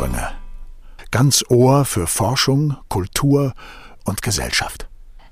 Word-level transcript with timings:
Gedankensprünge. 0.00 0.28
Ganz 1.10 1.44
Ohr 1.50 1.84
für 1.84 2.06
Forschung, 2.06 2.76
Kultur 2.88 3.52
und 4.04 4.22
Gesellschaft. 4.22 4.86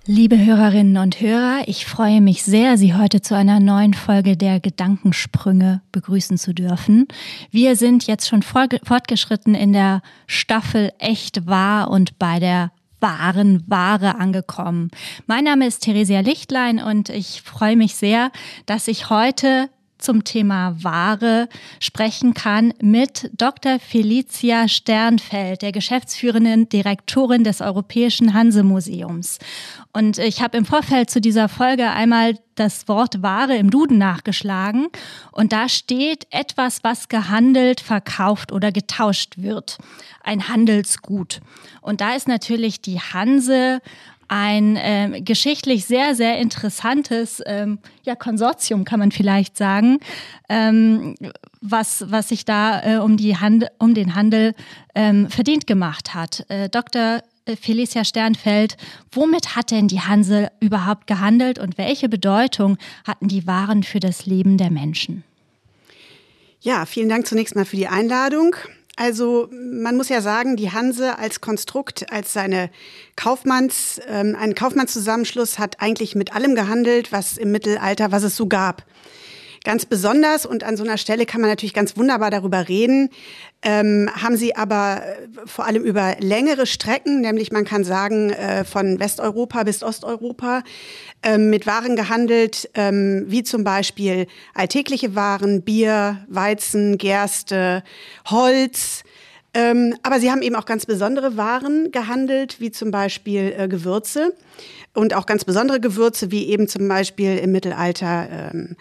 Liebe 0.04 0.38
Hörerinnen 0.38 0.98
und 0.98 1.20
Hörer, 1.20 1.62
ich 1.66 1.86
freue 1.86 2.20
mich 2.20 2.42
sehr, 2.42 2.76
Sie 2.76 2.94
heute 2.94 3.22
zu 3.22 3.34
einer 3.34 3.60
neuen 3.60 3.94
Folge 3.94 4.36
der 4.36 4.60
Gedankensprünge 4.60 5.80
begrüßen 5.92 6.36
zu 6.36 6.52
dürfen. 6.52 7.06
Wir 7.50 7.76
sind 7.76 8.06
jetzt 8.06 8.28
schon 8.28 8.42
fortgeschritten 8.42 9.54
in 9.54 9.72
der 9.72 10.02
Staffel 10.26 10.92
Echt 10.98 11.46
wahr 11.46 11.90
und 11.90 12.18
bei 12.18 12.38
der 12.38 12.72
wahren 13.00 13.62
Ware 13.68 14.16
angekommen. 14.16 14.90
Mein 15.26 15.44
Name 15.44 15.66
ist 15.66 15.84
Theresia 15.84 16.20
Lichtlein 16.20 16.78
und 16.78 17.08
ich 17.10 17.42
freue 17.42 17.76
mich 17.76 17.94
sehr, 17.94 18.32
dass 18.66 18.88
ich 18.88 19.08
heute 19.08 19.70
zum 19.98 20.24
Thema 20.24 20.76
Ware 20.82 21.48
sprechen 21.80 22.34
kann 22.34 22.72
mit 22.80 23.30
Dr. 23.36 23.78
Felicia 23.78 24.68
Sternfeld, 24.68 25.62
der 25.62 25.72
geschäftsführenden 25.72 26.68
Direktorin 26.68 27.44
des 27.44 27.60
Europäischen 27.60 28.34
Hanse-Museums. 28.34 29.38
Und 29.92 30.18
ich 30.18 30.42
habe 30.42 30.56
im 30.56 30.64
Vorfeld 30.64 31.10
zu 31.10 31.20
dieser 31.20 31.48
Folge 31.48 31.90
einmal 31.90 32.38
das 32.54 32.88
Wort 32.88 33.22
Ware 33.22 33.56
im 33.56 33.70
Duden 33.70 33.98
nachgeschlagen 33.98 34.88
und 35.32 35.52
da 35.52 35.68
steht 35.68 36.26
etwas, 36.30 36.82
was 36.82 37.08
gehandelt, 37.08 37.80
verkauft 37.80 38.52
oder 38.52 38.72
getauscht 38.72 39.34
wird. 39.38 39.78
Ein 40.22 40.48
Handelsgut. 40.48 41.40
Und 41.80 42.00
da 42.00 42.14
ist 42.14 42.28
natürlich 42.28 42.80
die 42.80 43.00
Hanse 43.00 43.80
ein 44.28 44.76
äh, 44.76 45.20
geschichtlich 45.22 45.86
sehr, 45.86 46.14
sehr 46.14 46.38
interessantes 46.38 47.42
ähm, 47.46 47.78
ja, 48.04 48.14
Konsortium, 48.14 48.84
kann 48.84 49.00
man 49.00 49.10
vielleicht 49.10 49.56
sagen, 49.56 49.98
ähm, 50.48 51.14
was, 51.60 52.04
was 52.08 52.28
sich 52.28 52.44
da 52.44 52.82
äh, 52.82 52.98
um, 52.98 53.16
die 53.16 53.36
Hand, 53.36 53.66
um 53.78 53.94
den 53.94 54.14
Handel 54.14 54.54
ähm, 54.94 55.28
verdient 55.30 55.66
gemacht 55.66 56.14
hat. 56.14 56.44
Äh, 56.48 56.68
Dr. 56.68 57.22
Felicia 57.60 58.04
Sternfeld, 58.04 58.76
womit 59.10 59.56
hat 59.56 59.70
denn 59.70 59.88
die 59.88 60.00
Hanse 60.00 60.50
überhaupt 60.60 61.06
gehandelt 61.06 61.58
und 61.58 61.78
welche 61.78 62.08
Bedeutung 62.08 62.76
hatten 63.06 63.28
die 63.28 63.46
Waren 63.46 63.82
für 63.82 64.00
das 64.00 64.26
Leben 64.26 64.58
der 64.58 64.70
Menschen? 64.70 65.24
Ja, 66.60 66.86
vielen 66.86 67.08
Dank 67.08 67.26
zunächst 67.26 67.54
mal 67.54 67.64
für 67.64 67.76
die 67.76 67.88
Einladung. 67.88 68.54
Also 69.00 69.48
man 69.52 69.96
muss 69.96 70.08
ja 70.08 70.20
sagen, 70.20 70.56
die 70.56 70.72
Hanse 70.72 71.20
als 71.20 71.40
Konstrukt, 71.40 72.12
als 72.12 72.32
seine 72.32 72.68
Kaufmanns, 73.14 74.00
ähm, 74.08 74.36
ein 74.36 74.56
Kaufmannszusammenschluss 74.56 75.60
hat 75.60 75.80
eigentlich 75.80 76.16
mit 76.16 76.34
allem 76.34 76.56
gehandelt, 76.56 77.12
was 77.12 77.36
im 77.36 77.52
Mittelalter, 77.52 78.10
was 78.10 78.24
es 78.24 78.36
so 78.36 78.48
gab. 78.48 78.84
Ganz 79.68 79.84
besonders, 79.84 80.46
und 80.46 80.64
an 80.64 80.78
so 80.78 80.82
einer 80.82 80.96
Stelle 80.96 81.26
kann 81.26 81.42
man 81.42 81.50
natürlich 81.50 81.74
ganz 81.74 81.94
wunderbar 81.98 82.30
darüber 82.30 82.70
reden, 82.70 83.10
ähm, 83.60 84.08
haben 84.14 84.38
sie 84.38 84.56
aber 84.56 85.02
äh, 85.02 85.28
vor 85.44 85.66
allem 85.66 85.84
über 85.84 86.16
längere 86.20 86.64
Strecken, 86.64 87.20
nämlich 87.20 87.52
man 87.52 87.66
kann 87.66 87.84
sagen 87.84 88.30
äh, 88.30 88.64
von 88.64 88.98
Westeuropa 88.98 89.64
bis 89.64 89.82
Osteuropa, 89.82 90.62
ähm, 91.22 91.50
mit 91.50 91.66
Waren 91.66 91.96
gehandelt, 91.96 92.70
ähm, 92.72 93.26
wie 93.26 93.42
zum 93.42 93.62
Beispiel 93.62 94.26
alltägliche 94.54 95.14
Waren, 95.14 95.60
Bier, 95.60 96.24
Weizen, 96.28 96.96
Gerste, 96.96 97.82
Holz. 98.24 99.02
Ähm, 99.52 99.96
aber 100.02 100.18
sie 100.18 100.30
haben 100.30 100.40
eben 100.40 100.56
auch 100.56 100.64
ganz 100.64 100.86
besondere 100.86 101.36
Waren 101.36 101.92
gehandelt, 101.92 102.58
wie 102.58 102.70
zum 102.70 102.90
Beispiel 102.90 103.54
äh, 103.54 103.68
Gewürze 103.68 104.32
und 104.94 105.12
auch 105.12 105.26
ganz 105.26 105.44
besondere 105.44 105.78
Gewürze, 105.78 106.30
wie 106.30 106.48
eben 106.48 106.68
zum 106.68 106.88
Beispiel 106.88 107.36
im 107.36 107.52
Mittelalter 107.52 108.50
ähm, 108.54 108.76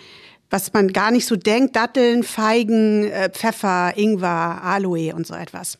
was 0.50 0.74
man 0.74 0.94
gar 0.94 1.12
nicht 1.12 1.26
so 1.26 1.36
denkt, 1.36 1.76
Datteln, 1.76 2.24
Feigen, 2.24 3.10
äh, 3.10 3.30
Pfeffer, 3.30 3.94
Ingwer, 3.96 4.62
Aloe 4.64 5.14
und 5.14 5.28
so 5.28 5.34
etwas. 5.34 5.78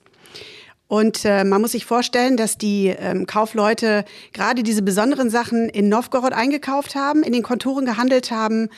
Und 0.88 1.26
äh, 1.26 1.44
man 1.44 1.62
muss 1.62 1.74
sich 1.74 1.86
vorstellen, 1.86 2.38
dass 2.38 2.58
die 2.58 2.88
ähm, 2.88 3.26
Kaufleute 3.26 4.06
gerade 4.32 4.64
diese 4.64 4.82
besonderen 4.82 5.30
Sachen 5.30 5.68
in 5.68 5.90
Novgorod 5.90 6.32
eingekauft 6.32 6.96
haben, 6.96 7.24
in 7.24 7.34
den 7.34 7.44
Kontoren 7.44 7.86
gehandelt 7.86 8.32
haben 8.32 8.70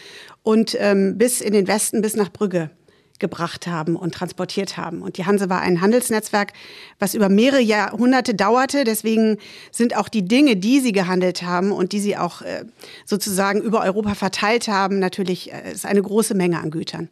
und 0.42 0.76
ähm, 0.80 1.18
bis 1.18 1.40
in 1.42 1.54
den 1.54 1.68
Westen, 1.68 2.02
bis 2.02 2.16
nach 2.16 2.32
Brügge 2.32 2.72
gebracht 3.20 3.68
haben 3.68 3.96
und 3.96 4.14
transportiert 4.14 4.78
haben. 4.78 5.02
Und 5.02 5.18
die 5.18 5.26
Hanse 5.26 5.50
war 5.50 5.62
ein 5.62 5.82
Handelsnetzwerk, 5.82 6.54
was 7.00 7.14
über 7.14 7.30
mehrere 7.30 7.62
Jahrhunderte 7.62 8.34
dauerte. 8.34 8.84
Deswegen 8.84 9.38
sind 9.72 9.96
auch 9.96 10.10
die 10.10 10.28
Dinge, 10.28 10.56
die 10.56 10.80
sie 10.80 10.92
gehandelt 10.92 11.44
haben 11.44 11.72
und 11.72 11.92
die 11.92 12.00
sie 12.00 12.18
auch 12.18 12.42
äh, 12.42 12.66
sozusagen 13.06 13.62
über 13.62 13.82
Europa 13.82 14.16
verteilt 14.16 14.68
haben, 14.68 15.00
natürlich 15.00 15.52
äh, 15.52 15.72
ist 15.72 15.86
eine 15.86 16.02
große 16.02 16.34
Menge 16.34 16.60
an 16.60 16.72
Gütern. 16.72 17.10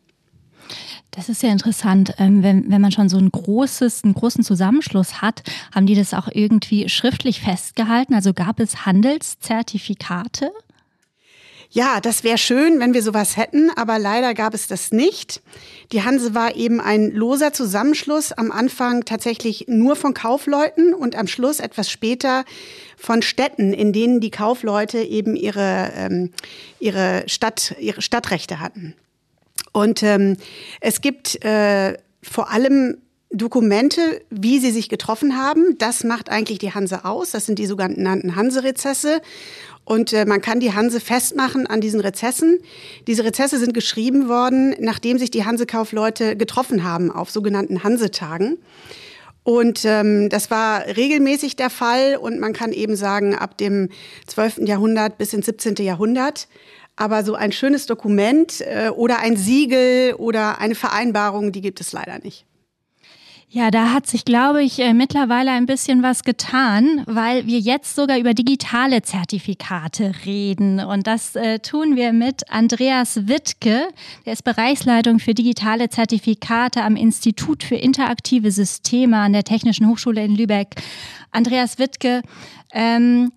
Das 1.12 1.30
ist 1.30 1.42
ja 1.42 1.52
interessant. 1.52 2.14
Ähm, 2.20 2.44
wenn, 2.44 2.70
wenn 2.70 2.82
man 2.82 2.92
schon 2.92 3.10
so 3.10 3.18
ein 3.18 3.32
großes, 3.32 4.04
einen 4.04 4.14
großen 4.14 4.44
Zusammenschluss 4.44 5.22
hat, 5.22 5.42
haben 5.74 5.88
die 5.88 5.96
das 5.96 6.14
auch 6.14 6.28
irgendwie 6.32 6.90
schriftlich 6.90 7.42
festgehalten? 7.42 8.14
Also 8.14 8.34
gab 8.34 8.60
es 8.60 8.86
Handelszertifikate? 8.86 10.52
Ja, 11.70 12.00
das 12.00 12.24
wäre 12.24 12.38
schön, 12.38 12.80
wenn 12.80 12.94
wir 12.94 13.04
sowas 13.04 13.36
hätten, 13.36 13.70
aber 13.76 14.00
leider 14.00 14.34
gab 14.34 14.54
es 14.54 14.68
das 14.68 14.92
nicht. 14.92 15.42
Die 15.92 16.04
Hanse 16.04 16.34
war 16.34 16.56
eben 16.56 16.80
ein 16.80 17.12
loser 17.12 17.52
Zusammenschluss, 17.52 18.32
am 18.32 18.52
Anfang 18.52 19.04
tatsächlich 19.04 19.66
nur 19.68 19.96
von 19.96 20.14
Kaufleuten 20.14 20.94
und 20.94 21.16
am 21.16 21.28
Schluss 21.28 21.60
etwas 21.60 21.92
später 21.92 22.46
von 22.98 23.22
Städten, 23.22 23.74
in 23.74 23.92
denen 23.92 24.22
die 24.22 24.32
Kaufleute 24.32 25.00
eben 25.00 25.36
ihre, 25.36 25.92
ähm, 25.96 26.32
ihre, 26.80 27.24
Stadt, 27.28 27.76
ihre 27.80 28.02
Stadtrechte 28.02 28.60
hatten. 28.62 28.96
Und 29.74 30.04
ähm, 30.04 30.38
es 30.80 31.02
gibt 31.02 31.44
äh, 31.44 31.98
vor 32.24 32.50
allem 32.50 32.98
Dokumente, 33.30 34.22
wie 34.30 34.60
sie 34.60 34.72
sich 34.72 34.88
getroffen 34.88 35.38
haben. 35.38 35.78
Das 35.78 36.04
macht 36.04 36.30
eigentlich 36.30 36.60
die 36.60 36.74
Hanse 36.74 37.04
aus. 37.04 37.32
Das 37.32 37.46
sind 37.46 37.60
die 37.60 37.66
sogenannten 37.66 38.36
Hanse-Rezesse. 38.36 39.22
Und 39.88 40.12
äh, 40.12 40.26
man 40.26 40.42
kann 40.42 40.60
die 40.60 40.74
Hanse 40.74 41.00
festmachen 41.00 41.66
an 41.66 41.80
diesen 41.80 42.02
Rezessen. 42.02 42.60
Diese 43.08 43.24
Rezesse 43.24 43.58
sind 43.58 43.74
geschrieben 43.74 44.28
worden, 44.28 44.76
nachdem 44.82 45.18
sich 45.18 45.32
die 45.32 45.46
Hansekaufleute 45.46 46.36
getroffen 46.36 46.84
haben 46.84 47.10
auf 47.10 47.32
sogenannten 47.32 47.86
Hansetagen. 47.86 48.58
Und 49.44 49.86
ähm, 49.86 50.28
das 50.28 50.52
war 50.52 50.86
regelmäßig 50.86 51.56
der 51.56 51.70
Fall 51.70 52.18
und 52.18 52.38
man 52.42 52.52
kann 52.52 52.74
eben 52.74 52.98
sagen, 52.98 53.34
ab 53.34 53.58
dem 53.58 53.88
12. 54.26 54.58
Jahrhundert 54.66 55.18
bis 55.18 55.32
ins 55.32 55.46
17. 55.46 55.76
Jahrhundert. 55.76 56.50
Aber 56.98 57.24
so 57.24 57.36
ein 57.36 57.54
schönes 57.54 57.86
Dokument 57.86 58.60
äh, 58.60 58.90
oder 58.90 59.20
ein 59.20 59.38
Siegel 59.38 60.16
oder 60.16 60.60
eine 60.60 60.76
Vereinbarung, 60.76 61.54
die 61.54 61.62
gibt 61.62 61.80
es 61.80 61.94
leider 61.94 62.20
nicht. 62.20 62.47
Ja, 63.50 63.72
da 63.72 63.94
hat 63.94 64.08
sich, 64.08 64.26
glaube 64.26 64.62
ich, 64.62 64.78
äh, 64.80 64.94
mittlerweile 64.94 65.52
ein 65.52 65.68
bisschen 65.68 66.04
was 66.04 66.26
getan, 66.26 67.04
weil 67.06 67.48
wir 67.48 67.60
jetzt 67.60 67.96
sogar 67.96 68.18
über 68.18 68.34
digitale 68.34 69.04
Zertifikate 69.04 70.12
reden. 70.26 70.82
Und 70.82 71.08
das 71.08 71.34
äh, 71.38 71.60
tun 71.60 71.96
wir 71.96 72.12
mit 72.12 72.52
Andreas 72.52 73.30
Wittke. 73.30 73.88
Der 74.26 74.34
ist 74.34 74.44
Bereichsleitung 74.44 75.20
für 75.20 75.34
digitale 75.34 75.88
Zertifikate 75.88 76.84
am 76.84 76.98
Institut 76.98 77.64
für 77.64 77.76
interaktive 77.76 78.52
Systeme 78.52 79.16
an 79.18 79.32
der 79.32 79.46
Technischen 79.46 79.88
Hochschule 79.88 80.26
in 80.26 80.36
Lübeck. 80.36 80.76
Andreas 81.32 81.80
Wittke, 81.80 82.24
ähm, 82.74 83.32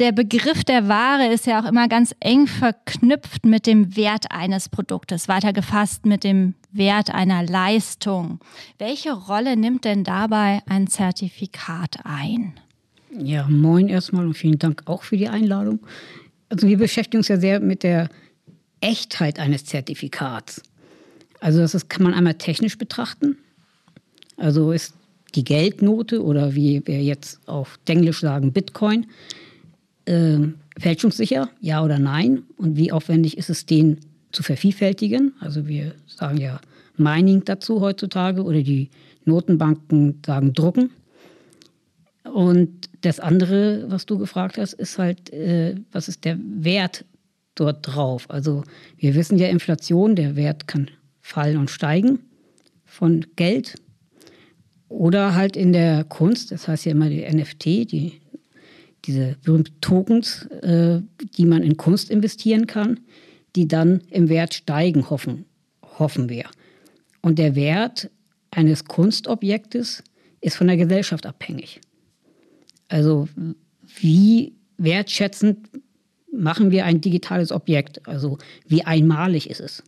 der 0.00 0.10
Begriff 0.10 0.64
der 0.64 0.88
Ware 0.88 1.28
ist 1.28 1.46
ja 1.46 1.60
auch 1.60 1.68
immer 1.68 1.86
ganz 1.86 2.16
eng 2.18 2.48
verknüpft 2.48 3.46
mit 3.46 3.68
dem 3.68 3.94
Wert 3.94 4.32
eines 4.32 4.68
Produktes, 4.68 5.28
weitergefasst 5.28 6.04
mit 6.04 6.24
dem 6.24 6.54
Wert 6.72 7.14
einer 7.14 7.44
Leistung. 7.44 8.40
Welche 8.78 9.12
Rolle 9.12 9.56
nimmt 9.56 9.84
denn 9.84 10.04
dabei 10.04 10.60
ein 10.66 10.86
Zertifikat 10.86 12.00
ein? 12.04 12.54
Ja, 13.18 13.46
moin 13.48 13.88
erstmal 13.88 14.26
und 14.26 14.34
vielen 14.34 14.58
Dank 14.58 14.82
auch 14.86 15.02
für 15.02 15.16
die 15.16 15.28
Einladung. 15.28 15.80
Also 16.48 16.66
wir 16.66 16.78
beschäftigen 16.78 17.18
uns 17.18 17.28
ja 17.28 17.38
sehr 17.38 17.60
mit 17.60 17.82
der 17.82 18.08
Echtheit 18.80 19.38
eines 19.38 19.64
Zertifikats. 19.64 20.62
Also 21.40 21.60
das 21.60 21.74
ist, 21.74 21.88
kann 21.88 22.02
man 22.02 22.14
einmal 22.14 22.34
technisch 22.34 22.78
betrachten. 22.78 23.36
Also 24.36 24.72
ist 24.72 24.94
die 25.34 25.44
Geldnote 25.44 26.22
oder 26.22 26.54
wie 26.54 26.82
wir 26.86 27.02
jetzt 27.02 27.46
auf 27.46 27.78
Englisch 27.86 28.20
sagen 28.20 28.52
Bitcoin 28.52 29.06
äh, 30.04 30.38
fälschungssicher, 30.78 31.48
ja 31.60 31.82
oder 31.84 31.98
nein? 31.98 32.44
Und 32.56 32.76
wie 32.76 32.92
aufwendig 32.92 33.38
ist 33.38 33.50
es, 33.50 33.66
den 33.66 33.98
zu 34.32 34.42
vervielfältigen? 34.42 35.34
Also 35.40 35.66
wir 35.66 35.94
sagen 36.06 36.38
ja 36.38 36.60
Mining 36.96 37.44
dazu 37.44 37.80
heutzutage 37.80 38.42
oder 38.42 38.62
die 38.62 38.90
Notenbanken 39.24 40.20
sagen 40.24 40.52
drucken. 40.52 40.90
Und 42.24 42.88
das 43.02 43.20
andere, 43.20 43.84
was 43.88 44.06
du 44.06 44.18
gefragt 44.18 44.58
hast, 44.58 44.74
ist 44.74 44.98
halt, 44.98 45.32
äh, 45.32 45.74
was 45.90 46.08
ist 46.08 46.24
der 46.24 46.38
Wert 46.40 47.04
dort 47.54 47.86
drauf? 47.86 48.30
Also 48.30 48.64
wir 48.96 49.14
wissen 49.14 49.38
ja, 49.38 49.48
Inflation, 49.48 50.16
der 50.16 50.36
Wert 50.36 50.68
kann 50.68 50.90
fallen 51.20 51.56
und 51.56 51.70
steigen 51.70 52.20
von 52.84 53.26
Geld. 53.36 53.74
Oder 54.88 55.34
halt 55.34 55.56
in 55.56 55.72
der 55.72 56.04
Kunst, 56.04 56.52
das 56.52 56.68
heißt 56.68 56.84
ja 56.84 56.92
immer 56.92 57.08
die 57.08 57.22
NFT, 57.22 57.64
die 57.64 58.20
diese 59.04 59.36
berühmten 59.42 59.80
Tokens, 59.80 60.46
äh, 60.62 61.00
die 61.36 61.44
man 61.44 61.62
in 61.62 61.76
Kunst 61.76 62.10
investieren 62.10 62.66
kann, 62.66 63.00
die 63.56 63.68
dann 63.68 64.02
im 64.10 64.28
Wert 64.28 64.54
steigen, 64.54 65.10
hoffen, 65.10 65.44
hoffen 65.98 66.28
wir. 66.28 66.44
Und 67.20 67.38
der 67.38 67.54
Wert 67.54 68.10
eines 68.50 68.84
Kunstobjektes, 68.84 70.02
ist 70.42 70.56
von 70.56 70.66
der 70.66 70.76
Gesellschaft 70.76 71.24
abhängig. 71.24 71.80
Also 72.88 73.28
wie 74.00 74.54
wertschätzend 74.76 75.70
machen 76.32 76.70
wir 76.70 76.84
ein 76.84 77.00
digitales 77.00 77.52
Objekt? 77.52 78.06
Also 78.06 78.38
wie 78.66 78.84
einmalig 78.84 79.48
ist 79.48 79.60
es? 79.60 79.82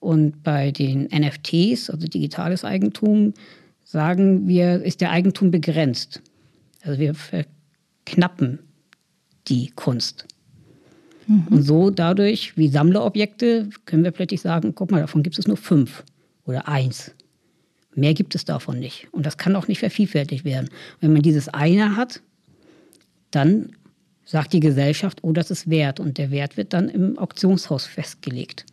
Und 0.00 0.42
bei 0.42 0.70
den 0.70 1.04
NFTs, 1.04 1.88
also 1.88 2.06
digitales 2.06 2.64
Eigentum, 2.64 3.32
sagen 3.84 4.46
wir, 4.48 4.82
ist 4.82 5.00
der 5.00 5.10
Eigentum 5.10 5.50
begrenzt. 5.50 6.20
Also 6.82 6.98
wir 6.98 7.14
verknappen 7.14 8.58
die 9.48 9.70
Kunst. 9.70 10.26
Mhm. 11.26 11.46
Und 11.50 11.62
so 11.62 11.90
dadurch, 11.90 12.56
wie 12.56 12.68
Sammlerobjekte, 12.68 13.68
können 13.84 14.04
wir 14.04 14.10
plötzlich 14.10 14.40
sagen, 14.40 14.74
guck 14.74 14.90
mal, 14.90 15.00
davon 15.00 15.22
gibt 15.22 15.38
es 15.38 15.46
nur 15.46 15.56
fünf 15.56 16.04
oder 16.44 16.68
eins. 16.68 17.12
Mehr 17.94 18.14
gibt 18.14 18.34
es 18.34 18.44
davon 18.44 18.78
nicht. 18.78 19.08
Und 19.12 19.24
das 19.24 19.36
kann 19.36 19.56
auch 19.56 19.68
nicht 19.68 19.78
vervielfältigt 19.78 20.44
werden. 20.44 20.68
wenn 21.00 21.12
man 21.12 21.22
dieses 21.22 21.48
eine 21.48 21.96
hat, 21.96 22.20
dann 23.30 23.70
sagt 24.24 24.52
die 24.52 24.60
Gesellschaft, 24.60 25.18
oh, 25.22 25.32
das 25.32 25.50
ist 25.50 25.70
wert. 25.70 26.00
Und 26.00 26.18
der 26.18 26.30
Wert 26.30 26.56
wird 26.56 26.72
dann 26.72 26.88
im 26.88 27.18
Auktionshaus 27.18 27.86
festgelegt. 27.86 28.64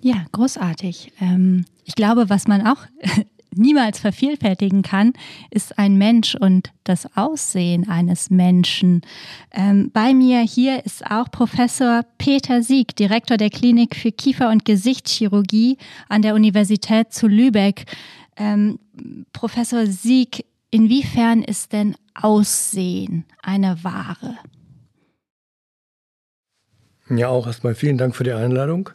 Ja, 0.00 0.26
großartig. 0.32 1.12
Ähm, 1.20 1.64
ich 1.84 1.94
glaube, 1.94 2.30
was 2.30 2.46
man 2.46 2.66
auch 2.66 2.86
niemals 3.58 3.98
vervielfältigen 3.98 4.82
kann, 4.82 5.12
ist 5.50 5.78
ein 5.78 5.96
Mensch 5.96 6.34
und 6.34 6.70
das 6.84 7.16
Aussehen 7.16 7.88
eines 7.88 8.30
Menschen. 8.30 9.02
Ähm, 9.52 9.90
bei 9.92 10.14
mir 10.14 10.40
hier 10.40 10.84
ist 10.86 11.04
auch 11.04 11.30
Professor 11.30 12.02
Peter 12.18 12.62
Sieg, 12.62 12.96
Direktor 12.96 13.36
der 13.36 13.50
Klinik 13.50 13.96
für 13.96 14.12
Kiefer- 14.12 14.50
und 14.50 14.64
Gesichtschirurgie 14.64 15.78
an 16.08 16.22
der 16.22 16.34
Universität 16.34 17.12
zu 17.12 17.26
Lübeck. 17.26 17.84
Ähm, 18.36 18.78
Professor 19.32 19.86
Sieg, 19.86 20.44
inwiefern 20.70 21.42
ist 21.42 21.72
denn 21.72 21.96
Aussehen 22.14 23.24
eine 23.42 23.82
Ware? 23.84 24.38
Ja, 27.10 27.28
auch 27.28 27.46
erstmal 27.46 27.74
vielen 27.74 27.96
Dank 27.96 28.14
für 28.14 28.24
die 28.24 28.32
Einladung. 28.32 28.90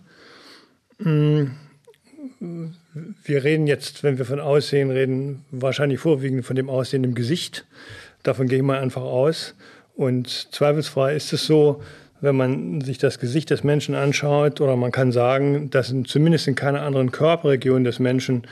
Wir 3.24 3.44
reden 3.44 3.68
jetzt, 3.68 4.04
wenn 4.04 4.18
wir 4.18 4.25
von 4.25 4.40
Aussehen 4.40 4.92
reden, 4.92 5.45
wahrscheinlich 5.51 6.00
vorwiegend 6.00 6.45
von 6.45 6.56
dem 6.56 6.69
Aussehen 6.69 7.04
im 7.04 7.16
Gesicht. 7.16 7.66
Davon 8.22 8.48
gehe 8.48 8.60
ich 8.60 8.63
mal 8.63 8.80
einfach 8.80 9.01
aus. 9.01 9.56
Und 9.95 10.30
zweifelsfrei 10.54 11.16
ist 11.16 11.34
es 11.34 11.45
so, 11.45 11.81
wenn 12.22 12.36
man 12.36 12.81
sich 12.81 13.00
das 13.00 13.19
Gesicht 13.19 13.50
des 13.50 13.63
Menschen 13.63 13.95
anschaut, 13.95 14.62
oder 14.62 14.75
man 14.75 14.92
kann 14.92 15.12
sagen, 15.12 15.69
dass 15.69 15.94
zumindest 16.06 16.48
in 16.48 16.56
keiner 16.56 16.81
anderen 16.81 17.12
Körperregion 17.12 17.84
des 17.84 18.00
Menschen 18.00 18.48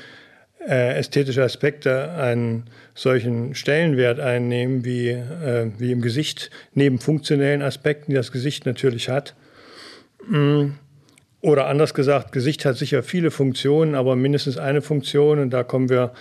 äh, 0.68 0.98
ästhetische 0.98 1.44
Aspekte 1.44 2.12
einen 2.12 2.66
solchen 2.94 3.56
Stellenwert 3.56 4.20
einnehmen 4.20 4.86
wie, 4.86 5.10
äh, 5.10 5.72
wie 5.78 5.92
im 5.92 6.02
Gesicht, 6.02 6.52
neben 6.74 7.00
funktionellen 7.00 7.62
Aspekten, 7.62 8.12
die 8.12 8.16
das 8.16 8.32
Gesicht 8.32 8.66
natürlich 8.66 9.10
hat. 9.10 9.36
Mm. 10.28 10.72
Oder 11.42 11.68
anders 11.68 11.94
gesagt, 11.94 12.32
Gesicht 12.32 12.66
hat 12.66 12.78
sicher 12.78 13.02
viele 13.02 13.32
Funktionen, 13.32 13.96
aber 13.96 14.16
mindestens 14.16 14.58
eine 14.58 14.82
Funktion, 14.82 15.40
und 15.40 15.50
da 15.50 15.64
kommen 15.64 15.90
wir 15.90 16.12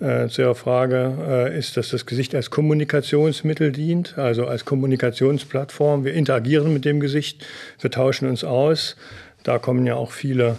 äh, 0.00 0.26
zu 0.26 0.42
Ihrer 0.42 0.56
Frage, 0.56 1.16
äh, 1.28 1.58
ist, 1.58 1.76
dass 1.76 1.90
das 1.90 2.06
Gesicht 2.06 2.34
als 2.34 2.50
Kommunikationsmittel 2.50 3.70
dient, 3.70 4.18
also 4.18 4.46
als 4.46 4.64
Kommunikationsplattform. 4.64 6.04
Wir 6.04 6.14
interagieren 6.14 6.72
mit 6.72 6.84
dem 6.84 6.98
Gesicht, 6.98 7.46
wir 7.80 7.90
tauschen 7.90 8.28
uns 8.28 8.42
aus. 8.42 8.96
Da 9.44 9.58
kommen 9.58 9.86
ja 9.86 9.94
auch 9.94 10.10
viele, 10.10 10.56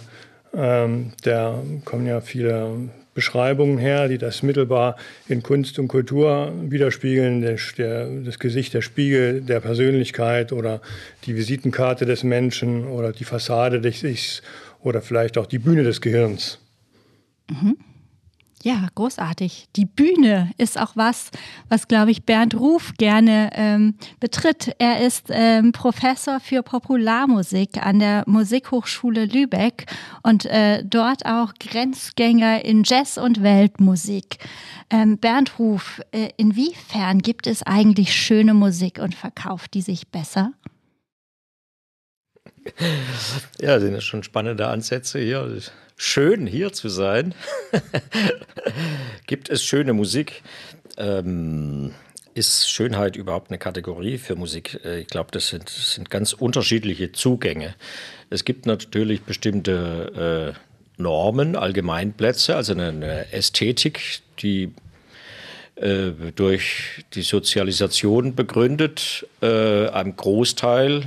ähm, 0.54 1.12
der 1.26 1.58
kommen 1.84 2.06
ja 2.06 2.22
viele 2.22 2.70
Beschreibungen 3.16 3.78
her, 3.78 4.08
die 4.08 4.18
das 4.18 4.42
mittelbar 4.42 4.96
in 5.26 5.42
Kunst 5.42 5.78
und 5.78 5.88
Kultur 5.88 6.52
widerspiegeln. 6.62 7.40
Der, 7.40 7.56
der, 7.78 8.08
das 8.20 8.38
Gesicht, 8.38 8.74
der 8.74 8.82
Spiegel 8.82 9.40
der 9.40 9.60
Persönlichkeit 9.60 10.52
oder 10.52 10.82
die 11.24 11.34
Visitenkarte 11.34 12.04
des 12.04 12.22
Menschen 12.22 12.86
oder 12.86 13.12
die 13.12 13.24
Fassade 13.24 13.80
des 13.80 14.04
Ichs 14.04 14.42
oder 14.82 15.00
vielleicht 15.00 15.38
auch 15.38 15.46
die 15.46 15.58
Bühne 15.58 15.82
des 15.82 16.02
Gehirns. 16.02 16.60
Mhm. 17.50 17.78
Ja, 18.66 18.88
großartig. 18.96 19.68
Die 19.76 19.84
Bühne 19.84 20.50
ist 20.58 20.76
auch 20.76 20.96
was, 20.96 21.30
was, 21.68 21.86
glaube 21.86 22.10
ich, 22.10 22.24
Bernd 22.24 22.56
Ruf 22.56 22.94
gerne 22.98 23.50
ähm, 23.52 23.94
betritt. 24.18 24.74
Er 24.80 25.06
ist 25.06 25.26
ähm, 25.28 25.70
Professor 25.70 26.40
für 26.40 26.64
Popularmusik 26.64 27.76
an 27.86 28.00
der 28.00 28.24
Musikhochschule 28.26 29.26
Lübeck 29.26 29.86
und 30.24 30.46
äh, 30.46 30.82
dort 30.84 31.26
auch 31.26 31.54
Grenzgänger 31.60 32.64
in 32.64 32.82
Jazz 32.84 33.18
und 33.18 33.40
Weltmusik. 33.40 34.38
Ähm, 34.90 35.18
Bernd 35.18 35.60
Ruf, 35.60 36.00
äh, 36.10 36.30
inwiefern 36.36 37.20
gibt 37.20 37.46
es 37.46 37.62
eigentlich 37.62 38.16
schöne 38.16 38.52
Musik 38.52 38.98
und 38.98 39.14
verkauft 39.14 39.74
die 39.74 39.82
sich 39.82 40.08
besser? 40.08 40.50
Ja, 43.60 43.74
das 43.74 43.82
sind 43.82 43.94
ja 43.94 44.00
schon 44.00 44.24
spannende 44.24 44.66
Ansätze 44.66 45.20
hier 45.20 45.42
schön 45.96 46.46
hier 46.46 46.72
zu 46.72 46.88
sein. 46.88 47.34
Gibt 49.26 49.48
es 49.48 49.64
schöne 49.64 49.92
Musik? 49.92 50.42
Ähm, 50.98 51.92
ist 52.34 52.70
Schönheit 52.70 53.16
überhaupt 53.16 53.50
eine 53.50 53.58
Kategorie 53.58 54.18
für 54.18 54.36
Musik? 54.36 54.80
Äh, 54.84 55.00
ich 55.00 55.06
glaube, 55.08 55.30
das 55.32 55.48
sind, 55.48 55.64
das 55.64 55.94
sind, 55.94 56.10
ganz 56.10 56.32
unterschiedliche 56.34 57.12
Zugänge. 57.12 57.74
Es 58.28 58.44
gibt 58.44 58.66
natürlich 58.66 59.22
bestimmte 59.22 60.54
äh, 60.54 61.02
Normen, 61.02 61.56
Allgemeinplätze, 61.56 62.56
also 62.56 62.72
eine, 62.72 63.32
Ästhetik, 63.32 64.20
die 64.40 64.74
äh, 65.76 66.10
durch 66.34 67.04
die 67.14 67.22
Sozialisation 67.22 68.34
begründet, 68.34 69.26
äh, 69.40 69.88
einem 69.88 70.16
Großteil 70.16 71.04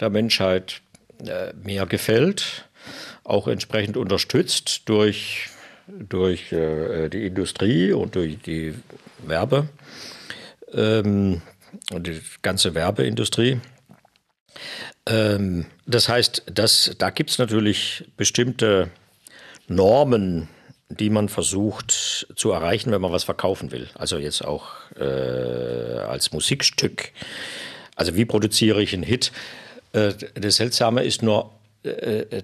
der 0.00 0.10
Menschheit 0.10 0.80
äh, 1.26 1.52
mehr 1.62 1.86
gefällt 1.86 2.64
auch 3.24 3.48
entsprechend 3.48 3.96
unterstützt 3.96 4.82
durch, 4.86 5.48
durch 5.88 6.52
äh, 6.52 7.08
die 7.08 7.26
Industrie 7.26 7.92
und 7.92 8.14
durch 8.14 8.38
die 8.38 8.74
Werbe 9.26 9.68
ähm, 10.72 11.42
und 11.92 12.06
die 12.06 12.20
ganze 12.42 12.74
Werbeindustrie. 12.74 13.60
Ähm, 15.06 15.66
das 15.86 16.08
heißt, 16.08 16.44
dass, 16.52 16.92
da 16.98 17.10
gibt 17.10 17.30
es 17.30 17.38
natürlich 17.38 18.04
bestimmte 18.16 18.90
Normen, 19.68 20.48
die 20.88 21.10
man 21.10 21.28
versucht 21.28 22.26
zu 22.36 22.52
erreichen, 22.52 22.92
wenn 22.92 23.00
man 23.00 23.12
was 23.12 23.24
verkaufen 23.24 23.72
will. 23.72 23.88
Also 23.94 24.18
jetzt 24.18 24.44
auch 24.44 24.68
äh, 24.96 25.02
als 25.02 26.32
Musikstück. 26.32 27.10
Also 27.96 28.14
wie 28.16 28.24
produziere 28.24 28.82
ich 28.82 28.92
einen 28.92 29.02
Hit? 29.02 29.32
Äh, 29.92 30.12
das 30.34 30.56
Seltsame 30.56 31.04
ist 31.04 31.22
nur, 31.22 31.50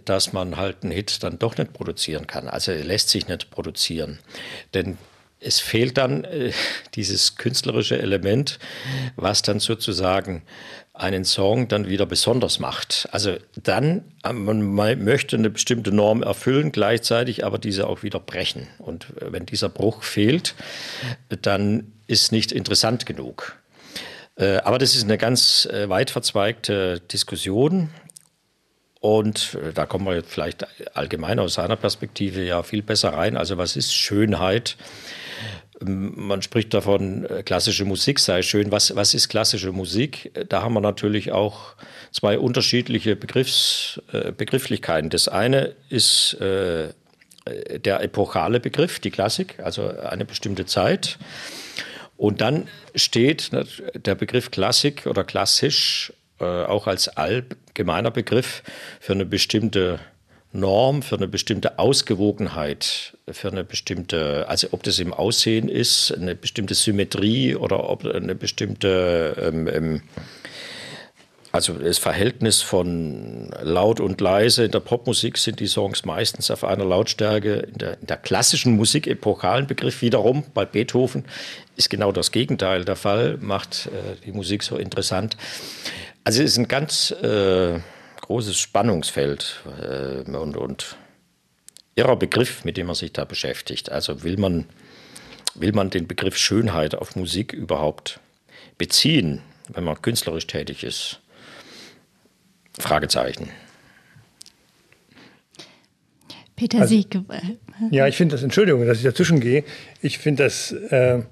dass 0.04 0.32
man 0.32 0.56
halt 0.56 0.82
einen 0.82 0.92
Hit 0.92 1.22
dann 1.22 1.38
doch 1.38 1.56
nicht 1.56 1.72
produzieren 1.72 2.26
kann. 2.26 2.48
Also 2.48 2.72
er 2.72 2.84
lässt 2.84 3.08
sich 3.08 3.28
nicht 3.28 3.50
produzieren. 3.50 4.18
Denn 4.74 4.98
es 5.40 5.58
fehlt 5.58 5.96
dann 5.96 6.24
äh, 6.24 6.52
dieses 6.94 7.36
künstlerische 7.36 7.98
Element, 7.98 8.58
was 9.16 9.42
dann 9.42 9.58
sozusagen 9.58 10.42
einen 10.92 11.24
Song 11.24 11.66
dann 11.68 11.88
wieder 11.88 12.04
besonders 12.04 12.58
macht. 12.58 13.08
Also 13.10 13.36
dann, 13.62 14.04
äh, 14.22 14.34
man 14.34 14.62
möchte 15.02 15.36
eine 15.36 15.48
bestimmte 15.48 15.92
Norm 15.92 16.22
erfüllen, 16.22 16.72
gleichzeitig 16.72 17.44
aber 17.44 17.58
diese 17.58 17.86
auch 17.86 18.02
wieder 18.02 18.20
brechen. 18.20 18.68
Und 18.78 19.06
wenn 19.18 19.46
dieser 19.46 19.70
Bruch 19.70 20.02
fehlt, 20.02 20.54
dann 21.42 21.92
ist 22.06 22.32
nicht 22.32 22.52
interessant 22.52 23.06
genug. 23.06 23.56
Aber 24.36 24.78
das 24.78 24.94
ist 24.94 25.04
eine 25.04 25.18
ganz 25.18 25.68
weit 25.70 26.10
verzweigte 26.10 27.00
Diskussion. 27.00 27.90
Und 29.00 29.54
äh, 29.54 29.72
da 29.72 29.86
kommen 29.86 30.06
wir 30.06 30.14
jetzt 30.14 30.30
vielleicht 30.30 30.66
allgemein 30.94 31.38
aus 31.38 31.54
seiner 31.54 31.76
Perspektive 31.76 32.44
ja 32.44 32.62
viel 32.62 32.82
besser 32.82 33.14
rein. 33.14 33.36
Also 33.36 33.56
was 33.56 33.74
ist 33.74 33.94
Schönheit? 33.94 34.76
Ähm, 35.80 36.12
man 36.16 36.42
spricht 36.42 36.72
davon, 36.74 37.24
äh, 37.24 37.42
klassische 37.42 37.86
Musik 37.86 38.18
sei 38.18 38.42
schön. 38.42 38.70
Was, 38.70 38.94
was 38.94 39.14
ist 39.14 39.28
klassische 39.30 39.72
Musik? 39.72 40.30
Da 40.50 40.62
haben 40.62 40.74
wir 40.74 40.82
natürlich 40.82 41.32
auch 41.32 41.74
zwei 42.12 42.38
unterschiedliche 42.38 43.16
Begriffs, 43.16 44.00
äh, 44.12 44.32
Begrifflichkeiten. 44.32 45.08
Das 45.08 45.28
eine 45.28 45.74
ist 45.88 46.34
äh, 46.34 46.92
der 47.78 48.02
epochale 48.02 48.60
Begriff, 48.60 49.00
die 49.00 49.10
Klassik, 49.10 49.58
also 49.60 49.88
eine 49.88 50.26
bestimmte 50.26 50.66
Zeit. 50.66 51.18
Und 52.18 52.42
dann 52.42 52.68
steht 52.94 53.50
der 53.94 54.14
Begriff 54.14 54.50
Klassik 54.50 55.06
oder 55.06 55.24
klassisch 55.24 56.12
äh, 56.40 56.44
auch 56.44 56.86
als 56.86 57.08
allgemeiner 57.08 58.10
Begriff 58.10 58.62
für 59.00 59.12
eine 59.12 59.26
bestimmte 59.26 60.00
Norm, 60.52 61.02
für 61.02 61.16
eine 61.16 61.28
bestimmte 61.28 61.78
Ausgewogenheit, 61.78 63.16
für 63.30 63.48
eine 63.48 63.62
bestimmte, 63.62 64.48
also 64.48 64.68
ob 64.72 64.82
das 64.82 64.98
im 64.98 65.12
Aussehen 65.12 65.68
ist, 65.68 66.12
eine 66.12 66.34
bestimmte 66.34 66.74
Symmetrie 66.74 67.54
oder 67.54 67.88
ob 67.88 68.04
eine 68.04 68.34
bestimmte 68.34 69.36
ähm, 69.40 69.68
ähm, 69.68 70.02
also 71.52 71.72
das 71.72 71.98
Verhältnis 71.98 72.62
von 72.62 73.50
laut 73.60 73.98
und 73.98 74.20
leise 74.20 74.64
in 74.64 74.70
der 74.70 74.78
Popmusik 74.78 75.36
sind 75.36 75.58
die 75.58 75.66
Songs 75.66 76.04
meistens 76.04 76.48
auf 76.50 76.62
einer 76.62 76.84
Lautstärke. 76.84 77.54
In 77.54 77.78
der, 77.78 78.00
in 78.00 78.06
der 78.06 78.18
klassischen 78.18 78.76
Musik, 78.76 79.08
epochalen 79.08 79.66
Begriff 79.66 80.00
wiederum, 80.00 80.44
bei 80.54 80.64
Beethoven 80.64 81.24
ist 81.76 81.90
genau 81.90 82.12
das 82.12 82.30
Gegenteil 82.30 82.84
der 82.84 82.94
Fall, 82.94 83.36
macht 83.40 83.86
äh, 83.86 84.24
die 84.24 84.32
Musik 84.32 84.62
so 84.62 84.76
interessant. 84.76 85.36
Also 86.24 86.42
es 86.42 86.52
ist 86.52 86.58
ein 86.58 86.68
ganz 86.68 87.10
äh, 87.10 87.80
großes 88.20 88.58
Spannungsfeld 88.58 89.62
äh, 89.80 90.30
und, 90.30 90.56
und 90.56 90.96
irrer 91.94 92.16
Begriff, 92.16 92.64
mit 92.64 92.76
dem 92.76 92.86
man 92.86 92.94
sich 92.94 93.12
da 93.12 93.24
beschäftigt. 93.24 93.90
Also 93.90 94.22
will 94.22 94.36
man, 94.36 94.66
will 95.54 95.72
man 95.72 95.90
den 95.90 96.06
Begriff 96.06 96.36
Schönheit 96.36 96.94
auf 96.94 97.16
Musik 97.16 97.52
überhaupt 97.52 98.20
beziehen, 98.78 99.42
wenn 99.68 99.84
man 99.84 100.00
künstlerisch 100.00 100.46
tätig 100.46 100.84
ist? 100.84 101.20
Fragezeichen. 102.78 103.50
Peter 106.56 106.80
also, 106.80 106.94
Sieg. 106.94 107.18
Ja, 107.90 108.06
ich 108.06 108.16
finde 108.16 108.34
das, 108.34 108.42
Entschuldigung, 108.42 108.86
dass 108.86 108.98
ich 108.98 109.04
dazwischen 109.04 109.40
gehe. 109.40 109.64
Ich 110.02 110.18
finde 110.18 110.44
das 110.44 110.72
äh, 110.72 111.22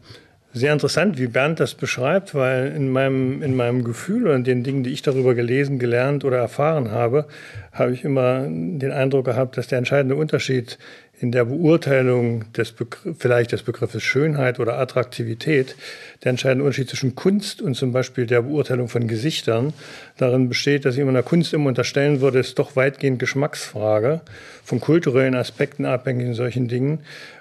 sehr 0.54 0.72
interessant, 0.72 1.18
wie 1.18 1.26
Bernd 1.26 1.60
das 1.60 1.74
beschreibt, 1.74 2.34
weil 2.34 2.72
in 2.74 2.90
meinem, 2.90 3.42
in 3.42 3.54
meinem 3.54 3.84
Gefühl 3.84 4.28
und 4.28 4.46
den 4.46 4.64
Dingen, 4.64 4.82
die 4.82 4.92
ich 4.92 5.02
darüber 5.02 5.34
gelesen, 5.34 5.78
gelernt 5.78 6.24
oder 6.24 6.38
erfahren 6.38 6.90
habe, 6.90 7.26
habe 7.72 7.92
ich 7.92 8.02
immer 8.04 8.42
den 8.48 8.90
Eindruck 8.90 9.26
gehabt, 9.26 9.56
dass 9.56 9.68
der 9.68 9.78
entscheidende 9.78 10.16
Unterschied 10.16 10.78
in 11.20 11.32
der 11.32 11.44
Beurteilung 11.44 12.50
des 12.52 12.72
Begr 12.72 13.14
vielleicht 13.18 13.52
des 13.52 13.62
Begriffes 13.62 14.02
Schönheit 14.02 14.60
oder 14.60 14.78
Attraktivität, 14.78 15.74
der 16.22 16.30
entscheidende 16.30 16.64
Unterschied 16.64 16.88
zwischen 16.88 17.14
Kunst 17.14 17.60
und 17.60 17.74
zum 17.74 17.92
Beispiel 17.92 18.26
der 18.26 18.42
Beurteilung 18.42 18.88
von 18.88 19.08
Gesichtern 19.08 19.72
darin 20.16 20.48
besteht, 20.48 20.84
dass 20.84 20.94
ich 20.94 21.00
immer 21.00 21.10
in 21.10 21.14
der 21.14 21.24
Kunst 21.24 21.52
immer 21.52 21.68
unterstellen 21.68 22.20
würde, 22.20 22.38
ist 22.38 22.58
doch 22.58 22.76
weitgehend 22.76 23.18
Geschmacksfrage, 23.18 24.20
von 24.64 24.80
kulturellen 24.80 25.34
Aspekten 25.34 25.86
abhängig 25.86 26.26
in 26.26 26.34
solchen 26.34 26.68
Dingen. 26.68 27.00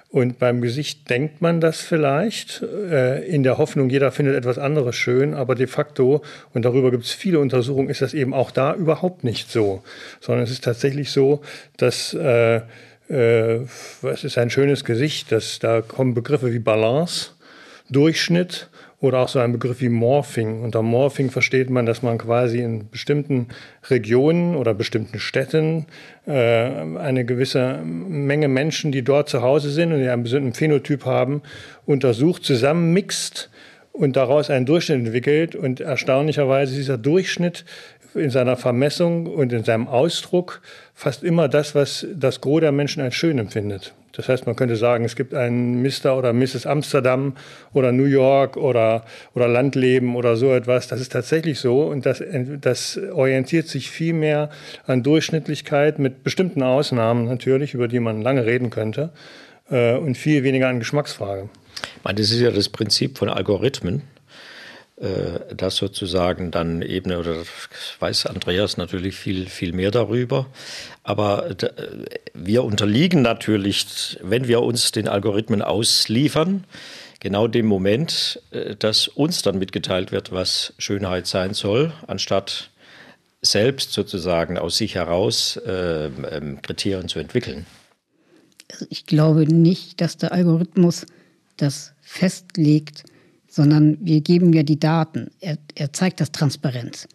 Und 0.10 0.40
beim 0.40 0.62
Gesicht 0.62 1.10
denkt 1.10 1.42
man 1.42 1.60
das 1.60 1.82
vielleicht, 1.82 2.62
äh, 2.62 3.26
in 3.28 3.44
der 3.44 3.58
Hoffnung, 3.58 3.90
jeder 3.90 4.12
findet 4.12 4.36
etwas 4.36 4.58
anderes 4.58 4.96
schön, 4.96 5.34
aber 5.34 5.54
de 5.54 5.68
facto, 5.68 6.24
und 6.54 6.64
darüber 6.64 6.92
gibt 6.92 7.04
es 7.04 7.12
viele 7.12 7.40
Untersuchungen, 7.40 7.90
ist 7.90 8.02
das 8.02 8.14
eben 8.14 8.34
auch 8.34 8.52
da 8.52 8.74
überhaupt 8.74 9.26
nicht 9.26 9.52
so, 9.52 9.84
sondern 10.22 10.46
es 10.46 10.52
ist 10.52 10.64
tatsächlich 10.64 11.12
so, 11.12 11.42
dass 11.76 12.14
äh, 12.14 12.62
äh, 13.10 13.60
was 14.02 14.24
ist 14.24 14.38
ein 14.38 14.50
schönes 14.50 14.86
Gesicht, 14.86 15.32
das, 15.32 15.60
da 15.60 15.82
kommen 15.82 16.14
Begriffe 16.14 16.54
wie 16.54 16.60
Balance, 16.60 17.32
Durchschnitt 17.90 18.70
oder 19.00 19.20
auch 19.20 19.28
so 19.28 19.40
ein 19.40 19.52
Begriff 19.52 19.82
wie 19.82 19.90
Morphing. 19.90 20.64
Unter 20.64 20.82
Morphing 20.82 21.30
versteht 21.30 21.70
man, 21.70 21.86
dass 21.86 22.02
man 22.02 22.18
quasi 22.18 22.62
in 22.62 22.90
bestimmten 22.90 23.48
Regionen 23.90 24.56
oder 24.56 24.74
bestimmten 24.74 25.20
Städten 25.20 25.86
äh, 26.26 26.32
eine 26.34 27.24
gewisse 27.24 27.80
Menge 27.84 28.48
Menschen, 28.48 28.92
die 28.92 29.04
dort 29.04 29.30
zu 29.30 29.44
Hause 29.44 29.70
sind 29.70 29.94
und 29.94 30.00
die 30.00 30.10
einen 30.10 30.24
bestimmten 30.24 30.54
Phänotyp 30.54 31.06
haben, 31.06 31.44
untersucht, 31.86 32.44
zusammenmixt 32.44 33.52
und 33.92 34.16
daraus 34.16 34.50
einen 34.50 34.66
Durchschnitt 34.66 35.06
entwickelt. 35.06 35.56
Und 35.56 35.80
erstaunlicherweise 35.80 36.72
ist 36.72 36.80
dieser 36.80 36.98
Durchschnitt 36.98 37.66
in 38.18 38.30
seiner 38.30 38.58
Vermessung 38.58 39.28
und 39.28 39.54
in 39.54 39.64
seinem 39.64 39.88
Ausdruck 39.88 40.62
fast 40.94 41.24
immer 41.24 41.48
das, 41.48 41.76
was 41.76 42.06
das 42.14 42.42
Gros 42.42 42.62
der 42.62 42.72
Menschen 42.72 43.02
als 43.02 43.16
schön 43.16 43.38
empfindet. 43.38 43.94
Das 44.18 44.30
heißt, 44.30 44.48
man 44.48 44.56
könnte 44.56 44.76
sagen, 44.76 45.06
es 45.06 45.16
gibt 45.16 45.36
einen 45.36 45.84
Mr. 45.84 46.18
oder 46.18 46.34
Mrs. 46.34 46.66
Amsterdam 46.66 47.36
oder 47.72 47.92
New 47.92 48.06
York 48.06 48.58
oder, 48.58 49.06
oder 49.36 49.48
Landleben 49.48 50.16
oder 50.16 50.36
so 50.36 50.52
etwas. 50.54 50.88
Das 50.88 51.00
ist 51.00 51.12
tatsächlich 51.12 51.60
so 51.60 51.84
und 51.84 52.06
das, 52.08 52.24
das 52.60 53.00
orientiert 53.14 53.68
sich 53.68 53.92
viel 53.92 54.14
mehr 54.14 54.50
an 54.88 55.04
Durchschnittlichkeit 55.04 56.00
mit 56.00 56.24
bestimmten 56.24 56.64
Ausnahmen 56.64 57.26
natürlich, 57.26 57.76
über 57.76 57.88
die 57.88 58.00
man 58.00 58.24
lange 58.24 58.44
reden 58.46 58.72
könnte 58.72 59.12
äh, 59.70 59.96
und 59.96 60.18
viel 60.18 60.44
weniger 60.44 60.68
an 60.68 60.80
Geschmacksfrage. 60.80 61.50
Meine, 62.04 62.16
das 62.16 62.32
ist 62.32 62.40
ja 62.40 62.50
das 62.50 62.70
Prinzip 62.70 63.20
von 63.20 63.30
Algorithmen 63.30 64.02
das 65.00 65.76
sozusagen 65.76 66.50
dann 66.50 66.82
eben, 66.82 67.12
oder 67.12 67.44
weiß 68.00 68.26
Andreas 68.26 68.78
natürlich 68.78 69.16
viel, 69.16 69.46
viel 69.48 69.72
mehr 69.72 69.92
darüber. 69.92 70.48
Aber 71.04 71.52
äh, 71.52 71.70
wir 72.34 72.64
unterliegen 72.64 73.22
natürlich, 73.22 74.18
wenn 74.24 74.48
wir 74.48 74.64
uns 74.64 74.92
den 74.92 75.08
Algorithmen 75.08 75.62
ausliefern, 75.62 76.64
genau 77.20 77.48
dem 77.48 77.68
Moment, 77.68 78.42
äh, 78.50 78.76
dass 78.76 79.08
uns 79.08 79.44
dann 79.44 79.60
mitgeteilt 79.60 80.12
wird, 80.12 80.32
was 80.32 80.74
Schönheit 80.80 81.28
sein 81.28 81.54
soll, 81.54 81.94
anstatt 82.08 82.72
selbst 83.42 83.94
sozusagen 83.94 84.58
aus 84.58 84.78
sich 84.78 84.96
heraus 84.96 85.58
äh, 85.58 86.08
ähm, 86.08 86.62
Kriterien 86.64 87.08
zu 87.08 87.20
entwickeln. 87.20 87.68
Also 88.72 88.88
ich 88.90 89.06
glaube 89.06 89.46
nicht, 89.46 90.02
dass 90.02 90.18
der 90.18 90.32
Algorithmus 90.32 91.06
das 91.56 91.94
festlegt, 92.02 93.04
sondern 93.48 93.98
wir 94.02 94.22
geben 94.22 94.54
ja 94.54 94.64
die 94.64 94.80
Daten. 94.80 95.32
Er, 95.40 95.58
er 95.76 95.94
zeigt 95.94 96.20
das 96.20 96.32
Transparenz. 96.32 97.08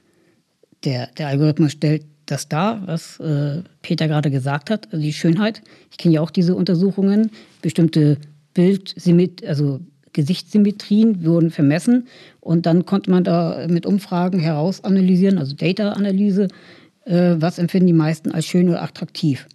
Der, 0.85 1.09
der 1.19 1.29
Algorithmus 1.29 1.73
stellt 1.73 2.05
das 2.27 2.49
dar, 2.49 2.87
was 2.87 3.21
äh, 3.21 3.62
Peter 3.83 4.09
gerade 4.09 4.31
gesagt 4.31 4.71
hat, 4.71 4.87
also 4.93 5.03
die 5.03 5.12
Schönheit. 5.12 5.62
Ich 5.91 5.99
kenne 5.99 6.15
ja 6.15 6.21
auch 6.21 6.31
diese 6.31 6.55
Untersuchungen. 6.55 7.31
Bestimmte 7.61 8.17
Bildsymmetrien, 8.55 9.49
also 9.49 9.81
Gesichtssymmetrien 10.12 11.25
wurden 11.25 11.51
vermessen 11.51 12.07
und 12.41 12.67
dann 12.67 12.85
konnte 12.85 13.11
man 13.11 13.25
da 13.25 13.67
mit 13.69 13.87
Umfragen 13.87 14.41
herausanalysieren, 14.41 15.39
also 15.39 15.57
Data-Analyse, 15.57 16.49
äh, 17.07 17.37
was 17.39 17.59
empfinden 17.59 17.87
die 17.87 17.93
meisten 17.95 18.31
als 18.31 18.47
schön 18.47 18.69
oder 18.69 18.83
attraktiv. 18.83 19.47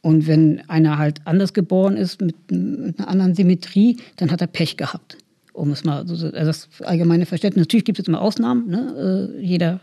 Und 0.00 0.26
wenn 0.26 0.68
einer 0.68 0.98
halt 0.98 1.20
anders 1.26 1.52
geboren 1.52 1.96
ist, 1.96 2.20
mit, 2.20 2.34
mit 2.50 2.98
einer 2.98 3.08
anderen 3.08 3.34
Symmetrie, 3.34 3.98
dann 4.16 4.30
hat 4.32 4.40
er 4.40 4.46
Pech 4.48 4.76
gehabt 4.76 5.16
um 5.58 5.72
es 5.72 5.84
mal, 5.84 5.98
also 5.98 6.30
das 6.30 6.68
allgemeine 6.84 7.26
Verständnis. 7.26 7.62
Natürlich 7.62 7.84
gibt 7.84 7.98
es 7.98 8.02
jetzt 8.02 8.08
immer 8.08 8.20
Ausnahmen. 8.20 8.68
Ne? 8.68 9.34
Äh, 9.38 9.44
jeder 9.44 9.80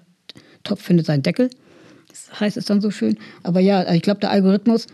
Topf 0.63 0.81
findet 0.81 1.05
seinen 1.05 1.23
Deckel. 1.23 1.49
Das 2.07 2.39
heißt 2.39 2.57
es 2.57 2.65
dann 2.65 2.81
so 2.81 2.91
schön. 2.91 3.17
Aber 3.43 3.59
ja, 3.59 3.93
ich 3.93 4.01
glaube, 4.01 4.21
der 4.21 4.31
Algorithmus 4.31 4.87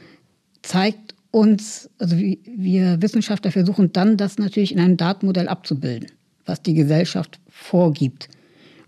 zeigt 0.61 1.15
uns, 1.31 1.89
also 1.97 2.15
wir 2.17 3.01
Wissenschaftler 3.01 3.51
versuchen 3.51 3.93
dann, 3.93 4.17
das 4.17 4.37
natürlich 4.37 4.73
in 4.73 4.79
einem 4.79 4.97
Datenmodell 4.97 5.47
abzubilden, 5.47 6.09
was 6.45 6.61
die 6.61 6.73
Gesellschaft 6.73 7.39
vorgibt. 7.49 8.27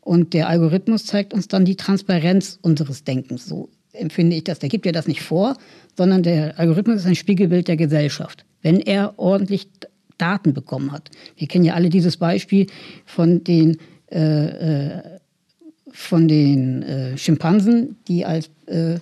Und 0.02 0.34
der 0.34 0.50
Algorithmus 0.50 1.06
zeigt 1.06 1.34
uns 1.34 1.48
dann 1.48 1.64
die 1.64 1.78
Transparenz 1.78 2.60
unseres 2.62 3.06
Denkens. 3.06 3.46
So 3.46 3.70
empfinde 3.94 4.36
ich 4.36 4.44
das. 4.44 4.60
Der 4.60 4.70
gibt 4.70 4.86
ja 4.86 4.92
das 4.92 5.08
nicht 5.08 5.22
vor, 5.22 5.56
sondern 5.96 6.24
der 6.24 6.60
Algorithmus 6.60 6.98
ist 6.98 7.06
ein 7.06 7.16
Spiegelbild 7.16 7.68
der 7.68 7.78
Gesellschaft. 7.78 8.44
Wenn 8.62 8.80
er 8.80 9.14
ordentlich 9.18 9.70
Daten 10.18 10.54
bekommen 10.54 10.92
hat. 10.92 11.10
Wir 11.36 11.48
kennen 11.48 11.66
ja 11.66 11.74
alle 11.74 11.90
dieses 11.90 12.18
Beispiel 12.18 12.68
von 13.06 13.44
den, 13.44 13.78
äh, 14.12 14.98
äh, 14.98 15.20
von 15.92 16.28
den 16.28 16.84
äh, 16.84 17.18
Schimpansen, 17.18 17.98
die 18.08 18.26
als 18.26 18.50
äh, 18.68 19.00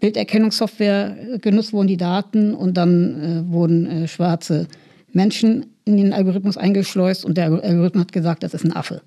Bilderkennungssoftware 0.00 1.38
genutzt 1.40 1.72
wurden, 1.72 1.88
die 1.88 1.96
Daten, 1.96 2.54
und 2.54 2.76
dann 2.76 3.22
äh, 3.22 3.50
wurden 3.50 3.86
äh, 3.86 4.08
schwarze 4.08 4.66
Menschen 5.12 5.66
in 5.84 5.96
den 5.96 6.12
Algorithmus 6.12 6.56
eingeschleust 6.56 7.24
und 7.24 7.38
der 7.38 7.46
Algorithmus 7.46 8.02
hat 8.02 8.12
gesagt, 8.12 8.42
das 8.42 8.54
ist 8.54 8.64
ein 8.64 8.72
Affe. 8.72 9.02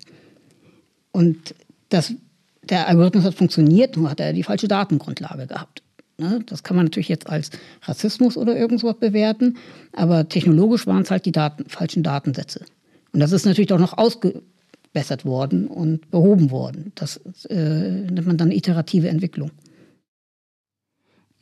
Und 1.12 1.54
das, 1.90 2.14
der 2.62 2.88
Algorithmus 2.88 3.24
hat 3.24 3.34
funktioniert, 3.34 3.96
nur 3.96 4.10
hat 4.10 4.20
er 4.20 4.32
die 4.32 4.42
falsche 4.42 4.68
Datengrundlage 4.68 5.46
gehabt. 5.46 5.82
Ne? 6.20 6.40
Das 6.46 6.62
kann 6.62 6.76
man 6.76 6.86
natürlich 6.86 7.08
jetzt 7.08 7.28
als 7.28 7.50
Rassismus 7.82 8.36
oder 8.36 8.56
irgendwas 8.56 8.96
bewerten, 8.98 9.56
aber 9.92 10.28
technologisch 10.28 10.86
waren 10.86 11.02
es 11.02 11.10
halt 11.10 11.24
die 11.24 11.32
Daten, 11.32 11.64
falschen 11.68 12.02
Datensätze. 12.02 12.64
Und 13.12 13.20
das 13.20 13.32
ist 13.32 13.46
natürlich 13.46 13.72
auch 13.72 13.78
noch 13.78 13.96
ausgebessert 13.96 15.24
worden 15.24 15.66
und 15.66 16.10
behoben 16.10 16.50
worden. 16.50 16.92
Das 16.94 17.16
äh, 17.48 17.54
nennt 17.56 18.26
man 18.26 18.36
dann 18.36 18.52
iterative 18.52 19.08
Entwicklung. 19.08 19.50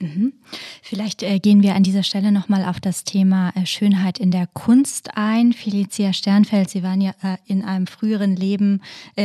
Mhm. 0.01 0.33
Vielleicht 0.81 1.25
äh, 1.25 1.41
gehen 1.41 1.65
wir 1.65 1.75
an 1.75 1.83
dieser 1.83 2.05
Stelle 2.05 2.31
nochmal 2.31 2.65
auf 2.65 2.79
das 2.79 3.03
Thema 3.03 3.53
äh, 3.57 3.67
Schönheit 3.67 4.19
in 4.19 4.31
der 4.31 4.47
Kunst 4.47 5.11
ein. 5.17 5.53
Felicia 5.53 6.13
Sternfeld, 6.13 6.71
Sie 6.71 6.85
waren 6.85 7.01
ja 7.01 7.15
äh, 7.23 7.37
in 7.47 7.65
einem 7.65 7.89
früheren 7.89 8.37
Leben 8.37 8.81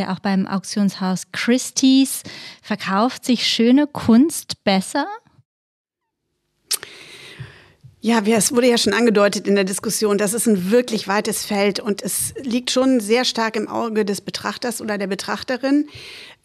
auch 0.07 0.19
beim 0.19 0.47
Auktionshaus 0.47 1.31
Christie's. 1.31 2.23
Verkauft 2.63 3.25
sich 3.25 3.47
schöne 3.47 3.85
Kunst 3.85 4.63
besser? 4.63 5.05
Ja, 8.05 8.19
es 8.19 8.53
wurde 8.53 8.67
ja 8.67 8.77
schon 8.77 8.91
angedeutet 8.91 9.47
in 9.47 9.55
der 9.55 9.63
Diskussion, 9.63 10.17
das 10.17 10.33
ist 10.33 10.45
ein 10.45 10.71
wirklich 10.71 11.07
weites 11.07 11.45
Feld 11.45 11.79
und 11.79 12.01
es 12.01 12.33
liegt 12.43 12.69
schon 12.69 12.99
sehr 12.99 13.23
stark 13.23 13.55
im 13.55 13.69
Auge 13.69 14.03
des 14.03 14.19
Betrachters 14.19 14.81
oder 14.81 14.97
der 14.97 15.07
Betrachterin. 15.07 15.87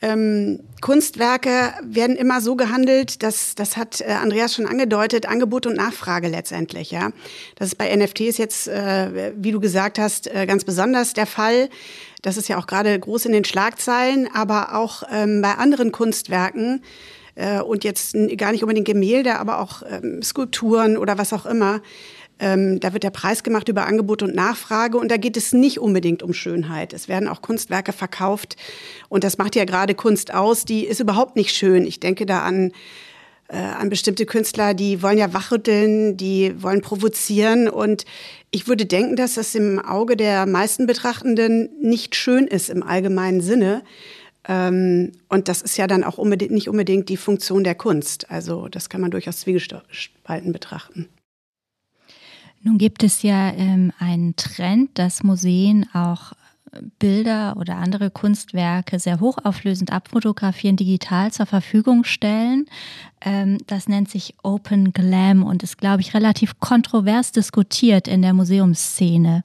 ähm, 0.01 0.61
Kunstwerke 0.81 1.73
werden 1.83 2.15
immer 2.15 2.41
so 2.41 2.55
gehandelt, 2.55 3.25
dass 3.25 3.57
das 3.57 3.77
hat 3.77 4.01
äh, 4.01 4.05
Andreas 4.05 4.55
schon 4.55 4.67
angedeutet, 4.67 5.27
Angebot 5.27 5.67
und 5.67 5.75
Nachfrage 5.75 6.29
letztendlich. 6.29 6.93
Ja, 6.93 7.11
das 7.57 7.71
ist 7.71 7.75
bei 7.75 7.93
NFTs 7.93 8.39
jetzt, 8.39 8.69
äh, 8.69 9.33
wie 9.37 9.51
du 9.51 9.59
gesagt 9.59 9.99
hast, 9.99 10.33
äh, 10.33 10.47
ganz 10.47 10.63
besonders 10.63 11.13
der 11.13 11.27
Fall. 11.27 11.71
Das 12.23 12.37
ist 12.37 12.49
ja 12.49 12.57
auch 12.59 12.69
gerade 12.69 12.97
groß 12.97 13.27
in 13.27 13.33
den 13.33 13.45
Schlagzeilen, 13.45 14.29
aber 14.33 14.77
auch 14.77 15.03
ähm, 15.11 15.43
bei 15.43 15.55
anderen 15.55 15.91
Kunstwerken 15.91 16.85
äh, 17.39 17.61
und 17.61 17.85
jetzt 17.85 18.17
gar 18.37 18.53
nicht 18.53 18.63
unbedingt 18.63 18.87
Gemälde, 18.87 19.39
aber 19.39 19.61
auch 19.61 19.83
ähm, 19.89 20.23
Skulpturen 20.23 20.97
oder 20.97 21.17
was 21.17 21.33
auch 21.33 21.47
immer 21.47 21.81
ähm, 22.41 22.79
da 22.81 22.93
wird 22.93 23.03
der 23.03 23.11
Preis 23.11 23.43
gemacht 23.43 23.69
über 23.69 23.87
Angebot 23.87 24.23
und 24.23 24.35
Nachfrage 24.35 24.99
und 24.99 25.11
da 25.11 25.17
geht 25.17 25.37
es 25.37 25.53
nicht 25.53 25.81
unbedingt 25.81 26.23
um 26.23 26.33
Schönheit. 26.33 26.93
Es 26.93 27.09
werden 27.09 27.29
auch 27.29 27.43
Kunstwerke 27.43 27.93
verkauft 27.93 28.57
und 29.09 29.25
das 29.25 29.39
macht 29.39 29.57
ja 29.57 29.65
gerade 29.65 29.95
Kunst 29.95 30.33
aus, 30.33 30.65
die 30.65 30.85
ist 30.85 31.01
überhaupt 31.01 31.37
nicht 31.37 31.55
schön. 31.55 31.85
Ich 31.85 32.01
denke 32.01 32.27
da 32.27 32.43
an 32.43 32.73
äh, 33.49 33.57
an 33.57 33.89
bestimmte 33.89 34.27
Künstler, 34.27 34.75
die 34.75 35.03
wollen 35.03 35.19
ja 35.19 35.33
wachrütteln, 35.33 36.17
die 36.17 36.55
wollen 36.63 36.83
provozieren 36.83 37.69
und 37.69 38.05
ich 38.51 38.69
würde 38.69 38.87
denken, 38.87 39.17
dass 39.17 39.35
das 39.35 39.55
im 39.55 39.79
Auge 39.79 40.17
der 40.17 40.47
meisten 40.47 40.87
Betrachtenden 40.87 41.71
nicht 41.81 42.15
schön 42.15 42.47
ist 42.47 42.69
im 42.69 42.83
allgemeinen 42.83 43.41
Sinne. 43.41 43.83
Ähm, 44.49 45.13
und 45.29 45.49
das 45.49 45.63
ist 45.63 45.77
ja 45.77 45.87
dann 45.87 46.03
auch 46.03 46.19
unbedingt, 46.19 46.51
nicht 46.51 46.69
unbedingt 46.69 47.09
die 47.09 47.17
Funktion 47.17 47.63
der 47.63 47.75
Kunst. 47.75 48.31
Also 48.31 48.69
das 48.69 48.89
kann 48.89 49.01
man 49.01 49.11
durchaus 49.11 49.41
zwiegespalten 49.41 50.53
betrachten. 50.53 51.09
Nun 52.63 52.79
gibt 52.79 53.05
es 53.05 53.23
ja 53.23 53.53
ähm, 53.53 53.93
einen 53.99 54.35
Trend, 54.35 54.99
dass 54.99 55.23
Museen 55.23 55.87
auch 55.93 56.33
Bilder 56.99 57.57
oder 57.57 57.77
andere 57.77 58.11
Kunstwerke 58.11 58.99
sehr 58.99 59.21
hochauflösend 59.21 59.93
abfotografieren, 59.93 60.77
digital 60.77 61.33
zur 61.33 61.47
Verfügung 61.47 62.05
stellen. 62.05 62.67
Ähm, 63.21 63.59
das 63.67 63.89
nennt 63.89 64.11
sich 64.11 64.35
Open 64.43 64.93
Glam 64.93 65.43
und 65.43 65.63
ist, 65.63 65.79
glaube 65.79 66.01
ich, 66.01 66.15
relativ 66.15 66.59
kontrovers 66.61 67.33
diskutiert 67.33 68.09
in 68.09 68.23
der 68.23 68.35
Museumsszene. 68.35 69.45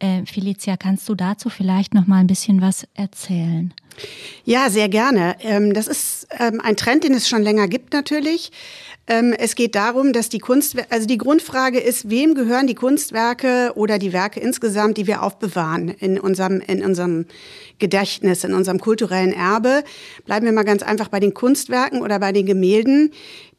Äh, 0.00 0.24
Felicia, 0.26 0.76
kannst 0.76 1.08
du 1.08 1.14
dazu 1.14 1.48
vielleicht 1.48 1.94
noch 1.94 2.06
mal 2.06 2.18
ein 2.18 2.26
bisschen 2.26 2.60
was 2.60 2.86
erzählen? 2.94 3.74
Ja, 4.44 4.70
sehr 4.70 4.88
gerne. 4.88 5.36
Ähm, 5.40 5.74
das 5.74 5.88
ist 5.88 6.28
ähm, 6.38 6.60
ein 6.62 6.76
Trend, 6.76 7.04
den 7.04 7.14
es 7.14 7.28
schon 7.28 7.42
länger 7.42 7.66
gibt 7.66 7.92
natürlich. 7.92 8.52
Ähm, 9.08 9.34
es 9.36 9.54
geht 9.54 9.74
darum, 9.74 10.12
dass 10.12 10.28
die 10.28 10.38
Kunstwerke, 10.38 10.92
also 10.92 11.06
die 11.06 11.16
Grundfrage 11.18 11.80
ist, 11.80 12.10
wem 12.10 12.34
gehören 12.34 12.66
die 12.66 12.74
Kunstwerke 12.74 13.72
oder 13.74 13.98
die 13.98 14.12
Werke 14.12 14.38
insgesamt, 14.38 14.98
die 14.98 15.06
wir 15.06 15.22
aufbewahren 15.22 15.88
in 15.88 16.20
unserem, 16.20 16.60
in 16.60 16.84
unserem 16.84 17.24
Gedächtnis, 17.78 18.44
in 18.44 18.52
unserem 18.52 18.78
kulturellen 18.78 19.32
Erbe. 19.32 19.82
Bleiben 20.26 20.44
wir 20.44 20.52
mal 20.52 20.64
ganz 20.64 20.82
einfach 20.82 21.08
bei 21.08 21.20
den 21.20 21.32
Kunstwerken 21.32 22.02
oder 22.02 22.18
bei 22.18 22.32
den 22.32 22.44
Gemälden. 22.44 23.10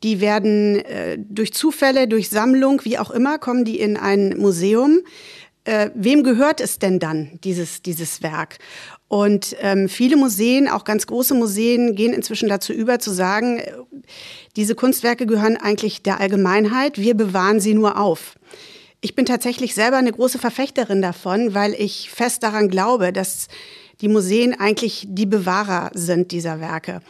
Die 0.04 0.22
werden 0.22 0.80
äh, 0.86 1.18
durch 1.18 1.52
Zufälle, 1.54 2.08
durch 2.08 2.30
Sammlung, 2.30 2.86
wie 2.86 3.00
auch 3.00 3.10
immer, 3.10 3.40
kommen 3.40 3.66
die 3.66 3.80
in 3.80 3.98
ein 3.98 4.38
Museum. 4.38 5.00
Äh, 5.70 5.92
wem 5.94 6.24
gehört 6.24 6.62
es 6.62 6.80
denn 6.80 6.98
dann, 6.98 7.40
dieses, 7.44 7.84
dieses 7.84 8.24
Werk? 8.24 8.58
Und 9.08 9.56
ähm, 9.60 9.88
viele 9.88 10.18
Museen, 10.18 10.68
auch 10.68 10.84
ganz 10.84 11.06
große 11.06 11.36
Museen, 11.36 11.96
gehen 11.96 12.12
inzwischen 12.12 12.50
dazu 12.50 12.74
über 12.74 12.98
zu 12.98 13.12
sagen, 13.12 13.60
äh, 13.60 13.74
diese 14.56 14.74
Kunstwerke 14.74 15.28
gehören 15.28 15.58
eigentlich 15.58 16.02
der 16.02 16.20
Allgemeinheit, 16.20 16.98
wir 16.98 17.16
bewahren 17.16 17.60
sie 17.60 17.76
nur 17.76 18.00
auf. 18.00 18.34
Ich 19.02 19.14
bin 19.14 19.28
tatsächlich 19.28 19.76
selber 19.76 19.98
eine 19.98 20.12
große 20.12 20.40
Verfechterin 20.40 21.04
davon, 21.04 21.54
weil 21.54 21.76
ich 21.76 22.10
fest 22.10 22.42
daran 22.42 22.70
glaube, 22.70 23.14
dass 23.14 23.48
die 24.02 24.08
Museen 24.08 24.60
eigentlich 24.60 25.06
die 25.08 25.28
Bewahrer 25.28 25.92
sind 25.94 26.32
dieser 26.32 26.60
Werke. 26.60 27.02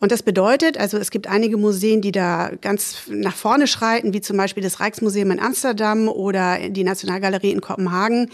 Und 0.00 0.12
das 0.12 0.22
bedeutet, 0.22 0.78
also 0.78 0.96
es 0.96 1.10
gibt 1.10 1.26
einige 1.26 1.56
Museen, 1.56 2.00
die 2.00 2.12
da 2.12 2.52
ganz 2.60 3.02
nach 3.08 3.34
vorne 3.34 3.66
schreiten, 3.66 4.14
wie 4.14 4.20
zum 4.20 4.36
Beispiel 4.36 4.62
das 4.62 4.78
Rijksmuseum 4.78 5.32
in 5.32 5.40
Amsterdam 5.40 6.08
oder 6.08 6.68
die 6.68 6.84
Nationalgalerie 6.84 7.50
in 7.50 7.60
Kopenhagen, 7.60 8.30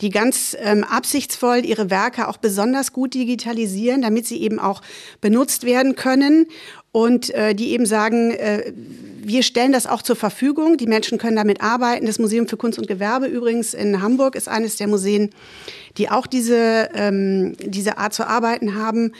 die 0.00 0.10
ganz 0.10 0.56
ähm, 0.60 0.84
absichtsvoll 0.84 1.66
ihre 1.66 1.90
Werke 1.90 2.28
auch 2.28 2.36
besonders 2.36 2.92
gut 2.92 3.14
digitalisieren, 3.14 4.02
damit 4.02 4.26
sie 4.26 4.40
eben 4.40 4.60
auch 4.60 4.82
benutzt 5.20 5.64
werden 5.64 5.96
können 5.96 6.46
und 6.92 7.30
äh, 7.30 7.54
die 7.54 7.70
eben 7.70 7.86
sagen, 7.86 8.32
äh, 8.32 8.72
wir 9.22 9.42
stellen 9.42 9.72
das 9.72 9.86
auch 9.86 10.02
zur 10.02 10.16
Verfügung. 10.16 10.76
Die 10.76 10.86
Menschen 10.86 11.18
können 11.18 11.36
damit 11.36 11.60
arbeiten. 11.60 12.06
Das 12.06 12.18
Museum 12.18 12.48
für 12.48 12.56
Kunst 12.56 12.78
und 12.78 12.88
Gewerbe 12.88 13.26
übrigens 13.26 13.74
in 13.74 14.02
Hamburg 14.02 14.34
ist 14.34 14.48
eines 14.48 14.76
der 14.76 14.88
Museen, 14.88 15.30
die 15.98 16.10
auch 16.10 16.26
diese, 16.26 16.88
ähm, 16.94 17.56
diese 17.58 17.98
Art 17.98 18.12
zu 18.12 18.26
arbeiten 18.26 18.74
haben. 18.74 19.12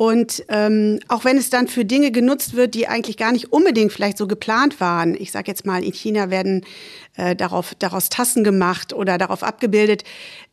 Und 0.00 0.46
ähm, 0.48 0.98
auch 1.08 1.26
wenn 1.26 1.36
es 1.36 1.50
dann 1.50 1.68
für 1.68 1.84
Dinge 1.84 2.10
genutzt 2.10 2.56
wird, 2.56 2.72
die 2.72 2.88
eigentlich 2.88 3.18
gar 3.18 3.32
nicht 3.32 3.52
unbedingt 3.52 3.92
vielleicht 3.92 4.16
so 4.16 4.26
geplant 4.26 4.80
waren, 4.80 5.14
ich 5.14 5.30
sage 5.30 5.48
jetzt 5.48 5.66
mal, 5.66 5.84
in 5.84 5.92
China 5.92 6.30
werden 6.30 6.64
äh, 7.16 7.36
darauf, 7.36 7.74
daraus 7.78 8.08
Tassen 8.08 8.42
gemacht 8.42 8.94
oder 8.94 9.18
darauf 9.18 9.42
abgebildet. 9.42 10.04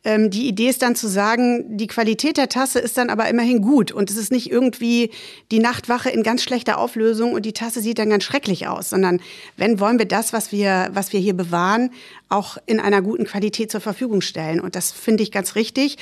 Ähm, 0.04 0.28
die 0.28 0.48
Idee 0.48 0.68
ist 0.68 0.82
dann 0.82 0.96
zu 0.96 1.08
sagen, 1.08 1.78
die 1.78 1.86
Qualität 1.86 2.36
der 2.36 2.50
Tasse 2.50 2.78
ist 2.78 2.98
dann 2.98 3.08
aber 3.08 3.26
immerhin 3.30 3.62
gut 3.62 3.90
und 3.90 4.10
es 4.10 4.18
ist 4.18 4.30
nicht 4.30 4.50
irgendwie 4.50 5.12
die 5.50 5.60
Nachtwache 5.60 6.10
in 6.10 6.22
ganz 6.22 6.42
schlechter 6.42 6.76
Auflösung 6.76 7.32
und 7.32 7.46
die 7.46 7.54
Tasse 7.54 7.80
sieht 7.80 7.98
dann 7.98 8.10
ganz 8.10 8.24
schrecklich 8.24 8.68
aus, 8.68 8.90
sondern 8.90 9.18
wenn 9.56 9.80
wollen 9.80 9.98
wir 9.98 10.04
das, 10.04 10.34
was 10.34 10.52
wir, 10.52 10.90
was 10.92 11.14
wir 11.14 11.20
hier 11.20 11.34
bewahren, 11.34 11.88
auch 12.28 12.58
in 12.66 12.80
einer 12.80 13.00
guten 13.00 13.24
Qualität 13.24 13.72
zur 13.72 13.80
Verfügung 13.80 14.20
stellen. 14.20 14.60
Und 14.60 14.76
das 14.76 14.92
finde 14.92 15.22
ich 15.22 15.32
ganz 15.32 15.54
richtig. 15.54 15.96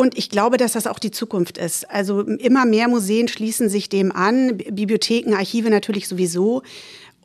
Und 0.00 0.16
ich 0.16 0.30
glaube, 0.30 0.56
dass 0.56 0.72
das 0.72 0.86
auch 0.86 0.98
die 0.98 1.10
Zukunft 1.10 1.58
ist. 1.58 1.90
Also 1.90 2.22
immer 2.22 2.64
mehr 2.64 2.88
Museen 2.88 3.28
schließen 3.28 3.68
sich 3.68 3.90
dem 3.90 4.12
an, 4.12 4.56
Bibliotheken, 4.56 5.34
Archive 5.34 5.68
natürlich 5.68 6.08
sowieso. 6.08 6.62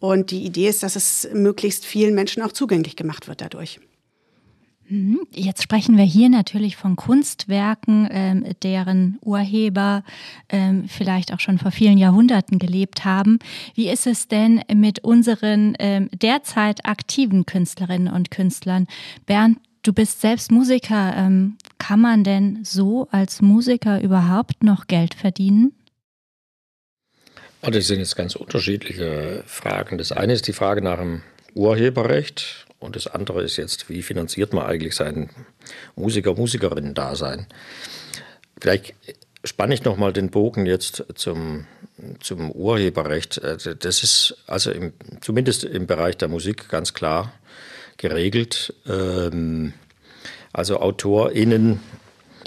Und 0.01 0.29
die 0.29 0.43
Idee 0.43 0.67
ist, 0.67 0.83
dass 0.83 0.97
es 0.97 1.25
möglichst 1.33 1.85
vielen 1.85 2.13
Menschen 2.13 2.43
auch 2.43 2.51
zugänglich 2.51 2.97
gemacht 2.97 3.29
wird 3.29 3.39
dadurch. 3.39 3.79
Mhm. 4.89 5.21
Jetzt 5.33 5.63
sprechen 5.63 5.95
wir 5.95 6.03
hier 6.03 6.27
natürlich 6.27 6.75
von 6.75 6.97
Kunstwerken, 6.97 8.09
ähm, 8.11 8.45
deren 8.61 9.19
Urheber 9.21 10.03
ähm, 10.49 10.89
vielleicht 10.89 11.33
auch 11.33 11.39
schon 11.39 11.57
vor 11.57 11.71
vielen 11.71 11.97
Jahrhunderten 11.97 12.59
gelebt 12.59 13.05
haben. 13.05 13.39
Wie 13.73 13.89
ist 13.89 14.05
es 14.05 14.27
denn 14.27 14.61
mit 14.73 14.99
unseren 15.01 15.75
ähm, 15.79 16.09
derzeit 16.11 16.85
aktiven 16.85 17.45
Künstlerinnen 17.45 18.13
und 18.13 18.31
Künstlern? 18.31 18.85
Bernd, 19.25 19.59
Du 19.85 19.93
bist 19.93 20.19
selbst 20.19 20.51
Musiker. 20.51 21.13
Ähm, 21.15 21.59
kann 21.77 22.01
man 22.01 22.23
denn 22.23 22.63
so 22.63 23.07
als 23.11 23.43
Musiker 23.43 24.01
überhaupt 24.01 24.63
noch 24.63 24.87
Geld 24.87 25.13
verdienen? 25.13 25.73
Oh, 27.61 27.69
das 27.69 27.85
sind 27.85 27.99
jetzt 27.99 28.15
ganz 28.15 28.35
unterschiedliche 28.35 29.43
Fragen. 29.45 29.99
Das 29.99 30.11
eine 30.11 30.33
ist 30.33 30.47
die 30.47 30.53
Frage 30.53 30.81
nach 30.81 30.97
dem 30.97 31.21
Urheberrecht 31.53 32.65
und 32.79 32.95
das 32.95 33.05
andere 33.05 33.43
ist 33.43 33.57
jetzt, 33.57 33.87
wie 33.87 34.01
finanziert 34.01 34.53
man 34.53 34.65
eigentlich 34.65 34.95
sein 34.95 35.29
Musiker, 35.95 36.33
Musikerinnen-Dasein? 36.33 37.45
Vielleicht 38.59 38.95
spanne 39.43 39.75
ich 39.75 39.83
nochmal 39.83 40.13
den 40.13 40.31
Bogen 40.31 40.65
jetzt 40.65 41.05
zum, 41.13 41.67
zum 42.21 42.51
Urheberrecht. 42.51 43.37
Äh, 43.37 43.75
das 43.77 44.01
ist 44.01 44.37
also 44.47 44.71
im, 44.71 44.93
zumindest 45.21 45.63
im 45.63 45.85
Bereich 45.85 46.17
der 46.17 46.27
Musik 46.27 46.69
ganz 46.69 46.95
klar 46.95 47.31
geregelt. 47.97 48.73
Ähm, 48.87 49.73
also 50.53 50.79
AutorInnen, 50.79 51.81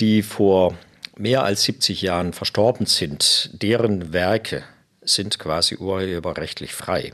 die 0.01 0.23
vor 0.23 0.77
mehr 1.17 1.45
als 1.45 1.65
70 1.65 2.01
Jahren 2.03 2.33
verstorben 2.33 2.87
sind, 2.87 3.51
deren 3.53 4.13
Werke 4.13 4.63
sind 5.03 5.39
quasi 5.39 5.77
urheberrechtlich 5.77 6.73
frei. 6.73 7.13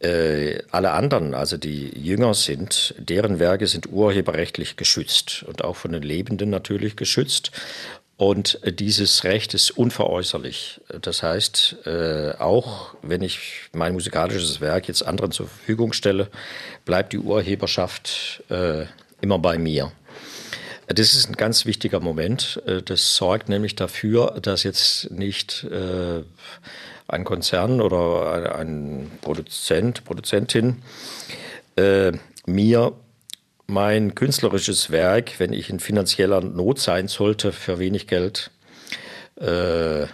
Äh, 0.00 0.60
alle 0.70 0.92
anderen, 0.92 1.34
also 1.34 1.56
die 1.56 1.88
jünger 1.98 2.32
sind, 2.32 2.94
deren 2.98 3.40
Werke 3.40 3.66
sind 3.66 3.90
urheberrechtlich 3.90 4.76
geschützt 4.76 5.44
und 5.48 5.64
auch 5.64 5.74
von 5.74 5.90
den 5.90 6.02
Lebenden 6.02 6.50
natürlich 6.50 6.94
geschützt. 6.94 7.50
Und 8.18 8.58
dieses 8.64 9.22
Recht 9.22 9.54
ist 9.54 9.70
unveräußerlich. 9.70 10.80
Das 11.00 11.22
heißt, 11.22 11.86
äh, 11.86 12.32
auch 12.40 12.96
wenn 13.00 13.22
ich 13.22 13.68
mein 13.72 13.92
musikalisches 13.92 14.60
Werk 14.60 14.88
jetzt 14.88 15.06
anderen 15.06 15.30
zur 15.30 15.46
Verfügung 15.46 15.92
stelle, 15.92 16.28
bleibt 16.84 17.12
die 17.12 17.20
Urheberschaft 17.20 18.42
äh, 18.50 18.86
immer 19.20 19.38
bei 19.38 19.56
mir. 19.56 19.92
Das 20.88 21.14
ist 21.14 21.28
ein 21.28 21.36
ganz 21.36 21.64
wichtiger 21.64 22.00
Moment. 22.00 22.60
Äh, 22.66 22.82
das 22.82 23.14
sorgt 23.14 23.48
nämlich 23.48 23.76
dafür, 23.76 24.40
dass 24.42 24.64
jetzt 24.64 25.12
nicht 25.12 25.62
äh, 25.70 26.24
ein 27.06 27.22
Konzern 27.22 27.80
oder 27.80 28.56
ein 28.56 29.12
Produzent, 29.20 30.04
Produzentin 30.04 30.82
äh, 31.76 32.10
mir 32.46 32.94
mein 33.68 34.14
künstlerisches 34.14 34.90
Werk, 34.90 35.38
wenn 35.38 35.52
ich 35.52 35.70
in 35.70 35.78
finanzieller 35.78 36.40
Not 36.40 36.80
sein 36.80 37.06
sollte, 37.06 37.52
für 37.52 37.78
wenig 37.78 38.06
Geld 38.06 38.50
äh, 39.36 40.06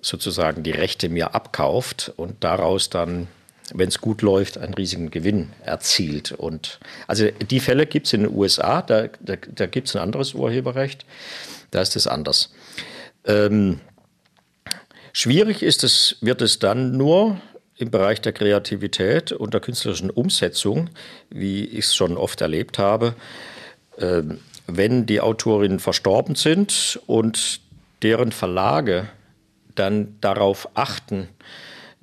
sozusagen 0.00 0.62
die 0.62 0.70
Rechte 0.70 1.08
mir 1.08 1.34
abkauft 1.34 2.12
und 2.16 2.44
daraus 2.44 2.88
dann, 2.88 3.26
wenn 3.74 3.88
es 3.88 4.00
gut 4.00 4.22
läuft, 4.22 4.56
einen 4.56 4.74
riesigen 4.74 5.10
Gewinn 5.10 5.52
erzielt. 5.64 6.32
Und 6.32 6.78
also 7.08 7.28
die 7.28 7.60
Fälle 7.60 7.86
gibt 7.86 8.06
es 8.06 8.12
in 8.12 8.22
den 8.22 8.32
USA, 8.32 8.82
da, 8.82 9.08
da, 9.20 9.34
da 9.36 9.66
gibt 9.66 9.88
es 9.88 9.96
ein 9.96 10.02
anderes 10.02 10.34
Urheberrecht, 10.34 11.04
da 11.72 11.82
ist 11.82 11.96
es 11.96 12.06
anders. 12.06 12.54
Ähm, 13.24 13.80
Schwierig 15.18 15.62
ist 15.62 15.82
es, 15.82 16.18
wird 16.20 16.42
es 16.42 16.58
dann 16.58 16.98
nur 16.98 17.40
im 17.78 17.90
Bereich 17.90 18.20
der 18.20 18.32
Kreativität 18.32 19.32
und 19.32 19.54
der 19.54 19.60
künstlerischen 19.60 20.10
Umsetzung, 20.10 20.90
wie 21.30 21.64
ich 21.64 21.86
es 21.86 21.94
schon 21.94 22.16
oft 22.16 22.40
erlebt 22.40 22.78
habe, 22.78 23.14
ähm, 23.98 24.40
wenn 24.66 25.06
die 25.06 25.20
Autorinnen 25.20 25.78
verstorben 25.78 26.34
sind 26.34 27.00
und 27.06 27.60
deren 28.02 28.32
Verlage 28.32 29.08
dann 29.74 30.16
darauf 30.20 30.68
achten, 30.74 31.28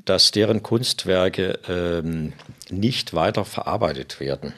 dass 0.06 0.32
deren 0.32 0.64
Kunstwerke 0.64 1.60
ähm, 1.68 2.34
nicht 2.70 3.14
weiter 3.14 3.46
verarbeitet 3.46 4.20
werden, 4.20 4.54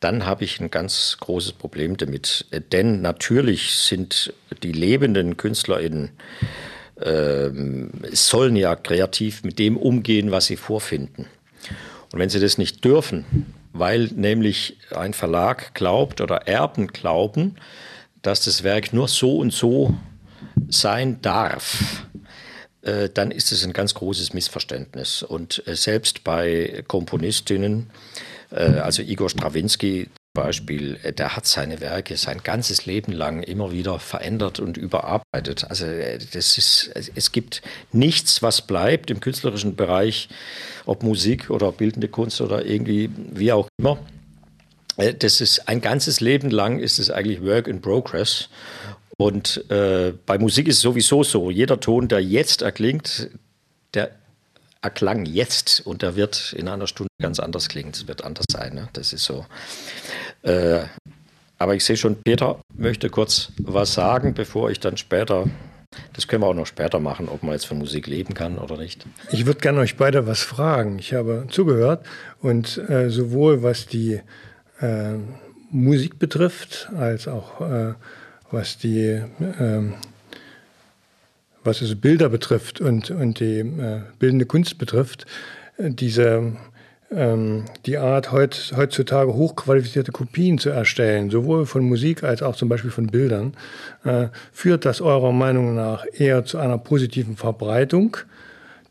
dann 0.00 0.26
habe 0.26 0.44
ich 0.44 0.60
ein 0.60 0.70
ganz 0.70 1.16
großes 1.20 1.52
Problem 1.52 1.96
damit. 1.96 2.46
Denn 2.72 3.02
natürlich 3.02 3.74
sind 3.74 4.32
die 4.62 4.72
lebenden 4.72 5.36
KünstlerInnen 5.36 6.10
ähm, 7.02 7.90
sollen 8.12 8.56
ja 8.56 8.74
kreativ 8.76 9.44
mit 9.44 9.58
dem 9.58 9.76
umgehen, 9.76 10.30
was 10.30 10.46
sie 10.46 10.56
vorfinden. 10.56 11.26
Und 12.12 12.18
wenn 12.18 12.30
sie 12.30 12.40
das 12.40 12.58
nicht 12.58 12.84
dürfen, 12.84 13.54
weil 13.72 14.08
nämlich 14.14 14.78
ein 14.94 15.12
Verlag 15.12 15.74
glaubt 15.74 16.20
oder 16.20 16.46
Erben 16.48 16.86
glauben, 16.88 17.56
dass 18.22 18.44
das 18.44 18.62
Werk 18.62 18.92
nur 18.92 19.08
so 19.08 19.38
und 19.38 19.52
so 19.52 19.94
sein 20.68 21.20
darf, 21.20 22.06
äh, 22.82 23.08
dann 23.12 23.30
ist 23.30 23.52
es 23.52 23.64
ein 23.64 23.72
ganz 23.72 23.94
großes 23.94 24.32
Missverständnis. 24.32 25.22
Und 25.22 25.62
äh, 25.66 25.76
selbst 25.76 26.24
bei 26.24 26.84
Komponistinnen, 26.86 27.90
äh, 28.50 28.78
also 28.78 29.02
Igor 29.02 29.28
Strawinski 29.28 30.08
Beispiel, 30.36 30.98
der 31.18 31.34
hat 31.34 31.46
seine 31.46 31.80
Werke 31.80 32.16
sein 32.16 32.42
ganzes 32.44 32.86
Leben 32.86 33.10
lang 33.10 33.42
immer 33.42 33.72
wieder 33.72 33.98
verändert 33.98 34.60
und 34.60 34.76
überarbeitet. 34.76 35.64
Also 35.68 35.86
das 36.32 36.58
ist, 36.58 36.90
es 37.14 37.32
gibt 37.32 37.62
nichts, 37.92 38.42
was 38.42 38.62
bleibt 38.62 39.10
im 39.10 39.20
künstlerischen 39.20 39.74
Bereich, 39.74 40.28
ob 40.84 41.02
Musik 41.02 41.50
oder 41.50 41.72
bildende 41.72 42.08
Kunst 42.08 42.40
oder 42.40 42.64
irgendwie 42.64 43.10
wie 43.32 43.50
auch 43.52 43.66
immer. 43.78 43.98
Das 45.18 45.40
ist 45.40 45.68
ein 45.68 45.80
ganzes 45.80 46.20
Leben 46.20 46.50
lang 46.50 46.78
ist 46.78 46.98
es 46.98 47.10
eigentlich 47.10 47.42
Work 47.42 47.66
in 47.66 47.80
Progress. 47.80 48.48
Und 49.18 49.68
äh, 49.70 50.12
bei 50.26 50.38
Musik 50.38 50.68
ist 50.68 50.76
es 50.76 50.82
sowieso 50.82 51.24
so, 51.24 51.50
jeder 51.50 51.80
Ton, 51.80 52.08
der 52.08 52.22
jetzt 52.22 52.62
erklingt, 52.62 53.30
der 53.94 54.10
erklang 54.86 55.26
jetzt 55.26 55.84
und 55.84 56.02
der 56.02 56.16
wird 56.16 56.52
in 56.52 56.68
einer 56.68 56.86
Stunde 56.86 57.10
ganz 57.20 57.40
anders 57.40 57.68
klingen. 57.68 57.92
Das 57.92 58.06
wird 58.06 58.22
anders 58.24 58.44
sein. 58.50 58.74
Ne? 58.74 58.88
Das 58.92 59.12
ist 59.12 59.24
so. 59.24 59.44
Äh, 60.46 60.84
aber 61.58 61.74
ich 61.74 61.84
sehe 61.84 61.96
schon, 61.96 62.16
Peter 62.22 62.60
möchte 62.76 63.08
kurz 63.08 63.52
was 63.58 63.94
sagen, 63.94 64.34
bevor 64.34 64.70
ich 64.70 64.80
dann 64.80 64.96
später 64.96 65.46
das 66.12 66.28
können 66.28 66.42
wir 66.42 66.48
auch 66.48 66.54
noch 66.54 66.66
später 66.66 66.98
machen, 67.00 67.28
ob 67.28 67.42
man 67.42 67.52
jetzt 67.52 67.66
von 67.66 67.78
Musik 67.78 68.06
leben 68.06 68.34
kann 68.34 68.58
oder 68.58 68.76
nicht. 68.76 69.06
Ich 69.30 69.46
würde 69.46 69.60
gerne 69.60 69.80
euch 69.80 69.96
beide 69.96 70.26
was 70.26 70.42
fragen. 70.42 70.98
Ich 70.98 71.14
habe 71.14 71.46
zugehört 71.48 72.04
und 72.42 72.76
äh, 72.88 73.08
sowohl 73.08 73.62
was 73.62 73.86
die 73.86 74.20
äh, 74.80 75.14
Musik 75.70 76.18
betrifft, 76.18 76.90
als 76.96 77.28
auch 77.28 77.60
äh, 77.60 77.94
was 78.50 78.76
die 78.78 79.22
ähm, 79.58 79.94
was 81.64 81.82
es 81.82 82.00
Bilder 82.00 82.28
betrifft 82.28 82.80
und, 82.80 83.10
und 83.10 83.40
die 83.40 83.58
äh, 83.58 84.02
bildende 84.18 84.46
Kunst 84.46 84.78
betrifft, 84.78 85.26
äh, 85.76 85.90
diese, 85.90 86.56
die 87.08 87.98
Art 87.98 88.32
heut, 88.32 88.72
heutzutage 88.76 89.32
hochqualifizierte 89.32 90.10
Kopien 90.10 90.58
zu 90.58 90.70
erstellen, 90.70 91.30
sowohl 91.30 91.64
von 91.64 91.84
Musik 91.84 92.24
als 92.24 92.42
auch 92.42 92.56
zum 92.56 92.68
Beispiel 92.68 92.90
von 92.90 93.06
Bildern, 93.06 93.56
äh, 94.04 94.28
führt 94.52 94.84
das 94.84 95.00
eurer 95.00 95.30
Meinung 95.30 95.76
nach 95.76 96.04
eher 96.12 96.44
zu 96.44 96.58
einer 96.58 96.78
positiven 96.78 97.36
Verbreitung 97.36 98.16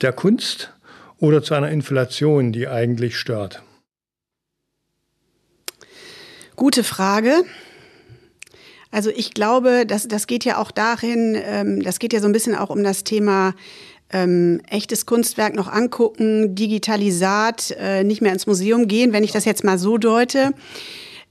der 0.02 0.14
Kunst 0.14 0.74
oder 1.20 1.44
zu 1.44 1.56
einer 1.56 1.70
Inflation, 1.70 2.54
die 2.54 2.70
eigentlich 2.70 3.18
stört? 3.18 3.64
Gute 6.56 6.86
Frage. 6.86 7.44
Also 8.92 9.10
ich 9.10 9.34
glaube, 9.34 9.86
das, 9.86 10.08
das 10.08 10.26
geht 10.26 10.46
ja 10.46 10.58
auch 10.58 10.72
darin, 10.72 11.38
ähm, 11.44 11.84
das 11.84 12.00
geht 12.00 12.14
ja 12.14 12.22
so 12.22 12.28
ein 12.28 12.32
bisschen 12.32 12.56
auch 12.56 12.70
um 12.70 12.82
das 12.82 13.04
Thema 13.04 13.54
ähm, 14.12 14.62
echtes 14.70 15.06
Kunstwerk 15.06 15.56
noch 15.56 15.68
angucken, 15.68 16.56
Digitalisat, 16.56 17.76
äh, 17.80 18.04
nicht 18.04 18.22
mehr 18.22 18.34
ins 18.34 18.48
Museum 18.48 18.88
gehen, 18.88 19.14
wenn 19.14 19.24
ich 19.24 19.32
das 19.32 19.46
jetzt 19.46 19.64
mal 19.64 19.78
so 19.78 19.98
deute. 19.98 20.54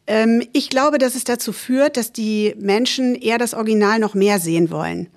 Ähm, 0.07 0.43
ich 0.53 0.71
glaube, 0.71 0.99
dass 0.99 1.15
es 1.15 1.25
dazu 1.25 1.53
führt, 1.53 1.97
dass 1.97 2.13
die 2.13 2.55
Menschen 2.59 3.15
eher 3.15 3.39
das 3.39 3.55
Original 3.55 3.99
noch 3.99 4.15
mehr 4.15 4.39
sehen 4.39 4.71
wollen. 4.71 5.09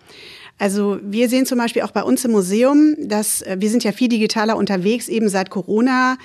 Also 0.59 0.99
wir 1.03 1.29
sehen 1.29 1.45
zum 1.45 1.59
Beispiel 1.59 1.83
auch 1.83 1.91
bei 1.91 2.03
uns 2.03 2.25
im 2.25 2.31
Museum, 2.31 2.95
dass 2.99 3.41
äh, 3.41 3.57
wir 3.59 3.69
sind 3.69 3.83
ja 3.83 3.91
viel 3.91 4.07
digitaler 4.07 4.57
unterwegs, 4.57 5.07
eben 5.07 5.29
seit 5.29 5.49
Corona. 5.49 6.17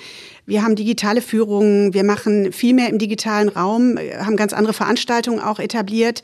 Wir 0.46 0.62
haben 0.62 0.74
digitale 0.74 1.20
Führungen, 1.20 1.92
wir 1.92 2.04
machen 2.04 2.52
viel 2.52 2.74
mehr 2.74 2.88
im 2.88 2.98
digitalen 2.98 3.48
Raum, 3.48 3.98
äh, 3.98 4.16
haben 4.18 4.36
ganz 4.36 4.52
andere 4.52 4.72
Veranstaltungen 4.72 5.40
auch 5.40 5.58
etabliert. 5.58 6.22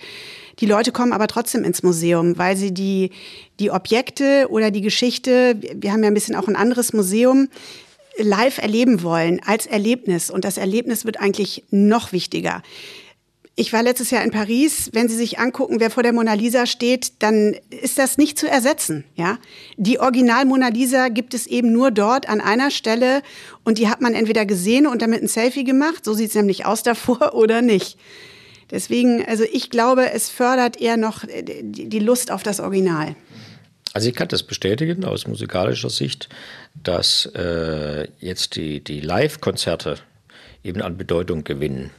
Die 0.61 0.67
Leute 0.67 0.93
kommen 0.93 1.13
aber 1.13 1.29
trotzdem 1.29 1.65
ins 1.65 1.83
Museum, 1.83 2.37
weil 2.37 2.57
sie 2.57 2.73
die, 2.73 3.11
die 3.61 3.71
Objekte 3.71 4.47
oder 4.51 4.71
die 4.71 4.81
Geschichte, 4.81 5.57
wir 5.75 5.93
haben 5.93 6.03
ja 6.03 6.09
ein 6.09 6.15
bisschen 6.15 6.37
auch 6.37 6.49
ein 6.49 6.57
anderes 6.57 6.93
Museum, 6.93 7.49
live 8.17 8.59
erleben 8.59 9.03
wollen 9.03 9.41
als 9.45 9.67
Erlebnis. 9.67 10.31
Und 10.31 10.45
das 10.45 10.59
Erlebnis 10.59 11.05
wird 11.05 11.21
eigentlich 11.21 11.65
noch 11.71 12.13
wichtiger. 12.13 12.63
Ich 13.61 13.73
war 13.73 13.83
letztes 13.83 14.13
Jahr 14.13 14.23
in 14.23 14.31
Paris. 14.31 14.91
Wenn 14.93 15.09
Sie 15.09 15.17
sich 15.17 15.41
angucken, 15.41 15.81
wer 15.81 15.91
vor 15.91 16.05
der 16.05 16.13
Mona 16.13 16.35
Lisa 16.35 16.65
steht, 16.65 17.15
dann 17.21 17.57
ist 17.71 17.99
das 17.99 18.17
nicht 18.17 18.39
zu 18.39 18.49
ersetzen. 18.49 19.05
Ja, 19.17 19.39
die 19.77 19.99
Original 19.99 20.45
Mona 20.45 20.69
Lisa 20.69 21.09
gibt 21.09 21.35
es 21.35 21.49
eben 21.49 21.73
nur 21.73 21.91
dort 21.91 22.29
an 22.29 22.41
einer 22.41 22.71
Stelle 22.71 23.23
und 23.65 23.79
die 23.79 23.89
hat 23.89 24.01
man 24.01 24.15
entweder 24.15 24.47
gesehen 24.47 24.87
und 24.87 25.03
damit 25.03 25.23
ein 25.23 25.29
Selfie 25.29 25.65
gemacht. 25.65 26.05
So 26.05 26.15
sieht 26.15 26.29
es 26.29 26.37
nämlich 26.37 26.67
aus 26.67 26.85
davor 26.85 27.35
oder 27.35 27.61
nicht. 27.61 27.99
Deswegen, 28.71 29.25
also 29.27 29.45
ich 29.51 29.71
glaube, 29.71 30.13
es 30.13 30.29
fördert 30.29 30.81
eher 30.81 30.97
noch 30.97 31.25
die 31.25 31.99
Lust 31.99 32.31
auf 32.31 32.43
das 32.43 32.61
Original. 32.61 33.15
Also 33.95 34.09
ich 34.09 34.15
kann 34.15 34.29
das 34.29 34.43
bestätigen 34.43 35.05
aus 35.05 35.27
musikalischer 35.27 35.91
Sicht, 35.91 36.29
dass 36.75 37.27
äh, 37.35 38.09
jetzt 38.21 38.57
die, 38.57 38.81
die 38.81 39.01
Live-Konzerte 39.01 39.97
eben 40.63 40.83
an 40.83 40.97
Bedeutung 40.97 41.45
gewinnen. 41.45 41.91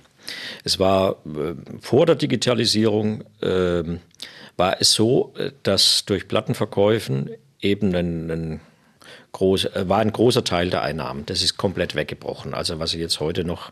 Es 0.64 0.80
war 0.80 1.18
äh, 1.26 1.56
vor 1.82 2.06
der 2.06 2.16
Digitalisierung 2.16 3.24
äh, 3.42 3.84
war 4.56 4.80
es 4.80 4.94
so, 4.94 5.34
äh, 5.38 5.52
dass 5.64 6.06
durch 6.06 6.28
Plattenverkäufen 6.28 7.32
eben 7.62 7.96
ein, 7.96 8.30
ein 8.30 8.62
groß, 9.32 9.66
äh, 9.66 9.90
war 9.90 10.00
ein 10.00 10.12
großer 10.14 10.44
Teil 10.44 10.70
der 10.70 10.84
Einnahmen. 10.84 11.26
Das 11.26 11.42
ist 11.42 11.58
komplett 11.58 11.96
weggebrochen. 11.96 12.54
Also 12.54 12.80
was 12.80 12.94
ich 12.94 13.00
jetzt 13.00 13.20
heute 13.20 13.44
noch 13.44 13.72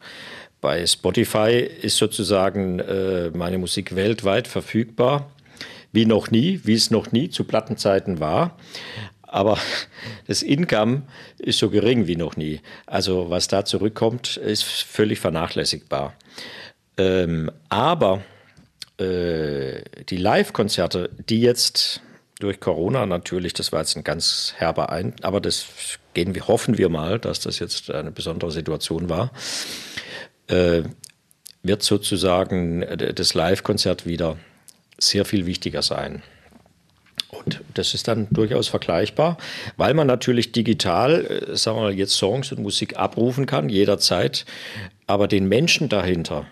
bei 0.62 0.86
Spotify 0.86 1.60
ist 1.60 1.98
sozusagen 1.98 2.80
äh, 2.80 3.30
meine 3.32 3.58
Musik 3.58 3.96
weltweit 3.96 4.48
verfügbar, 4.48 5.30
wie 5.92 6.06
noch 6.06 6.32
nie, 6.32 6.62
wie 6.64 6.74
es 6.74 6.92
noch 6.92 7.12
nie 7.12 7.30
zu 7.30 7.44
Plattenzeiten 7.44 8.20
war. 8.20 8.58
Aber 9.22 9.58
das 10.28 10.42
Income 10.42 11.04
ist 11.38 11.60
so 11.60 11.70
gering 11.70 12.08
wie 12.08 12.16
noch 12.16 12.38
nie. 12.38 12.62
Also 12.86 13.30
was 13.30 13.48
da 13.48 13.66
zurückkommt, 13.66 14.38
ist 14.38 14.64
völlig 14.64 15.20
vernachlässigbar. 15.20 16.14
Ähm, 16.98 17.52
aber 17.70 18.24
äh, 18.98 19.82
die 20.10 20.18
Live-Konzerte, 20.18 21.12
die 21.30 21.42
jetzt 21.42 22.02
durch 22.40 22.60
Corona 22.60 23.06
natürlich, 23.06 23.54
das 23.54 23.72
war 23.72 23.80
jetzt 23.82 23.96
ein 23.96 24.04
ganz 24.04 24.54
herber 24.58 24.90
ein, 24.92 25.14
aber 25.22 25.40
das 25.40 25.68
gehen 26.14 26.36
wir, 26.36 26.48
hoffen 26.48 26.78
wir 26.78 26.90
mal, 26.90 27.20
dass 27.20 27.40
das 27.40 27.60
jetzt 27.60 27.92
eine 27.92 28.12
besondere 28.12 28.52
Situation 28.52 29.10
war, 29.10 29.32
äh, 30.48 30.84
wird 31.64 31.84
sozusagen 31.84 32.86
das 33.16 33.34
Live-Konzert 33.34 34.06
wieder 34.06 34.38
sehr 34.98 35.26
viel 35.26 35.46
wichtiger 35.46 35.82
sein. 35.82 36.24
Und 37.30 37.62
das 37.74 37.94
ist 37.94 38.08
dann 38.08 38.28
durchaus 38.32 38.68
vergleichbar, 38.70 39.38
weil 39.76 39.94
man 39.94 40.08
natürlich 40.08 40.54
digital, 40.54 41.26
äh, 41.26 41.56
sagen 41.58 41.78
wir 41.78 41.84
mal, 41.84 41.94
jetzt 41.94 42.14
Songs 42.14 42.52
und 42.52 42.62
Musik 42.62 42.98
abrufen 42.98 43.46
kann, 43.46 43.70
jederzeit. 43.70 44.46
Aber 45.08 45.28
den 45.28 45.48
Menschen 45.48 45.90
dahinter, 45.90 46.46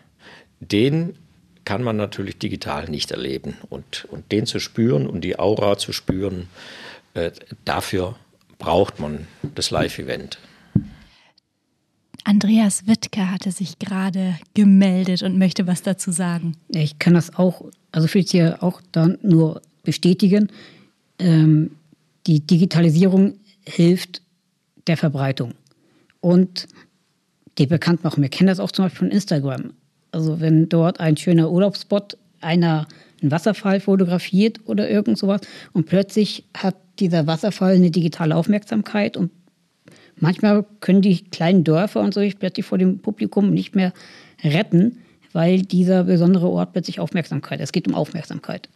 den 0.60 1.18
kann 1.64 1.82
man 1.82 1.96
natürlich 1.96 2.38
digital 2.38 2.90
nicht 2.90 3.12
erleben. 3.12 3.58
Und, 3.70 4.06
und 4.12 4.32
den 4.32 4.46
zu 4.46 4.60
spüren 4.60 5.08
und 5.08 5.22
die 5.22 5.40
Aura 5.40 5.78
zu 5.78 5.94
spüren, 5.94 6.50
äh, 7.14 7.32
dafür 7.64 8.16
braucht 8.60 9.00
man 9.00 9.28
das 9.56 9.72
Live-Event. 9.72 10.40
Andreas 12.26 12.88
Wittke 12.88 13.32
hatte 13.32 13.52
sich 13.52 13.78
gerade 13.78 14.36
gemeldet 14.56 15.22
und 15.22 15.38
möchte 15.38 15.68
was 15.68 15.84
dazu 15.84 16.12
sagen. 16.12 16.58
Ich 16.70 16.98
kann 16.98 17.14
das 17.14 17.36
auch, 17.36 17.64
also 17.92 18.08
für 18.08 18.20
hier 18.20 18.62
auch 18.62 18.82
dann 18.92 19.20
nur 19.22 19.62
bestätigen. 19.84 20.50
Ähm, 21.20 21.72
die 22.26 22.40
Digitalisierung 22.40 23.36
hilft 23.64 24.24
der 24.88 24.98
Verbreitung 24.98 25.54
und 26.20 26.68
die 27.60 27.68
Bekanntmachung. 27.68 28.24
Wir 28.24 28.30
kennen 28.30 28.48
das 28.48 28.60
auch 28.60 28.72
zum 28.72 28.86
Beispiel 28.86 29.08
von 29.08 29.12
Instagram. 29.12 29.74
Also 30.12 30.40
wenn 30.40 30.68
dort 30.68 31.00
ein 31.00 31.18
schöner 31.18 31.52
Urlaubsspot 31.52 32.18
einer 32.42 32.88
einen 33.22 33.32
Wasserfall 33.32 33.80
fotografiert 33.80 34.60
oder 34.66 34.90
irgend 34.90 35.18
sowas 35.18 35.42
und 35.74 35.86
plötzlich 35.86 36.44
hat 36.56 36.76
dieser 37.00 37.28
Wasserfall 37.28 37.76
eine 37.76 37.92
digitale 37.92 38.36
Aufmerksamkeit 38.36 39.16
und 39.16 39.32
manchmal 40.18 40.66
können 40.80 41.02
die 41.02 41.24
kleinen 41.24 41.64
Dörfer 41.64 42.02
und 42.02 42.14
so 42.14 42.22
plötzlich 42.40 42.66
vor 42.66 42.78
dem 42.78 43.00
Publikum 43.00 43.52
nicht 43.52 43.76
mehr 43.76 43.94
retten, 44.44 45.00
weil 45.34 45.62
dieser 45.62 46.06
besondere 46.06 46.50
Ort 46.50 46.74
plötzlich 46.74 47.00
Aufmerksamkeit, 47.00 47.60
es 47.60 47.72
geht 47.72 47.88
um 47.88 47.96
Aufmerksamkeit, 47.96 48.70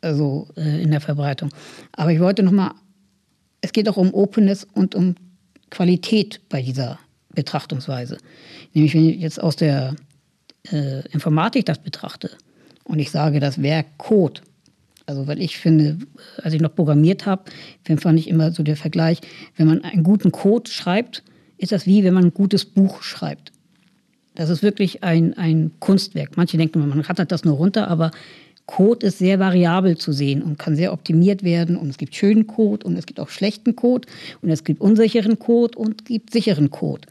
also 0.00 0.48
äh, 0.56 0.82
in 0.82 0.90
der 0.90 1.00
Verbreitung. 1.00 1.50
Aber 1.92 2.12
ich 2.12 2.20
wollte 2.20 2.42
nochmal, 2.42 2.72
es 3.60 3.72
geht 3.72 3.88
auch 3.88 3.96
um 3.96 4.12
Openness 4.14 4.66
und 4.74 4.94
um 4.94 5.14
Qualität 5.70 6.40
bei 6.48 6.62
dieser 6.62 6.98
Betrachtungsweise. 7.34 8.18
Nämlich, 8.74 8.94
wenn 8.94 9.08
ich 9.08 9.20
jetzt 9.20 9.40
aus 9.40 9.56
der 9.56 9.94
äh, 10.70 11.06
Informatik 11.10 11.66
das 11.66 11.78
betrachte 11.78 12.30
und 12.84 12.98
ich 12.98 13.10
sage, 13.10 13.40
das 13.40 13.62
wäre 13.62 13.84
Code, 13.98 14.40
also 15.10 15.26
weil 15.26 15.42
ich 15.42 15.58
finde, 15.58 15.98
als 16.40 16.54
ich 16.54 16.60
noch 16.60 16.72
programmiert 16.72 17.26
habe, 17.26 17.42
fand 17.98 18.18
ich 18.18 18.28
immer 18.28 18.52
so 18.52 18.62
der 18.62 18.76
Vergleich, 18.76 19.18
wenn 19.56 19.66
man 19.66 19.82
einen 19.82 20.04
guten 20.04 20.30
Code 20.30 20.70
schreibt, 20.70 21.24
ist 21.58 21.72
das 21.72 21.84
wie 21.84 22.04
wenn 22.04 22.14
man 22.14 22.26
ein 22.26 22.34
gutes 22.34 22.64
Buch 22.64 23.02
schreibt. 23.02 23.50
Das 24.36 24.50
ist 24.50 24.62
wirklich 24.62 25.02
ein, 25.02 25.36
ein 25.36 25.72
Kunstwerk. 25.80 26.36
Manche 26.36 26.56
denken, 26.56 26.78
man 26.88 27.00
rattert 27.00 27.32
das 27.32 27.44
nur 27.44 27.56
runter, 27.56 27.88
aber 27.88 28.12
Code 28.66 29.04
ist 29.04 29.18
sehr 29.18 29.40
variabel 29.40 29.98
zu 29.98 30.12
sehen 30.12 30.42
und 30.42 30.60
kann 30.60 30.76
sehr 30.76 30.92
optimiert 30.92 31.42
werden. 31.42 31.76
Und 31.76 31.88
es 31.90 31.98
gibt 31.98 32.14
schönen 32.14 32.46
Code 32.46 32.86
und 32.86 32.96
es 32.96 33.04
gibt 33.04 33.18
auch 33.18 33.30
schlechten 33.30 33.74
Code 33.74 34.06
und 34.42 34.50
es 34.50 34.62
gibt 34.62 34.80
unsicheren 34.80 35.40
Code 35.40 35.76
und 35.76 36.02
es 36.02 36.04
gibt 36.04 36.32
sicheren 36.32 36.70
Code. 36.70 37.08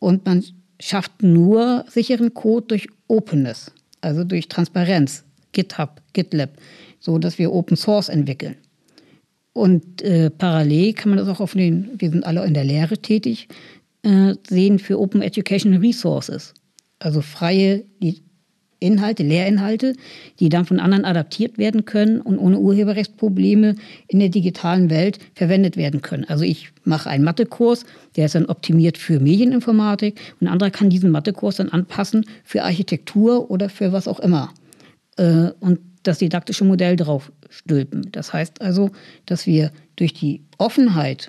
Und 0.00 0.26
man 0.26 0.42
schafft 0.80 1.22
nur 1.22 1.84
sicheren 1.88 2.34
Code 2.34 2.66
durch 2.66 2.88
Openness, 3.06 3.70
also 4.00 4.24
durch 4.24 4.48
Transparenz, 4.48 5.22
GitHub, 5.52 6.00
GitLab, 6.12 6.50
so 7.00 7.18
dass 7.18 7.38
wir 7.38 7.52
Open 7.52 7.76
Source 7.76 8.08
entwickeln. 8.08 8.56
Und 9.52 10.02
äh, 10.02 10.30
parallel 10.30 10.92
kann 10.92 11.10
man 11.10 11.18
das 11.18 11.28
auch 11.28 11.40
auf 11.40 11.54
den, 11.54 11.90
wir 11.98 12.10
sind 12.10 12.24
alle 12.24 12.44
in 12.46 12.54
der 12.54 12.64
Lehre 12.64 12.98
tätig, 12.98 13.48
äh, 14.02 14.34
sehen 14.48 14.78
für 14.78 15.00
Open 15.00 15.22
Education 15.22 15.74
Resources. 15.74 16.54
Also 17.00 17.20
freie 17.20 17.84
Inhalte, 18.78 19.22
Lehrinhalte, 19.22 19.94
die 20.38 20.48
dann 20.48 20.64
von 20.64 20.80
anderen 20.80 21.04
adaptiert 21.04 21.58
werden 21.58 21.84
können 21.84 22.20
und 22.20 22.38
ohne 22.38 22.58
Urheberrechtsprobleme 22.58 23.74
in 24.08 24.18
der 24.20 24.28
digitalen 24.28 24.88
Welt 24.88 25.18
verwendet 25.34 25.76
werden 25.76 26.00
können. 26.00 26.24
Also 26.24 26.44
ich 26.44 26.70
mache 26.84 27.10
einen 27.10 27.24
Mathekurs, 27.24 27.84
der 28.16 28.26
ist 28.26 28.34
dann 28.34 28.46
optimiert 28.46 28.96
für 28.98 29.20
Medieninformatik 29.20 30.18
und 30.40 30.46
ein 30.46 30.52
anderer 30.52 30.70
kann 30.70 30.90
diesen 30.90 31.10
Mathekurs 31.10 31.56
dann 31.56 31.68
anpassen 31.68 32.24
für 32.44 32.62
Architektur 32.64 33.50
oder 33.50 33.68
für 33.68 33.92
was 33.92 34.08
auch 34.08 34.20
immer. 34.20 34.52
Äh, 35.16 35.50
und 35.60 35.80
das 36.02 36.18
didaktische 36.18 36.64
Modell 36.64 36.96
drauf 36.96 37.32
stülpen. 37.48 38.10
Das 38.12 38.32
heißt 38.32 38.60
also, 38.60 38.90
dass 39.26 39.46
wir 39.46 39.70
durch 39.96 40.14
die 40.14 40.42
Offenheit 40.58 41.28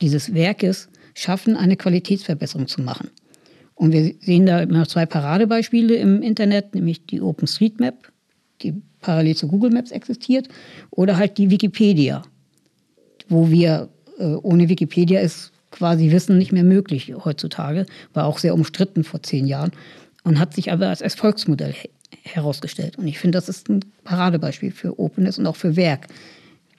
dieses 0.00 0.34
Werkes 0.34 0.88
schaffen, 1.14 1.56
eine 1.56 1.76
Qualitätsverbesserung 1.76 2.68
zu 2.68 2.82
machen. 2.82 3.10
Und 3.74 3.92
wir 3.92 4.14
sehen 4.20 4.46
da 4.46 4.60
immer 4.60 4.86
zwei 4.86 5.06
Paradebeispiele 5.06 5.96
im 5.96 6.22
Internet, 6.22 6.74
nämlich 6.74 7.06
die 7.06 7.20
OpenStreetMap, 7.20 8.10
die 8.62 8.74
parallel 9.00 9.36
zu 9.36 9.48
Google 9.48 9.70
Maps 9.70 9.90
existiert, 9.90 10.48
oder 10.90 11.16
halt 11.16 11.38
die 11.38 11.50
Wikipedia, 11.50 12.22
wo 13.28 13.50
wir 13.50 13.88
äh, 14.18 14.24
ohne 14.24 14.68
Wikipedia 14.68 15.20
ist 15.20 15.52
quasi 15.70 16.10
Wissen 16.10 16.38
nicht 16.38 16.52
mehr 16.52 16.64
möglich 16.64 17.12
heutzutage, 17.24 17.86
war 18.14 18.26
auch 18.26 18.38
sehr 18.38 18.54
umstritten 18.54 19.04
vor 19.04 19.22
zehn 19.22 19.46
Jahren 19.46 19.72
und 20.24 20.38
hat 20.38 20.54
sich 20.54 20.72
aber 20.72 20.88
als 20.88 21.02
Erfolgsmodell 21.02 21.74
herausgestellt. 22.22 22.98
Und 22.98 23.06
ich 23.06 23.18
finde, 23.18 23.36
das 23.36 23.48
ist 23.48 23.68
ein 23.68 23.80
Paradebeispiel 24.04 24.70
für 24.70 24.98
Openness 24.98 25.38
und 25.38 25.46
auch 25.46 25.56
für 25.56 25.76
Werk, 25.76 26.08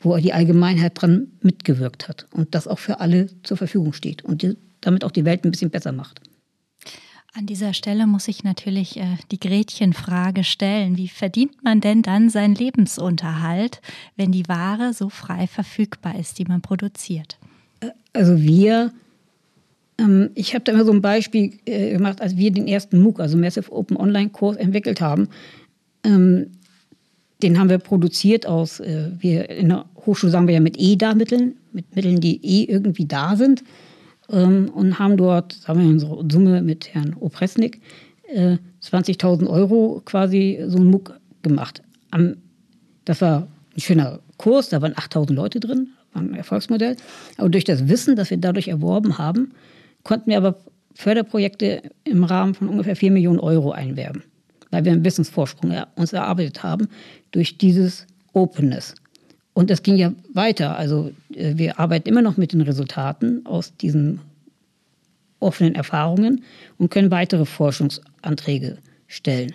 wo 0.01 0.15
die 0.17 0.33
Allgemeinheit 0.33 1.01
dran 1.01 1.27
mitgewirkt 1.41 2.07
hat 2.07 2.27
und 2.31 2.53
das 2.55 2.67
auch 2.67 2.79
für 2.79 2.99
alle 2.99 3.29
zur 3.43 3.57
Verfügung 3.57 3.93
steht 3.93 4.23
und 4.23 4.41
die, 4.41 4.57
damit 4.81 5.03
auch 5.03 5.11
die 5.11 5.25
Welt 5.25 5.43
ein 5.43 5.51
bisschen 5.51 5.69
besser 5.69 5.91
macht. 5.91 6.21
An 7.33 7.45
dieser 7.45 7.73
Stelle 7.73 8.07
muss 8.07 8.27
ich 8.27 8.43
natürlich 8.43 8.97
äh, 8.97 9.17
die 9.31 9.39
Gretchenfrage 9.39 10.43
stellen. 10.43 10.97
Wie 10.97 11.07
verdient 11.07 11.63
man 11.63 11.81
denn 11.81 12.01
dann 12.01 12.31
seinen 12.31 12.55
Lebensunterhalt, 12.55 13.79
wenn 14.15 14.31
die 14.31 14.47
Ware 14.47 14.91
so 14.93 15.09
frei 15.09 15.45
verfügbar 15.45 16.17
ist, 16.17 16.39
die 16.39 16.45
man 16.45 16.61
produziert? 16.61 17.37
Also 18.13 18.41
wir, 18.41 18.91
ich 20.35 20.53
habe 20.53 20.63
da 20.63 20.73
immer 20.73 20.85
so 20.85 20.91
ein 20.91 21.01
Beispiel 21.01 21.53
äh, 21.65 21.93
gemacht, 21.93 22.21
als 22.21 22.37
wir 22.37 22.51
den 22.51 22.67
ersten 22.67 23.01
MOOC, 23.01 23.19
also 23.19 23.35
Massive 23.37 23.71
Open 23.71 23.97
Online 23.97 24.29
Kurs, 24.29 24.55
entwickelt 24.55 25.01
haben. 25.01 25.27
Ähm, 26.03 26.51
den 27.41 27.59
haben 27.59 27.69
wir 27.69 27.79
produziert 27.79 28.45
aus, 28.45 28.79
äh, 28.79 29.11
wir 29.19 29.49
in 29.49 29.69
der 29.69 29.85
Hochschule 30.05 30.31
sagen 30.31 30.47
wir 30.47 30.53
ja 30.53 30.59
mit 30.59 30.77
EDA-Mitteln, 30.79 31.55
mit 31.71 31.95
Mitteln, 31.95 32.19
die 32.19 32.43
eh 32.43 32.71
irgendwie 32.71 33.05
da 33.05 33.35
sind 33.35 33.63
ähm, 34.29 34.69
und 34.73 34.99
haben 34.99 35.17
dort, 35.17 35.53
sagen 35.53 35.81
wir 35.81 35.87
unsere 35.87 36.25
Summe 36.31 36.61
mit 36.61 36.93
Herrn 36.93 37.15
Opresnik, 37.19 37.81
äh, 38.31 38.57
20.000 38.83 39.47
Euro 39.47 40.01
quasi 40.05 40.63
so 40.67 40.77
einen 40.77 40.91
Muck 40.91 41.19
gemacht. 41.41 41.81
Das 43.05 43.21
war 43.21 43.47
ein 43.75 43.81
schöner 43.81 44.19
Kurs, 44.37 44.69
da 44.69 44.81
waren 44.81 44.93
8.000 44.93 45.33
Leute 45.33 45.59
drin, 45.59 45.89
war 46.13 46.21
ein 46.21 46.35
Erfolgsmodell. 46.35 46.95
Aber 47.37 47.49
durch 47.49 47.63
das 47.63 47.87
Wissen, 47.87 48.15
das 48.15 48.29
wir 48.29 48.37
dadurch 48.37 48.67
erworben 48.67 49.17
haben, 49.17 49.51
konnten 50.03 50.29
wir 50.29 50.37
aber 50.37 50.57
Förderprojekte 50.93 51.83
im 52.05 52.23
Rahmen 52.23 52.55
von 52.55 52.69
ungefähr 52.69 52.95
4 52.95 53.11
Millionen 53.11 53.39
Euro 53.39 53.71
einwerben, 53.71 54.23
weil 54.71 54.83
wir 54.83 54.91
einen 54.91 55.05
Wissensvorsprung 55.05 55.73
uns 55.95 56.13
erarbeitet 56.13 56.63
haben 56.63 56.87
durch 57.31 57.57
dieses 57.57 58.07
Openness. 58.33 58.95
Und 59.53 59.69
das 59.69 59.81
ging 59.81 59.95
ja 59.95 60.13
weiter. 60.33 60.77
Also 60.77 61.11
äh, 61.33 61.53
wir 61.55 61.79
arbeiten 61.79 62.07
immer 62.09 62.21
noch 62.21 62.37
mit 62.37 62.53
den 62.53 62.61
Resultaten 62.61 63.45
aus 63.45 63.75
diesen 63.75 64.19
offenen 65.39 65.75
Erfahrungen 65.75 66.43
und 66.77 66.91
können 66.91 67.11
weitere 67.11 67.45
Forschungsanträge 67.45 68.77
stellen. 69.07 69.53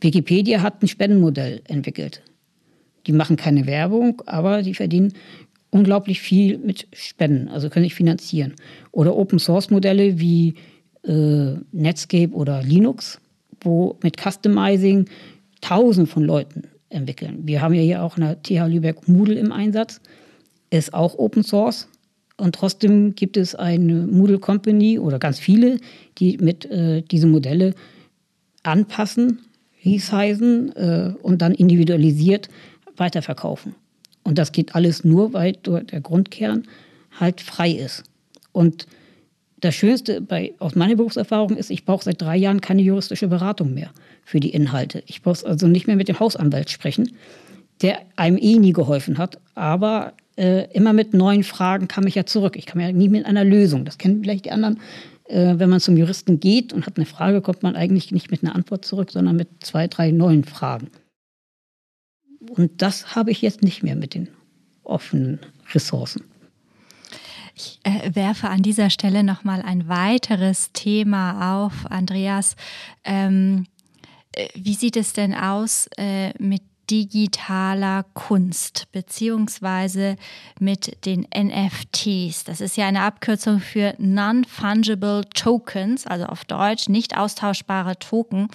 Wikipedia 0.00 0.62
hat 0.62 0.82
ein 0.82 0.88
Spendenmodell 0.88 1.62
entwickelt. 1.64 2.22
Die 3.06 3.12
machen 3.12 3.36
keine 3.36 3.66
Werbung, 3.66 4.22
aber 4.26 4.62
die 4.62 4.74
verdienen 4.74 5.14
unglaublich 5.70 6.20
viel 6.20 6.58
mit 6.58 6.86
Spenden, 6.92 7.48
also 7.48 7.68
können 7.68 7.84
sich 7.84 7.94
finanzieren. 7.94 8.54
Oder 8.92 9.16
Open 9.16 9.38
Source 9.38 9.70
Modelle 9.70 10.18
wie 10.18 10.54
äh, 11.04 11.54
Netscape 11.72 12.32
oder 12.32 12.62
Linux, 12.62 13.20
wo 13.60 13.96
mit 14.02 14.20
Customizing 14.20 15.06
tausend 15.60 16.08
von 16.08 16.24
Leuten 16.24 16.62
entwickeln. 16.88 17.40
Wir 17.42 17.60
haben 17.60 17.74
ja 17.74 17.82
hier 17.82 18.02
auch 18.02 18.16
eine 18.16 18.40
TH 18.42 18.66
Lübeck 18.68 19.08
Moodle 19.08 19.38
im 19.38 19.52
Einsatz, 19.52 20.00
ist 20.70 20.94
auch 20.94 21.18
Open 21.18 21.42
Source. 21.42 21.88
Und 22.36 22.54
trotzdem 22.54 23.16
gibt 23.16 23.36
es 23.36 23.56
eine 23.56 24.06
Moodle 24.06 24.38
Company 24.38 24.98
oder 24.98 25.18
ganz 25.18 25.40
viele, 25.40 25.78
die 26.18 26.38
mit 26.38 26.64
äh, 26.66 27.02
diese 27.02 27.26
Modelle 27.26 27.74
anpassen, 28.62 29.40
resizen 29.84 30.74
äh, 30.76 31.14
und 31.20 31.42
dann 31.42 31.52
individualisiert 31.52 32.48
weiterverkaufen. 32.96 33.74
Und 34.28 34.36
das 34.36 34.52
geht 34.52 34.74
alles 34.74 35.04
nur, 35.04 35.32
weil 35.32 35.54
der 35.54 36.02
Grundkern 36.02 36.64
halt 37.18 37.40
frei 37.40 37.70
ist. 37.70 38.02
Und 38.52 38.86
das 39.58 39.74
Schönste 39.74 40.20
bei, 40.20 40.52
aus 40.58 40.74
meiner 40.74 40.96
Berufserfahrung 40.96 41.56
ist, 41.56 41.70
ich 41.70 41.86
brauche 41.86 42.04
seit 42.04 42.20
drei 42.20 42.36
Jahren 42.36 42.60
keine 42.60 42.82
juristische 42.82 43.28
Beratung 43.28 43.72
mehr 43.72 43.90
für 44.26 44.38
die 44.38 44.50
Inhalte. 44.50 45.02
Ich 45.06 45.24
muss 45.24 45.44
also 45.44 45.66
nicht 45.66 45.86
mehr 45.86 45.96
mit 45.96 46.08
dem 46.08 46.20
Hausanwalt 46.20 46.68
sprechen, 46.68 47.12
der 47.80 48.00
einem 48.16 48.36
eh 48.36 48.58
nie 48.58 48.74
geholfen 48.74 49.16
hat, 49.16 49.38
aber 49.54 50.12
äh, 50.36 50.70
immer 50.72 50.92
mit 50.92 51.14
neuen 51.14 51.42
Fragen 51.42 51.88
kam 51.88 52.06
ich 52.06 52.14
ja 52.14 52.26
zurück. 52.26 52.54
Ich 52.56 52.66
kam 52.66 52.82
ja 52.82 52.92
nie 52.92 53.08
mit 53.08 53.24
einer 53.24 53.44
Lösung. 53.44 53.86
Das 53.86 53.96
kennen 53.96 54.20
vielleicht 54.20 54.44
die 54.44 54.52
anderen. 54.52 54.78
Äh, 55.24 55.54
wenn 55.56 55.70
man 55.70 55.80
zum 55.80 55.96
Juristen 55.96 56.38
geht 56.38 56.74
und 56.74 56.84
hat 56.84 56.98
eine 56.98 57.06
Frage, 57.06 57.40
kommt 57.40 57.62
man 57.62 57.76
eigentlich 57.76 58.12
nicht 58.12 58.30
mit 58.30 58.44
einer 58.44 58.54
Antwort 58.54 58.84
zurück, 58.84 59.10
sondern 59.10 59.36
mit 59.36 59.48
zwei, 59.60 59.88
drei 59.88 60.10
neuen 60.10 60.44
Fragen. 60.44 60.88
Und 62.50 62.82
das 62.82 63.14
habe 63.14 63.30
ich 63.30 63.42
jetzt 63.42 63.62
nicht 63.62 63.82
mehr 63.82 63.96
mit 63.96 64.14
den 64.14 64.28
offenen 64.84 65.40
Ressourcen. 65.72 66.24
Ich 67.54 67.80
äh, 67.82 68.14
werfe 68.14 68.48
an 68.48 68.62
dieser 68.62 68.88
Stelle 68.88 69.24
nochmal 69.24 69.62
ein 69.62 69.88
weiteres 69.88 70.72
Thema 70.72 71.64
auf, 71.64 71.86
Andreas. 71.90 72.54
Ähm, 73.04 73.66
äh, 74.32 74.48
wie 74.54 74.74
sieht 74.74 74.96
es 74.96 75.12
denn 75.12 75.34
aus 75.34 75.88
äh, 75.96 76.32
mit 76.38 76.62
digitaler 76.90 78.04
Kunst 78.14 78.90
beziehungsweise 78.92 80.16
mit 80.58 81.04
den 81.04 81.26
NFTs. 81.34 82.44
Das 82.44 82.60
ist 82.60 82.76
ja 82.76 82.86
eine 82.86 83.02
Abkürzung 83.02 83.60
für 83.60 83.94
Non-Fungible 83.98 85.28
Tokens, 85.34 86.06
also 86.06 86.26
auf 86.26 86.44
Deutsch 86.44 86.88
nicht 86.88 87.16
austauschbare 87.16 87.98
Token. 87.98 88.48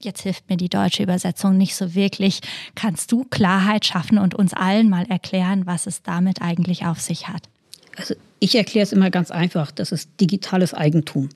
Jetzt 0.00 0.22
hilft 0.22 0.48
mir 0.50 0.56
die 0.56 0.68
deutsche 0.68 1.02
Übersetzung 1.02 1.56
nicht 1.56 1.74
so 1.74 1.94
wirklich. 1.94 2.40
Kannst 2.74 3.12
du 3.12 3.24
Klarheit 3.24 3.86
schaffen 3.86 4.18
und 4.18 4.34
uns 4.34 4.52
allen 4.52 4.90
mal 4.90 5.06
erklären, 5.06 5.66
was 5.66 5.86
es 5.86 6.02
damit 6.02 6.42
eigentlich 6.42 6.84
auf 6.84 7.00
sich 7.00 7.28
hat? 7.28 7.48
Also 7.96 8.14
ich 8.40 8.54
erkläre 8.54 8.84
es 8.84 8.92
immer 8.92 9.10
ganz 9.10 9.30
einfach. 9.30 9.70
Das 9.70 9.92
ist 9.92 10.10
digitales 10.20 10.74
Eigentum, 10.74 11.30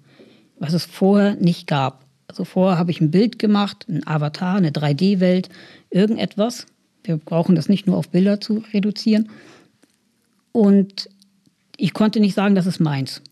was 0.59 0.75
es 0.75 0.85
vorher 0.85 1.37
nicht 1.37 1.67
gab. 1.67 2.05
Also 2.29 2.45
vorher 2.45 2.79
habe 2.79 2.91
ich 2.91 3.01
ein 3.01 3.11
Bild 3.11 3.39
gemacht, 3.39 3.87
ein 3.89 4.07
Avatar, 4.07 4.57
eine 4.57 4.71
3D-Welt, 4.71 5.49
irgendetwas. 5.91 6.67
Wir 7.03 7.17
brauchen 7.17 7.57
das 7.57 7.69
nicht 7.69 7.87
nur 7.87 7.97
auf 7.97 8.11
Bilder 8.11 8.41
zu 8.41 8.63
reduzieren. 8.73 9.31
Und 10.53 11.09
ich 11.77 11.95
konnte 11.95 12.21
nicht 12.21 12.35
sagen, 12.35 12.55
das 12.55 12.67
ist 12.67 12.79
meins. 12.79 13.23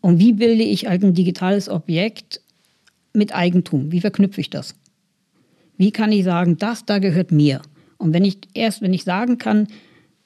Und 0.00 0.18
wie 0.18 0.34
bilde 0.34 0.62
ich 0.62 0.86
ein 0.86 1.14
digitales 1.14 1.68
Objekt 1.68 2.40
mit 3.12 3.34
Eigentum? 3.34 3.92
Wie 3.92 4.00
verknüpfe 4.00 4.40
ich 4.40 4.50
das? 4.50 4.74
Wie 5.76 5.92
kann 5.92 6.12
ich 6.12 6.24
sagen, 6.24 6.56
das 6.58 6.84
da 6.84 6.98
gehört 6.98 7.32
mir? 7.32 7.62
Und 7.98 8.12
wenn 8.12 8.24
ich 8.24 8.38
erst, 8.54 8.82
wenn 8.82 8.92
ich 8.92 9.04
sagen 9.04 9.38
kann, 9.38 9.68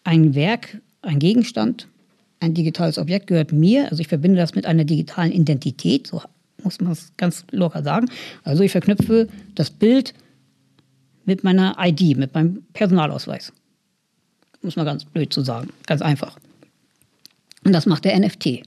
ein 0.04 0.34
Werk, 0.34 0.80
ein 1.02 1.18
Gegenstand, 1.18 1.88
ein 2.40 2.54
digitales 2.54 2.98
Objekt 2.98 3.26
gehört 3.28 3.52
mir, 3.52 3.90
also 3.90 4.00
ich 4.00 4.08
verbinde 4.08 4.38
das 4.38 4.54
mit 4.54 4.66
einer 4.66 4.84
digitalen 4.84 5.32
Identität, 5.32 6.06
so 6.06 6.22
muss 6.62 6.80
man 6.80 6.92
es 6.92 7.12
ganz 7.16 7.44
locker 7.50 7.82
sagen. 7.82 8.08
Also 8.44 8.62
ich 8.62 8.72
verknüpfe 8.72 9.28
das 9.54 9.70
Bild 9.70 10.14
mit 11.24 11.44
meiner 11.44 11.76
ID, 11.78 12.16
mit 12.16 12.34
meinem 12.34 12.64
Personalausweis. 12.72 13.52
Muss 14.62 14.76
man 14.76 14.86
ganz 14.86 15.04
blöd 15.04 15.32
zu 15.32 15.42
sagen, 15.42 15.70
ganz 15.86 16.02
einfach. 16.02 16.38
Und 17.64 17.72
das 17.72 17.86
macht 17.86 18.04
der 18.04 18.18
NFT. 18.18 18.62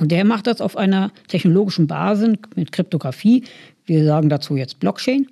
Und 0.00 0.10
der 0.10 0.24
macht 0.24 0.46
das 0.46 0.60
auf 0.60 0.76
einer 0.76 1.12
technologischen 1.28 1.86
Basis 1.86 2.36
mit 2.56 2.72
Kryptographie. 2.72 3.44
Wir 3.84 4.04
sagen 4.04 4.28
dazu 4.28 4.56
jetzt 4.56 4.80
Blockchain 4.80 5.28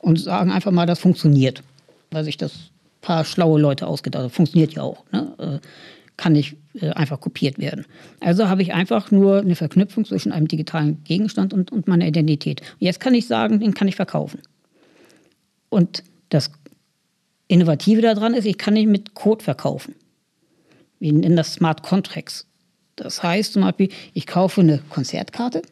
und 0.00 0.18
sagen 0.18 0.50
einfach 0.50 0.72
mal, 0.72 0.86
das 0.86 0.98
funktioniert. 0.98 1.62
Weil 2.10 2.24
sich 2.24 2.38
das 2.38 2.70
paar 3.00 3.24
schlaue 3.24 3.60
Leute 3.60 3.86
ausgedacht 3.86 4.22
haben. 4.22 4.30
Funktioniert 4.30 4.72
ja 4.72 4.82
auch. 4.82 5.04
Ne? 5.12 5.34
Äh, 5.38 5.66
kann 6.16 6.32
nicht 6.32 6.56
äh, 6.80 6.90
einfach 6.90 7.20
kopiert 7.20 7.58
werden. 7.58 7.84
Also 8.20 8.48
habe 8.48 8.62
ich 8.62 8.74
einfach 8.74 9.10
nur 9.10 9.38
eine 9.38 9.54
Verknüpfung 9.54 10.04
zwischen 10.04 10.32
einem 10.32 10.48
digitalen 10.48 11.04
Gegenstand 11.04 11.52
und, 11.52 11.70
und 11.70 11.86
meiner 11.86 12.06
Identität. 12.06 12.60
Und 12.60 12.80
jetzt 12.80 13.00
kann 13.00 13.14
ich 13.14 13.26
sagen, 13.26 13.60
den 13.60 13.74
kann 13.74 13.86
ich 13.86 13.96
verkaufen. 13.96 14.40
Und 15.68 16.02
das 16.30 16.50
Innovative 17.46 18.00
daran 18.00 18.34
ist, 18.34 18.46
ich 18.46 18.58
kann 18.58 18.74
ihn 18.74 18.90
mit 18.90 19.14
Code 19.14 19.44
verkaufen. 19.44 19.94
Wir 20.98 21.12
nennen 21.12 21.36
das 21.36 21.54
Smart 21.54 21.82
Contracts. 21.82 22.47
Das 23.04 23.22
heißt 23.22 23.52
zum 23.52 23.62
Beispiel, 23.62 23.90
ich 24.14 24.26
kaufe 24.26 24.60
eine 24.60 24.78
Konzertkarte 24.90 25.62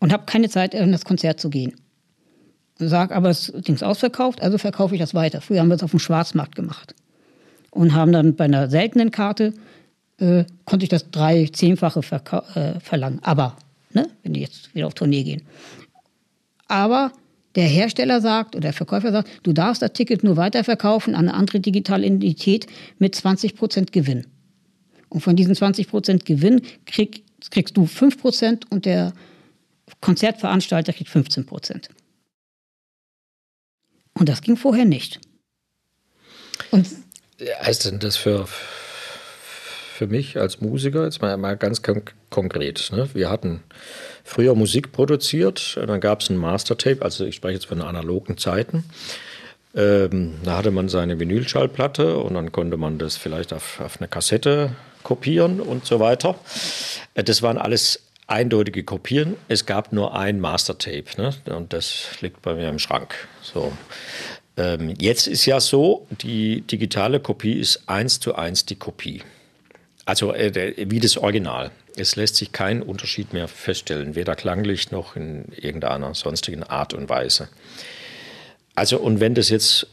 und 0.00 0.12
habe 0.12 0.24
keine 0.26 0.48
Zeit, 0.48 0.74
in 0.74 0.92
das 0.92 1.04
Konzert 1.04 1.40
zu 1.40 1.50
gehen. 1.50 1.74
Sage, 2.78 3.14
aber 3.14 3.28
das 3.28 3.52
Ding 3.54 3.74
ist 3.74 3.84
ausverkauft, 3.84 4.42
also 4.42 4.58
verkaufe 4.58 4.94
ich 4.94 5.00
das 5.00 5.14
weiter. 5.14 5.40
Früher 5.40 5.60
haben 5.60 5.68
wir 5.68 5.76
es 5.76 5.82
auf 5.82 5.92
dem 5.92 6.00
Schwarzmarkt 6.00 6.56
gemacht. 6.56 6.94
Und 7.70 7.94
haben 7.94 8.12
dann 8.12 8.34
bei 8.34 8.44
einer 8.44 8.68
seltenen 8.68 9.10
Karte, 9.10 9.54
äh, 10.18 10.44
konnte 10.64 10.84
ich 10.84 10.88
das 10.88 11.10
drei, 11.10 11.48
zehnfache 11.52 12.00
äh, 12.54 12.80
verlangen. 12.80 13.20
Aber, 13.22 13.56
ne, 13.92 14.08
wenn 14.22 14.32
die 14.32 14.40
jetzt 14.40 14.74
wieder 14.74 14.88
auf 14.88 14.94
Tournee 14.94 15.22
gehen. 15.22 15.42
Aber 16.66 17.12
der 17.54 17.66
Hersteller 17.66 18.20
sagt 18.20 18.56
oder 18.56 18.62
der 18.62 18.72
Verkäufer 18.72 19.12
sagt, 19.12 19.28
du 19.42 19.52
darfst 19.52 19.82
das 19.82 19.92
Ticket 19.92 20.24
nur 20.24 20.36
weiterverkaufen 20.36 21.14
an 21.14 21.28
eine 21.28 21.34
andere 21.36 21.60
digitale 21.60 22.06
Identität 22.06 22.66
mit 22.98 23.14
20% 23.14 23.92
Gewinn. 23.92 24.26
Und 25.12 25.20
von 25.20 25.36
diesen 25.36 25.54
20% 25.54 26.24
Gewinn 26.24 26.62
krieg, 26.86 27.22
kriegst 27.50 27.76
du 27.76 27.84
5% 27.84 28.62
und 28.70 28.86
der 28.86 29.12
Konzertveranstalter 30.00 30.94
kriegt 30.94 31.10
15%. 31.10 31.90
Und 34.14 34.28
das 34.30 34.40
ging 34.40 34.56
vorher 34.56 34.86
nicht. 34.86 35.20
Und 36.70 36.86
heißt 37.60 37.84
denn 37.84 37.98
das 37.98 38.16
für, 38.16 38.46
für 38.46 40.06
mich 40.06 40.38
als 40.38 40.62
Musiker 40.62 41.04
jetzt 41.04 41.20
mal, 41.20 41.36
mal 41.36 41.58
ganz 41.58 41.82
konkret? 41.82 42.90
Ne? 42.92 43.10
Wir 43.12 43.28
hatten 43.28 43.62
früher 44.24 44.54
Musik 44.54 44.92
produziert, 44.92 45.76
dann 45.76 46.00
gab 46.00 46.22
es 46.22 46.30
ein 46.30 46.38
Mastertape, 46.38 47.02
also 47.02 47.26
ich 47.26 47.34
spreche 47.34 47.54
jetzt 47.54 47.66
von 47.66 47.82
analogen 47.82 48.38
Zeiten. 48.38 48.84
Ähm, 49.74 50.34
da 50.44 50.58
hatte 50.58 50.70
man 50.70 50.88
seine 50.88 51.18
Vinylschallplatte 51.18 52.18
und 52.18 52.34
dann 52.34 52.52
konnte 52.52 52.76
man 52.76 52.98
das 52.98 53.16
vielleicht 53.16 53.52
auf, 53.52 53.80
auf 53.80 54.00
eine 54.00 54.08
Kassette 54.08 54.74
kopieren 55.02 55.60
und 55.60 55.86
so 55.86 55.98
weiter. 56.00 56.36
Äh, 57.14 57.24
das 57.24 57.42
waren 57.42 57.58
alles 57.58 58.02
eindeutige 58.26 58.84
Kopien. 58.84 59.36
Es 59.48 59.66
gab 59.66 59.92
nur 59.92 60.16
ein 60.16 60.40
Mastertape 60.40 61.04
ne? 61.16 61.34
und 61.46 61.72
das 61.72 62.06
liegt 62.20 62.42
bei 62.42 62.54
mir 62.54 62.68
im 62.68 62.78
Schrank. 62.78 63.14
So. 63.42 63.72
Ähm, 64.56 64.94
jetzt 64.98 65.26
ist 65.26 65.46
ja 65.46 65.60
so, 65.60 66.06
die 66.10 66.60
digitale 66.62 67.20
Kopie 67.20 67.58
ist 67.58 67.88
eins 67.88 68.20
zu 68.20 68.34
eins 68.34 68.66
die 68.66 68.76
Kopie. 68.76 69.22
Also 70.04 70.34
äh, 70.34 70.74
wie 70.90 71.00
das 71.00 71.16
Original. 71.16 71.70
Es 71.94 72.16
lässt 72.16 72.36
sich 72.36 72.52
kein 72.52 72.82
Unterschied 72.82 73.34
mehr 73.34 73.48
feststellen, 73.48 74.14
weder 74.14 74.34
klanglich 74.34 74.90
noch 74.90 75.14
in 75.14 75.52
irgendeiner 75.54 76.14
sonstigen 76.14 76.62
Art 76.62 76.94
und 76.94 77.08
Weise. 77.10 77.48
Also 78.74 78.98
und 78.98 79.20
wenn 79.20 79.34
das 79.34 79.48
jetzt 79.48 79.86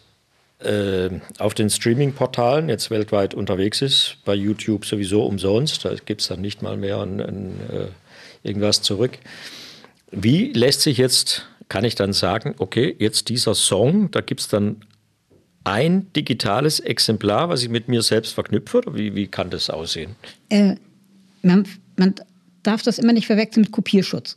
äh, 0.59 1.09
auf 1.37 1.53
den 1.53 1.69
Streaming-Portalen 1.69 2.69
jetzt 2.69 2.91
weltweit 2.91 3.33
unterwegs 3.33 3.81
ist, 3.81 4.17
bei 4.25 4.35
YouTube 4.35 4.85
sowieso 4.85 5.25
umsonst, 5.25 5.85
da 5.85 5.93
gibt 5.93 6.21
es 6.21 6.27
dann 6.27 6.41
nicht 6.41 6.61
mal 6.61 6.77
mehr 6.77 6.99
ein, 7.01 7.19
ein, 7.21 7.59
äh, 7.71 8.47
irgendwas 8.47 8.81
zurück. 8.81 9.17
Wie 10.11 10.51
lässt 10.53 10.81
sich 10.81 10.97
jetzt, 10.97 11.47
kann 11.69 11.85
ich 11.85 11.95
dann 11.95 12.13
sagen, 12.13 12.55
okay, 12.57 12.95
jetzt 12.99 13.29
dieser 13.29 13.55
Song, 13.55 14.11
da 14.11 14.21
gibt 14.21 14.41
es 14.41 14.47
dann 14.47 14.77
ein 15.63 16.11
digitales 16.13 16.79
Exemplar, 16.79 17.49
was 17.49 17.63
ich 17.63 17.69
mit 17.69 17.87
mir 17.87 18.01
selbst 18.01 18.33
verknüpfe? 18.33 18.79
Oder 18.79 18.95
wie, 18.95 19.15
wie 19.15 19.27
kann 19.27 19.49
das 19.49 19.69
aussehen? 19.69 20.15
Äh, 20.49 20.75
man, 21.41 21.67
man 21.95 22.15
darf 22.63 22.81
das 22.81 22.97
immer 22.97 23.13
nicht 23.13 23.27
verwechseln 23.27 23.63
mit 23.63 23.71
Kopierschutz. 23.71 24.35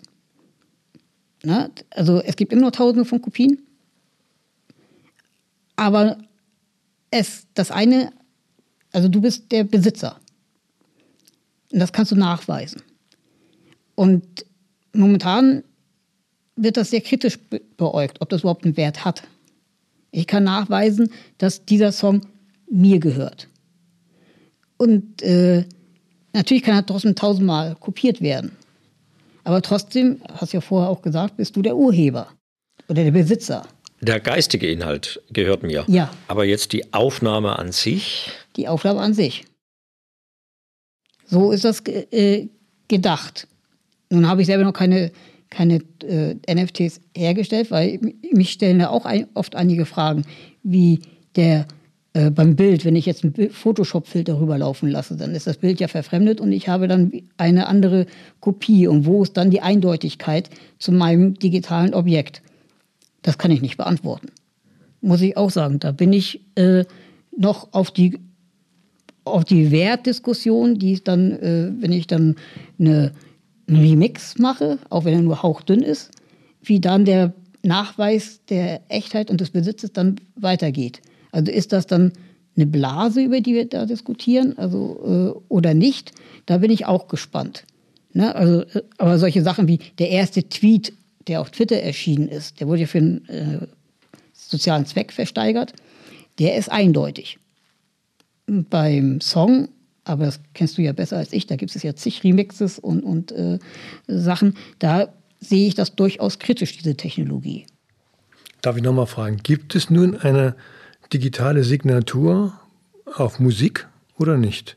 Na, 1.43 1.71
also 1.91 2.21
es 2.21 2.37
gibt 2.37 2.53
immer 2.53 2.63
nur 2.63 2.73
Tausende 2.73 3.05
von 3.05 3.21
Kopien. 3.21 3.59
Aber 5.83 6.17
es, 7.11 7.49
das 7.55 7.73
eine, 7.73 8.13
also 8.93 9.09
du 9.09 9.21
bist 9.21 9.51
der 9.51 9.65
Besitzer. 9.65 10.21
Und 11.73 11.81
das 11.81 11.93
kannst 11.93 12.13
du 12.13 12.17
nachweisen. 12.17 12.83
Und 13.97 14.47
momentan 14.93 15.65
wird 16.55 16.77
das 16.77 16.91
sehr 16.91 17.01
kritisch 17.01 17.37
beäugt, 17.77 18.21
ob 18.21 18.29
das 18.29 18.43
überhaupt 18.43 18.65
einen 18.65 18.77
Wert 18.77 19.05
hat. 19.05 19.25
Ich 20.13 20.29
kann 20.29 20.45
nachweisen, 20.45 21.11
dass 21.39 21.65
dieser 21.65 21.91
Song 21.91 22.21
mir 22.71 23.01
gehört. 23.01 23.49
Und 24.77 25.21
äh, 25.23 25.65
natürlich 26.33 26.63
kann 26.63 26.77
er 26.77 26.87
trotzdem 26.87 27.17
tausendmal 27.17 27.75
kopiert 27.75 28.21
werden. 28.21 28.53
Aber 29.43 29.63
trotzdem, 29.63 30.21
hast 30.33 30.53
du 30.53 30.59
ja 30.59 30.61
vorher 30.61 30.91
auch 30.91 31.03
gesagt, 31.03 31.39
bist 31.39 31.57
du 31.57 31.63
der 31.63 31.77
Urheber 31.77 32.29
oder 32.89 33.03
der 33.03 33.11
Besitzer. 33.11 33.67
Der 34.03 34.19
geistige 34.19 34.69
Inhalt 34.69 35.23
gehört 35.33 35.63
mir. 35.63 35.85
Ja. 35.87 36.13
Aber 36.27 36.45
jetzt 36.45 36.73
die 36.73 36.93
Aufnahme 36.93 37.59
an 37.59 37.71
sich? 37.73 38.31
Die 38.57 38.67
Aufnahme 38.67 39.01
an 39.01 39.15
sich. 39.15 39.45
So 41.27 41.53
ist 41.53 41.65
das 41.65 41.83
äh, 41.87 42.49
gedacht. 42.89 43.47
Nun 44.11 44.29
habe 44.29 44.43
ich 44.43 44.47
selber 44.47 44.65
noch 44.65 44.73
keine 44.75 45.13
keine 45.53 45.83
äh, 46.03 46.35
NFTs 46.53 47.01
hergestellt, 47.15 47.71
weil 47.71 48.01
mich 48.33 48.51
stellen 48.51 48.79
da 48.79 48.89
auch 48.89 49.05
ein, 49.05 49.27
oft 49.35 49.55
einige 49.55 49.85
Fragen, 49.85 50.25
wie 50.63 51.01
der 51.37 51.67
äh, 52.15 52.31
beim 52.31 52.57
Bild, 52.57 52.85
wenn 52.85 52.97
ich 52.97 53.07
jetzt 53.07 53.23
einen 53.23 53.51
Photoshop-Filter 53.51 54.41
rüberlaufen 54.41 54.89
lasse, 54.89 55.17
dann 55.17 55.35
ist 55.35 55.47
das 55.47 55.59
Bild 55.59 55.79
ja 55.79 55.89
verfremdet 55.89 56.41
und 56.41 56.53
ich 56.53 56.69
habe 56.69 56.89
dann 56.89 57.13
eine 57.37 57.67
andere 57.67 58.07
Kopie. 58.41 58.87
Und 58.87 59.05
wo 59.05 59.23
ist 59.23 59.37
dann 59.37 59.51
die 59.51 59.61
Eindeutigkeit 59.61 60.49
zu 60.79 60.91
meinem 60.91 61.35
digitalen 61.35 61.93
Objekt? 61.95 62.43
Das 63.23 63.39
kann 63.39 63.51
ich 63.51 63.63
nicht 63.63 63.77
beantworten. 63.77 64.29
Muss 65.01 65.21
ich 65.21 65.37
auch 65.37 65.51
sagen. 65.51 65.79
Da 65.79 65.93
bin 65.93 66.13
ich 66.13 66.45
äh, 66.57 66.85
noch 67.37 67.73
auf 67.73 67.91
die, 67.91 68.19
auf 69.25 69.45
die 69.45 69.71
Wertdiskussion, 69.71 70.79
die 70.79 70.93
ist 70.93 71.09
dann, 71.09 71.33
äh, 71.33 71.73
wenn 71.79 71.93
ich 71.93 72.07
dann 72.07 72.37
eine 72.79 73.13
einen 73.69 73.81
Remix 73.81 74.39
mache, 74.39 74.79
auch 74.91 75.05
wenn 75.05 75.15
er 75.15 75.23
nur 75.23 75.43
hauchdünn 75.43 75.83
ist, 75.83 76.11
wie 76.63 76.81
dann 76.81 77.05
der 77.05 77.33
Nachweis 77.63 78.41
der 78.49 78.81
Echtheit 78.89 79.31
und 79.31 79.41
des 79.41 79.51
Besitzes 79.51 79.93
dann 79.93 80.17
weitergeht. 80.37 81.01
Also 81.31 81.51
ist 81.53 81.73
das 81.73 81.87
dann 81.87 82.13
eine 82.57 82.67
Blase, 82.67 83.23
über 83.23 83.41
die 83.41 83.55
wir 83.55 83.69
da 83.69 83.87
diskutieren, 83.87 84.59
also 84.59 85.35
äh, 85.39 85.45
oder 85.49 85.75
nicht? 85.75 86.13
Da 86.47 86.59
bin 86.59 86.71
ich 86.71 86.87
auch 86.87 87.09
gespannt. 87.09 87.65
Ne? 88.13 88.35
Also, 88.35 88.63
äh, 88.63 88.83
aber 88.99 89.19
solche 89.19 89.43
Sachen 89.43 89.69
wie 89.69 89.79
der 89.99 90.11
erste 90.11 90.49
Tweet, 90.49 90.93
der 91.29 91.41
auf 91.41 91.51
Twitter 91.51 91.77
erschienen 91.77 92.29
ist, 92.29 92.61
der 92.61 92.69
wurde 92.69 92.83
ja 92.83 92.87
für 92.87 92.99
einen 92.99 93.29
äh, 93.29 93.67
sozialen 94.33 94.87
Zweck 94.87 95.13
versteigert, 95.13 95.73
der 96.39 96.57
ist 96.57 96.71
eindeutig. 96.71 97.39
Beim 98.47 99.21
Song 99.21 99.69
aber 100.05 100.25
das 100.27 100.41
kennst 100.55 100.79
du 100.79 100.83
ja 100.83 100.93
besser 100.93 101.17
als 101.19 101.33
ich, 101.33 101.47
da 101.47 101.57
gibt 101.57 101.75
es 101.75 101.83
ja 101.83 101.95
zig 101.95 102.25
Remixes 102.25 102.79
und, 102.79 103.03
und 103.03 103.33
äh, 103.33 103.59
Sachen. 104.07 104.57
Da 104.79 105.13
sehe 105.41 105.69
ich 105.69 105.75
das 105.75 105.95
durchaus 105.95 106.39
kritisch, 106.39 106.77
diese 106.77 106.97
Technologie. 106.97 107.67
Darf 108.63 108.77
ich 108.77 108.83
nochmal 108.83 109.07
fragen, 109.07 109.39
gibt 109.39 109.75
es 109.75 109.91
nun 109.91 110.17
eine 110.17 110.57
digitale 111.13 111.65
Signatur 111.65 112.59
auf 113.15 113.39
Musik 113.39 113.89
oder 114.19 114.37
nicht? 114.37 114.77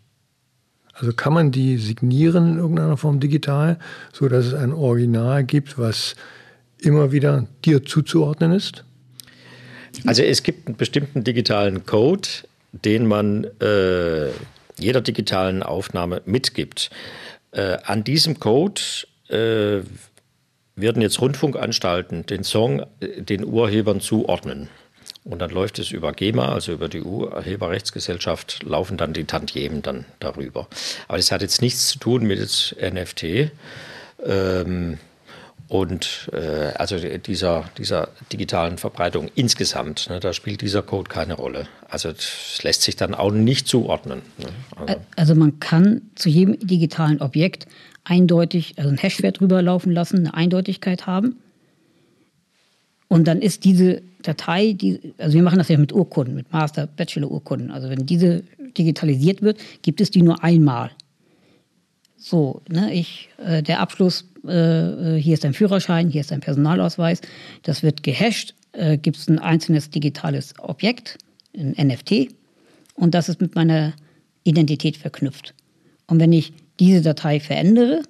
Also 0.96 1.12
kann 1.12 1.34
man 1.34 1.52
die 1.52 1.78
signieren 1.78 2.54
in 2.54 2.58
irgendeiner 2.58 2.96
Form 2.98 3.20
digital, 3.20 3.78
so 4.14 4.30
dass 4.30 4.46
es 4.46 4.54
ein 4.54 4.72
Original 4.72 5.43
gibt, 5.43 5.78
was 5.78 6.16
immer 6.80 7.12
wieder 7.12 7.48
dir 7.66 7.84
zuzuordnen 7.84 8.54
ist? 8.54 8.86
Also 10.06 10.24
es 10.24 10.43
gibt 10.43 10.68
einen 10.68 10.78
bestimmten 10.78 11.24
digitalen 11.24 11.86
Code, 11.86 12.28
den 12.72 13.06
man 13.08 13.46
äh, 13.62 14.30
jeder 14.78 15.02
digitalen 15.02 15.64
Aufnahme 15.64 16.22
mitgibt. 16.26 16.89
Äh, 17.52 17.78
an 17.84 18.04
diesem 18.04 18.39
Code 18.39 18.82
äh, 19.30 19.82
werden 20.76 21.02
jetzt 21.02 21.22
Rundfunkanstalten 21.22 22.26
den 22.26 22.43
Song 22.43 22.86
äh, 23.00 23.22
den 23.22 23.46
Urhebern 23.46 24.02
zuordnen. 24.02 24.70
Und 25.26 25.40
dann 25.40 25.50
läuft 25.50 25.80
es 25.80 25.90
über 25.90 26.14
GEMA, 26.14 26.54
also 26.54 26.72
über 26.72 26.88
die 26.88 27.02
Urheberrechtsgesellschaft, 27.02 28.62
laufen 28.64 28.96
dann 28.96 29.12
die 29.12 29.24
Tantiemen 29.24 29.82
dann 29.82 30.06
darüber. 30.20 30.68
Aber 31.08 31.18
das 31.18 31.32
hat 31.32 31.42
jetzt 31.42 31.64
nichts 31.64 31.88
zu 31.88 31.98
tun 31.98 32.28
mit 32.28 32.76
NFT. 32.80 33.52
Ähm, 34.24 35.00
und 35.68 36.30
äh, 36.32 36.74
also 36.76 36.98
dieser, 37.00 37.66
dieser 37.80 38.10
digitalen 38.32 38.78
Verbreitung 38.78 39.32
insgesamt, 39.34 40.12
ne, 40.12 40.20
da 40.20 40.32
spielt 40.32 40.62
dieser 40.62 40.84
Code 40.84 41.10
keine 41.10 41.34
Rolle. 41.34 41.68
Also 41.90 42.10
es 42.10 42.62
lässt 42.62 42.84
sich 42.84 42.96
dann 42.96 43.16
auch 43.16 43.32
nicht 43.32 43.68
zuordnen. 43.68 44.22
Ne? 44.38 44.48
Also. 44.76 45.02
also. 45.16 45.36
man 45.36 45.60
kann 45.60 46.04
zu 46.14 46.30
jedem 46.30 46.60
digitalen 46.60 47.20
Objekt 47.20 47.66
eindeutig, 48.04 48.76
also 48.78 48.92
ein 48.92 48.98
Hashwert 48.98 49.40
drüber 49.40 49.64
laufen 49.64 49.92
lassen, 49.92 50.20
eine 50.20 50.36
Eindeutigkeit 50.36 51.08
haben. 51.08 51.38
Und 53.16 53.30
dann 53.30 53.41
ist 53.41 53.63
diese 53.63 54.01
Datei, 54.24 54.74
die, 54.74 55.13
also 55.18 55.36
wir 55.36 55.43
machen 55.43 55.57
das 55.57 55.70
ja 55.70 55.78
mit 55.78 55.93
Urkunden, 55.93 56.36
mit 56.36 56.51
Master, 56.51 56.86
Bachelor-Urkunden. 56.86 57.72
Also 57.72 57.89
wenn 57.89 58.05
diese 58.05 58.43
digitalisiert 58.78 59.41
wird, 59.41 59.57
gibt 59.84 60.01
es 60.01 60.11
die 60.11 60.22
nur 60.22 60.43
einmal. 60.43 60.91
So, 62.18 62.61
ne, 62.68 62.93
ich, 62.93 63.30
äh, 63.38 63.63
der 63.63 63.80
Abschluss, 63.80 64.26
äh, 64.45 65.16
äh, 65.16 65.22
hier 65.22 65.34
ist 65.34 65.45
dein 65.45 65.53
Führerschein, 65.53 66.09
hier 66.09 66.20
ist 66.20 66.32
dein 66.32 66.41
Personalausweis, 66.41 67.22
das 67.63 67.84
wird 67.84 68.03
gehasht, 68.03 68.53
äh, 68.74 68.97
gibt 68.97 69.16
es 69.16 69.30
ein 69.30 69.39
einzelnes 69.39 69.89
digitales 69.89 70.53
Objekt, 70.59 71.18
ein 71.55 71.74
NFT, 71.78 72.36
und 72.95 73.13
das 73.16 73.30
ist 73.30 73.39
mit 73.39 73.55
meiner 73.55 73.93
Identität 74.43 74.97
verknüpft. 74.97 75.53
Und 76.07 76.20
wenn 76.20 76.34
ich 76.34 76.51
diese 76.82 77.01
Datei 77.01 77.39
verändere, 77.39 78.01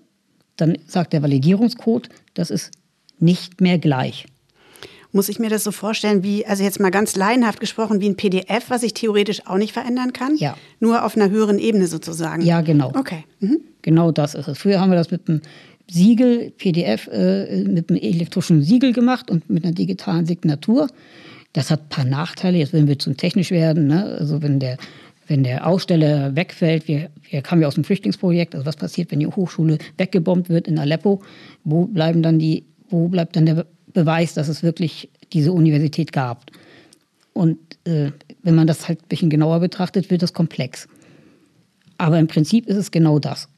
dann 0.56 0.80
sagt 0.88 1.14
der 1.14 1.22
Validierungscode, 1.22 2.10
das 2.34 2.50
ist 2.50 2.72
nicht 3.20 3.62
mehr 3.62 3.78
gleich. 3.78 4.26
Muss 5.16 5.30
ich 5.30 5.40
mir 5.40 5.50
das 5.50 5.64
so 5.64 5.72
vorstellen, 5.72 6.24
wie, 6.24 6.46
also 6.46 6.62
jetzt 6.62 6.82
mal 6.82 6.92
ganz 6.92 7.16
laienhaft 7.16 7.62
gesprochen, 7.62 8.02
wie 8.02 8.10
ein 8.10 8.18
PDF, 8.18 8.66
was 8.68 8.84
ich 8.84 8.94
theoretisch 8.94 9.48
auch 9.48 9.56
nicht 9.56 9.72
verändern 9.72 10.12
kann? 10.12 10.36
Ja. 10.36 10.58
Nur 10.82 11.06
auf 11.06 11.16
einer 11.16 11.30
höheren 11.30 11.58
Ebene 11.58 11.88
sozusagen? 11.88 12.42
Ja, 12.42 12.60
genau. 12.60 12.92
Okay. 12.94 13.24
Mhm. 13.40 13.62
Genau 13.82 14.12
das 14.12 14.36
ist 14.36 14.50
es. 14.50 14.58
Früher 14.58 14.82
haben 14.82 14.90
wir 14.90 14.98
das 14.98 15.12
mit 15.12 15.30
einem 15.30 15.40
Siegel, 15.90 16.52
PDF, 16.58 17.08
äh, 17.08 17.64
mit 17.64 17.90
einem 17.90 17.98
elektronischen 17.98 18.62
Siegel 18.62 18.92
gemacht 18.92 19.32
und 19.32 19.50
mit 19.50 19.64
einer 19.64 19.74
digitalen 19.74 20.26
Signatur. 20.26 20.90
Das 21.54 21.72
hat 21.72 21.84
ein 21.84 21.90
paar 21.90 22.04
Nachteile. 22.04 22.58
Jetzt 22.58 22.74
wenn 22.74 22.90
wir 22.90 23.00
zum 23.00 23.16
technisch 23.16 23.52
werden. 23.52 23.88
Ne? 23.88 24.18
Also 24.20 24.42
wenn 24.42 24.60
der, 24.60 24.76
wenn 25.28 25.46
der 25.46 25.66
Aussteller 25.66 26.36
wegfällt, 26.36 26.90
wir, 26.90 27.10
wir 27.30 27.42
kamen 27.42 27.62
ja 27.62 27.70
aus 27.70 27.76
dem 27.76 27.86
Flüchtlingsprojekt, 27.86 28.54
also 28.54 28.66
was 28.66 28.76
passiert, 28.76 29.12
wenn 29.12 29.22
die 29.22 29.28
Hochschule 29.28 29.78
weggebombt 29.98 30.50
wird 30.50 30.68
in 30.68 30.78
Aleppo, 30.78 31.22
wo 31.64 31.86
bleiben 31.86 32.22
dann 32.22 32.38
die, 32.38 32.66
wo 32.90 33.08
bleibt 33.08 33.38
dann 33.38 33.46
der 33.46 33.66
Beweis, 33.96 34.36
dass 34.36 34.48
es 34.48 34.62
wirklich 34.62 35.10
diese 35.34 35.52
Universität 35.52 36.12
gab. 36.12 36.46
Und 37.34 37.58
äh, 37.86 38.12
wenn 38.44 38.56
man 38.56 38.68
das 38.68 38.88
halt 38.88 39.02
ein 39.02 39.08
bisschen 39.10 39.30
genauer 39.32 39.60
betrachtet, 39.60 40.12
wird 40.12 40.22
das 40.22 40.34
komplex. 40.34 40.88
Aber 41.98 42.20
im 42.20 42.28
Prinzip 42.28 42.68
ist 42.68 42.78
es 42.78 42.92
genau 42.92 43.18
das. 43.18 43.50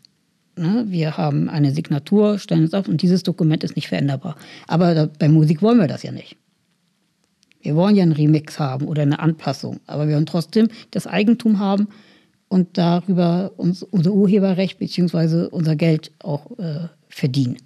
Ne? 0.55 0.85
Wir 0.87 1.17
haben 1.17 1.49
eine 1.49 1.71
Signatur, 1.71 2.39
stellen 2.39 2.63
es 2.63 2.73
auf 2.73 2.87
und 2.87 3.01
dieses 3.01 3.23
Dokument 3.23 3.63
ist 3.63 3.75
nicht 3.75 3.87
veränderbar. 3.87 4.37
Aber 4.67 4.95
da, 4.95 5.09
bei 5.19 5.27
Musik 5.27 5.61
wollen 5.61 5.79
wir 5.79 5.87
das 5.87 6.03
ja 6.03 6.11
nicht. 6.11 6.37
Wir 7.61 7.75
wollen 7.75 7.95
ja 7.95 8.03
einen 8.03 8.13
Remix 8.13 8.59
haben 8.59 8.87
oder 8.87 9.01
eine 9.01 9.19
Anpassung, 9.19 9.79
aber 9.87 10.07
wir 10.07 10.15
wollen 10.15 10.25
trotzdem 10.25 10.69
das 10.91 11.05
Eigentum 11.05 11.59
haben 11.59 11.89
und 12.47 12.77
darüber 12.77 13.51
uns, 13.57 13.83
unser 13.83 14.13
Urheberrecht 14.13 14.79
bzw. 14.79 15.47
unser 15.51 15.75
Geld 15.75 16.11
auch 16.19 16.57
äh, 16.59 16.87
verdienen. 17.09 17.57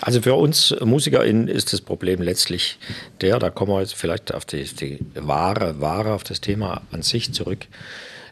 Also 0.00 0.22
für 0.22 0.34
uns 0.34 0.74
MusikerInnen 0.80 1.48
ist 1.48 1.72
das 1.72 1.80
Problem 1.80 2.22
letztlich 2.22 2.78
der, 3.20 3.38
da 3.38 3.50
kommen 3.50 3.72
wir 3.72 3.80
jetzt 3.80 3.94
vielleicht 3.94 4.34
auf 4.34 4.44
die, 4.44 4.64
die 4.64 4.98
wahre, 5.14 5.80
wahre, 5.80 6.12
auf 6.12 6.24
das 6.24 6.40
Thema 6.40 6.82
an 6.92 7.02
sich 7.02 7.32
zurück, 7.32 7.66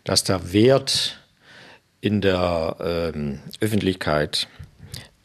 dass 0.05 0.25
der 0.25 0.53
Wert 0.53 1.19
in 2.01 2.21
der 2.21 2.77
ähm, 3.15 3.41
Öffentlichkeit 3.61 4.47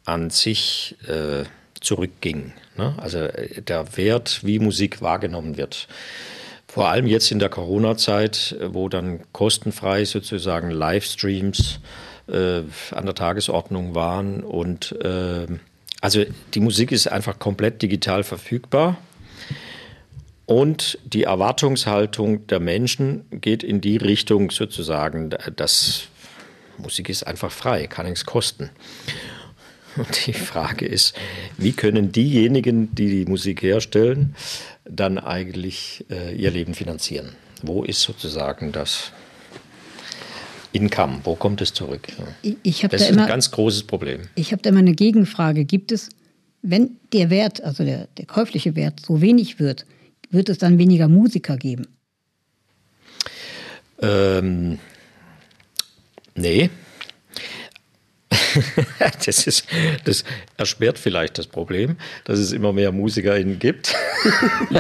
an 0.06 0.30
sich 0.30 0.96
äh, 1.08 1.44
zurückging. 1.82 2.54
Ne? 2.78 2.96
Also 2.98 3.20
äh, 3.20 3.62
der 3.62 3.98
Wert, 3.98 4.42
wie 4.44 4.60
Musik 4.60 5.02
wahrgenommen 5.02 5.58
wird. 5.58 5.88
Vor 6.68 6.88
allem 6.88 7.08
jetzt 7.08 7.32
in 7.32 7.40
der 7.40 7.50
Corona-Zeit, 7.50 8.56
wo 8.68 8.90
dann 8.90 9.22
kostenfrei 9.34 10.06
sozusagen 10.06 10.70
Livestreams 10.70 11.80
äh, 12.28 12.62
an 12.92 13.06
der 13.06 13.16
Tagesordnung 13.16 13.96
waren 13.96 14.44
und 14.44 14.92
äh, 15.02 15.48
also 16.02 16.24
die 16.54 16.60
Musik 16.60 16.92
ist 16.92 17.08
einfach 17.08 17.40
komplett 17.40 17.82
digital 17.82 18.24
verfügbar. 18.24 18.98
Und 20.46 20.98
die 21.06 21.24
Erwartungshaltung 21.24 22.48
der 22.48 22.60
Menschen 22.60 23.26
geht 23.30 23.62
in 23.62 23.82
die 23.82 23.98
Richtung 23.98 24.50
sozusagen, 24.50 25.30
dass 25.56 26.08
Musik 26.78 27.10
ist 27.10 27.28
einfach 27.28 27.52
frei, 27.52 27.86
kann 27.86 28.08
nichts 28.08 28.26
kosten. 28.26 28.72
Und 29.96 30.26
die 30.28 30.34
Frage 30.34 30.86
ist, 30.86 31.16
wie 31.58 31.74
können 31.74 32.12
diejenigen, 32.12 32.96
die 32.96 33.10
die 33.10 33.26
Musik 33.30 33.62
herstellen, 33.62 34.36
dann 34.86 35.18
eigentlich 35.18 36.06
äh, 36.10 36.34
ihr 36.34 36.52
Leben 36.52 36.74
finanzieren? 36.74 37.36
Wo 37.62 37.84
ist 37.84 38.02
sozusagen 38.02 38.72
das 38.72 39.12
Income, 40.72 41.22
wo 41.24 41.36
kommt 41.36 41.62
es 41.62 41.74
zurück? 41.74 42.08
Ich, 42.42 42.58
ich 42.64 42.82
das 42.82 42.90
da 42.92 42.98
ist 42.98 43.10
immer, 43.10 43.24
ein 43.24 43.28
ganz 43.28 43.52
großes 43.52 43.84
Problem. 43.84 44.22
Ich 44.36 44.52
habe 44.52 44.62
da 44.62 44.70
immer 44.70 44.80
eine 44.80 44.94
Gegenfrage. 44.94 45.66
Gibt 45.66 45.92
es, 45.92 46.10
wenn 46.62 46.98
der 47.14 47.30
Wert, 47.30 47.64
also 47.64 47.84
der, 47.84 48.08
der 48.18 48.26
käufliche 48.26 48.76
Wert, 48.76 49.00
so 49.06 49.22
wenig 49.22 49.60
wird, 49.60 49.86
wird 50.30 50.50
es 50.50 50.58
dann 50.60 50.78
weniger 50.78 51.08
Musiker 51.08 51.58
geben? 51.58 51.88
Ähm, 54.02 54.80
nee. 56.36 56.70
das, 59.26 59.48
ist, 59.48 59.66
das 60.06 60.24
erschwert 60.58 61.00
vielleicht 61.00 61.38
das 61.38 61.48
Problem, 61.48 61.98
dass 62.26 62.40
es 62.40 62.52
immer 62.52 62.74
mehr 62.74 62.92
MusikerInnen 62.92 63.60
gibt. 63.60 63.96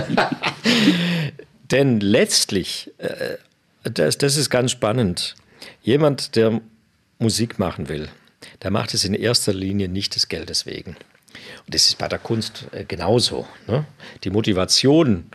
Denn 1.71 1.99
letztlich, 1.99 2.91
äh, 2.97 3.37
das, 3.83 4.17
das 4.17 4.37
ist 4.37 4.49
ganz 4.49 4.71
spannend, 4.71 5.35
Jemand, 5.81 6.35
der 6.35 6.61
Musik 7.19 7.59
machen 7.59 7.89
will, 7.89 8.09
der 8.63 8.71
macht 8.71 8.93
es 8.93 9.03
in 9.03 9.13
erster 9.13 9.53
Linie 9.53 9.89
nicht 9.89 10.15
des 10.15 10.27
Geldes 10.27 10.65
wegen. 10.65 10.95
Und 11.65 11.75
das 11.75 11.87
ist 11.87 11.97
bei 11.97 12.07
der 12.07 12.19
Kunst 12.19 12.65
äh, 12.71 12.85
genauso. 12.85 13.47
Ne? 13.67 13.85
Die 14.23 14.29
Motivation 14.29 15.25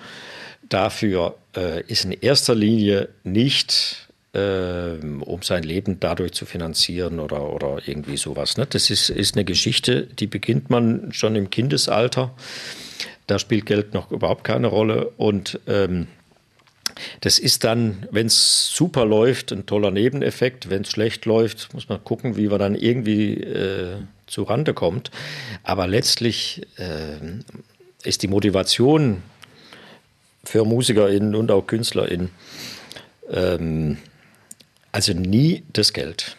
dafür 0.69 1.37
äh, 1.57 1.83
ist 1.83 2.05
in 2.05 2.13
erster 2.13 2.55
Linie 2.55 3.09
nicht, 3.23 4.09
äh, 4.33 4.97
um 5.21 5.43
sein 5.43 5.63
Leben 5.63 6.01
dadurch 6.01 6.33
zu 6.33 6.47
finanzieren 6.47 7.21
oder, 7.21 7.53
oder 7.53 7.79
irgendwie 7.87 8.17
sowas. 8.17 8.57
Ne? 8.57 8.67
Das 8.67 8.91
ist, 8.91 9.11
ist 9.11 9.37
eine 9.37 9.45
Geschichte, 9.45 10.07
die 10.07 10.27
beginnt 10.27 10.71
man 10.71 11.13
schon 11.13 11.37
im 11.37 11.51
Kindesalter. 11.51 12.35
Da 13.27 13.39
spielt 13.39 13.67
Geld 13.67 13.95
noch 13.95 14.11
überhaupt 14.11 14.45
keine 14.45 14.67
Rolle. 14.67 15.11
Und 15.17 15.61
ähm, 15.67 16.09
das 17.21 17.39
ist 17.39 17.65
dann, 17.65 18.07
wenn 18.11 18.27
es 18.27 18.71
super 18.75 19.05
läuft, 19.05 19.53
ein 19.53 19.67
toller 19.67 19.91
Nebeneffekt. 19.91 20.71
Wenn 20.71 20.83
es 20.83 20.91
schlecht 20.91 21.27
läuft, 21.27 21.73
muss 21.75 21.89
man 21.89 22.03
gucken, 22.03 22.37
wie 22.37 22.49
man 22.49 22.59
dann 22.59 22.75
irgendwie 22.75 23.35
äh, 23.35 23.97
zu 24.27 24.43
Rande 24.45 24.75
kommt. 24.75 25.11
Aber 25.63 25.87
letztlich 25.87 26.63
äh, 26.77 28.09
ist 28.09 28.23
die 28.23 28.29
Motivation 28.29 29.23
für 30.45 30.65
MusikerInnen 30.65 31.35
und 31.35 31.51
auch 31.51 31.67
KünstlerInnen 31.67 32.31
ähm, 33.31 33.99
also 34.93 35.13
nie 35.13 35.65
das 35.73 35.93
Geld. 35.93 36.37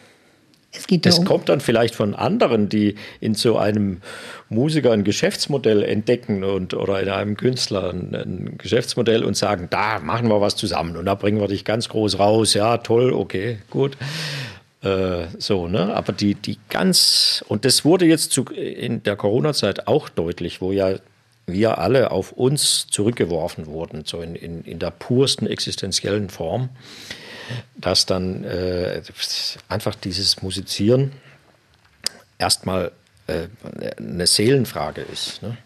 Es 0.76 0.86
geht 0.86 1.06
das 1.06 1.24
kommt 1.24 1.48
dann 1.48 1.60
vielleicht 1.60 1.94
von 1.94 2.14
anderen, 2.14 2.68
die 2.68 2.96
in 3.20 3.34
so 3.34 3.56
einem 3.56 4.00
Musiker 4.48 4.92
ein 4.92 5.04
Geschäftsmodell 5.04 5.82
entdecken 5.82 6.44
und 6.44 6.74
oder 6.74 7.00
in 7.00 7.08
einem 7.08 7.36
Künstler 7.36 7.90
ein, 7.90 8.14
ein, 8.14 8.58
Geschäftsmodell 8.58 9.24
und 9.24 9.36
sagen, 9.36 9.68
da 9.70 9.98
machen 9.98 10.28
wir 10.28 10.40
was 10.40 10.56
zusammen 10.56 10.96
und 10.96 11.06
da 11.06 11.14
bringen 11.14 11.40
wir 11.40 11.48
dich 11.48 11.64
ganz 11.64 11.88
groß 11.88 12.18
raus. 12.18 12.54
Ja, 12.54 12.78
toll, 12.78 13.12
okay, 13.12 13.58
gut. 13.70 13.96
Äh, 14.82 15.26
so, 15.38 15.66
ne? 15.66 15.94
Aber 15.94 16.12
die, 16.12 16.34
die 16.34 16.58
ganz, 16.68 17.44
und 17.48 17.64
das 17.64 17.84
wurde 17.84 18.06
jetzt 18.06 18.32
zu, 18.32 18.44
in 18.44 19.02
der 19.02 19.16
Corona-Zeit 19.16 19.88
auch 19.88 20.08
deutlich, 20.08 20.60
wo 20.60 20.72
ja 20.72 20.96
wir 21.46 21.78
alle 21.78 22.10
auf 22.10 22.32
uns 22.32 22.88
zurückgeworfen 22.88 23.66
wurden, 23.66 24.04
so 24.04 24.20
in, 24.20 24.34
in, 24.34 24.62
in 24.62 24.78
der 24.78 24.90
pursten 24.90 25.46
existenziellen 25.46 26.28
Form 26.28 26.70
dass 27.76 28.06
dann 28.06 28.44
äh, 28.44 29.02
einfach 29.68 29.94
dieses 29.94 30.42
Musizieren 30.42 31.12
erstmal 32.38 32.92
äh, 33.26 33.48
eine 33.98 34.26
Seelenfrage 34.26 35.02
ist. 35.02 35.42
Ne? 35.42 35.56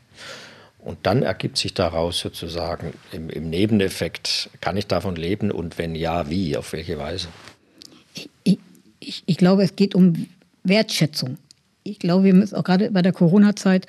Und 0.78 0.99
dann 1.03 1.22
ergibt 1.22 1.59
sich 1.59 1.74
daraus 1.74 2.18
sozusagen 2.20 2.95
im, 3.12 3.28
im, 3.28 3.51
Nebeneffekt, 3.51 4.49
kann 4.61 4.76
ich 4.76 4.87
davon 4.87 5.14
leben 5.16 5.51
und 5.51 5.76
wenn 5.76 5.95
ja, 5.95 6.31
wie, 6.31 6.57
auf 6.57 6.72
welche 6.72 6.99
Weise? 6.99 7.28
Ich, 8.45 8.59
ich, 8.99 9.22
ich 9.26 9.37
glaube, 9.37 9.62
es 9.62 9.76
geht 9.76 9.95
um 9.95 10.26
Wertschätzung. 10.64 11.37
Ich 11.83 11.99
glaube, 11.99 12.24
wir 12.24 12.35
müssen 12.35 12.55
auch 12.55 12.64
gerade 12.64 12.91
bei 12.91 13.03
der 13.03 13.12
Corona-Zeit 13.12 13.87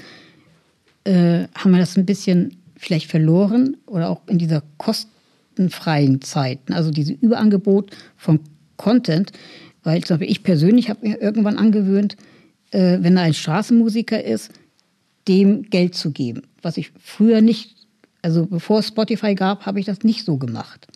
äh, 1.06 1.46
haben 1.56 1.72
wir 1.72 1.80
das 1.80 1.98
ein 1.98 2.06
bisschen 2.06 2.58
vielleicht 2.78 3.10
verloren 3.10 3.78
oder 3.86 4.10
auch 4.10 4.22
in 4.28 4.38
dieser 4.38 4.64
kostenfreien 5.52 6.22
Zeit, 6.22 6.60
also 6.72 6.92
dieses 6.92 7.18
Überangebot 7.22 7.92
von 8.18 8.40
Content, 8.78 9.32
weil 9.84 10.04
zum 10.04 10.18
Beispiel 10.18 10.32
ich 10.32 10.44
persönlich 10.44 10.90
habe 10.90 11.08
mir 11.08 11.22
irgendwann 11.22 11.58
angewöhnt, 11.58 12.16
äh, 12.72 13.00
wenn 13.02 13.18
er 13.18 13.24
ein 13.24 13.34
Straßenmusiker 13.34 14.24
ist, 14.24 14.52
dem 15.28 15.64
Geld 15.64 15.96
zu 15.96 16.12
geben. 16.12 16.44
Was 16.62 16.78
ich 16.78 16.92
früher 17.00 17.42
nicht, 17.42 17.76
also 18.22 18.46
bevor 18.46 18.80
es 18.80 18.88
Spotify 18.88 19.36
gab, 19.36 19.66
habe 19.66 19.80
ich 19.80 19.86
das 19.86 20.04
nicht 20.04 20.26
so 20.26 20.38
gemacht. 20.38 20.88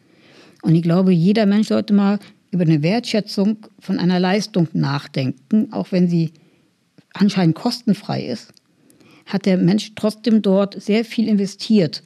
Und 0.62 0.76
ich 0.76 0.82
glaube, 0.82 1.12
jeder 1.12 1.46
Mensch 1.46 1.68
sollte 1.68 1.94
mal 1.94 2.20
über 2.52 2.64
eine 2.64 2.82
Wertschätzung 2.82 3.58
von 3.80 4.00
einer 4.00 4.20
Leistung 4.20 4.68
nachdenken, 4.74 5.72
auch 5.72 5.92
wenn 5.92 6.10
sie 6.10 6.32
anscheinend 7.14 7.56
kostenfrei 7.56 8.26
ist, 8.26 8.52
hat 9.26 9.46
der 9.46 9.58
Mensch 9.58 9.94
trotzdem 9.96 10.42
dort 10.42 10.82
sehr 10.82 11.06
viel 11.06 11.28
investiert. 11.28 12.04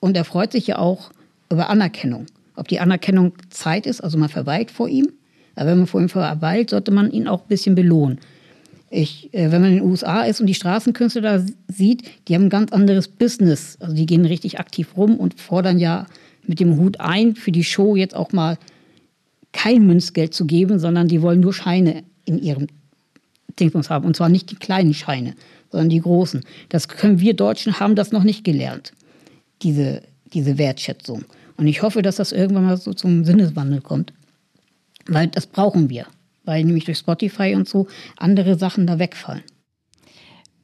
Und 0.00 0.16
er 0.16 0.24
freut 0.24 0.52
sich 0.52 0.66
ja 0.66 0.78
auch 0.78 1.10
über 1.50 1.70
Anerkennung. 1.70 2.26
Ob 2.56 2.68
die 2.68 2.80
Anerkennung 2.80 3.32
Zeit 3.50 3.86
ist, 3.86 4.00
also 4.00 4.18
man 4.18 4.28
verweilt 4.28 4.70
vor 4.70 4.88
ihm, 4.88 5.12
aber 5.56 5.70
wenn 5.70 5.78
man 5.78 5.86
vor 5.86 6.00
ihm 6.00 6.08
verweilt, 6.08 6.70
sollte 6.70 6.90
man 6.90 7.10
ihn 7.10 7.28
auch 7.28 7.42
ein 7.42 7.48
bisschen 7.48 7.74
belohnen. 7.74 8.18
Ich, 8.90 9.32
äh, 9.34 9.50
wenn 9.50 9.60
man 9.60 9.70
in 9.70 9.78
den 9.78 9.84
USA 9.84 10.22
ist 10.22 10.40
und 10.40 10.46
die 10.46 10.54
Straßenkünstler 10.54 11.22
da 11.22 11.44
sieht, 11.68 12.04
die 12.28 12.34
haben 12.34 12.44
ein 12.44 12.50
ganz 12.50 12.72
anderes 12.72 13.08
Business. 13.08 13.76
Also 13.80 13.94
die 13.94 14.06
gehen 14.06 14.24
richtig 14.24 14.60
aktiv 14.60 14.96
rum 14.96 15.16
und 15.16 15.40
fordern 15.40 15.78
ja 15.78 16.06
mit 16.46 16.60
dem 16.60 16.76
Hut 16.76 17.00
ein, 17.00 17.34
für 17.34 17.50
die 17.50 17.64
Show 17.64 17.96
jetzt 17.96 18.14
auch 18.14 18.32
mal 18.32 18.58
kein 19.52 19.86
Münzgeld 19.86 20.34
zu 20.34 20.46
geben, 20.46 20.78
sondern 20.78 21.08
die 21.08 21.22
wollen 21.22 21.40
nur 21.40 21.54
Scheine 21.54 22.04
in 22.24 22.38
ihrem 22.38 22.66
Dingsbums 23.58 23.90
haben. 23.90 24.04
Und 24.04 24.16
zwar 24.16 24.28
nicht 24.28 24.50
die 24.50 24.56
kleinen 24.56 24.94
Scheine, 24.94 25.34
sondern 25.70 25.88
die 25.88 26.00
großen. 26.00 26.44
Das 26.68 26.88
können 26.88 27.20
wir 27.20 27.34
Deutschen 27.34 27.80
haben 27.80 27.94
das 27.94 28.12
noch 28.12 28.24
nicht 28.24 28.44
gelernt, 28.44 28.92
diese, 29.62 30.02
diese 30.34 30.58
Wertschätzung. 30.58 31.24
Und 31.56 31.66
ich 31.66 31.82
hoffe, 31.82 32.02
dass 32.02 32.16
das 32.16 32.32
irgendwann 32.32 32.66
mal 32.66 32.76
so 32.76 32.92
zum 32.92 33.24
Sinneswandel 33.24 33.80
kommt. 33.80 34.12
Weil 35.06 35.28
das 35.28 35.46
brauchen 35.46 35.88
wir. 35.88 36.06
Weil 36.44 36.64
nämlich 36.64 36.84
durch 36.84 36.98
Spotify 36.98 37.54
und 37.54 37.68
so 37.68 37.86
andere 38.16 38.58
Sachen 38.58 38.86
da 38.86 38.98
wegfallen. 38.98 39.42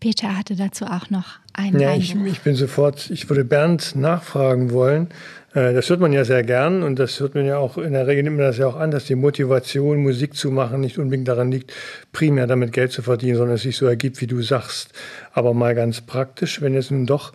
Peter 0.01 0.37
hatte 0.37 0.57
dazu 0.57 0.87
auch 0.87 1.11
noch 1.11 1.39
einen 1.53 1.79
ja, 1.79 1.95
ich, 1.95 2.15
ich, 2.15 2.41
bin 2.41 2.55
sofort, 2.55 3.11
ich 3.11 3.29
würde 3.29 3.45
Bernd 3.45 3.95
nachfragen 3.97 4.73
wollen. 4.73 5.09
Äh, 5.53 5.75
das 5.75 5.91
hört 5.91 6.01
man 6.01 6.13
ja 6.13 6.25
sehr 6.25 6.43
gern 6.43 6.83
und 6.83 6.99
das 6.99 7.21
hört 7.21 7.35
man 7.35 7.45
ja 7.45 7.59
auch, 7.59 7.77
in 7.77 7.93
der 7.93 8.07
Regel 8.07 8.23
nimmt 8.23 8.39
man 8.39 8.47
das 8.47 8.57
ja 8.57 8.67
auch 8.67 8.77
an, 8.77 8.91
dass 8.91 9.05
die 9.05 9.15
Motivation, 9.15 10.03
Musik 10.03 10.37
zu 10.37 10.51
machen, 10.51 10.81
nicht 10.81 10.99
unbedingt 10.99 11.29
daran 11.29 11.53
liegt, 11.53 11.75
primär 12.13 12.47
damit 12.47 12.73
Geld 12.73 12.93
zu 12.93 13.03
verdienen, 13.03 13.37
sondern 13.37 13.57
es 13.57 13.63
sich 13.63 13.77
so 13.77 13.85
ergibt, 13.85 14.23
wie 14.23 14.27
du 14.27 14.41
sagst. 14.41 14.93
Aber 15.35 15.53
mal 15.53 15.75
ganz 15.75 16.01
praktisch, 16.01 16.63
wenn 16.63 16.75
es 16.75 16.91
nun 16.91 17.05
doch 17.05 17.35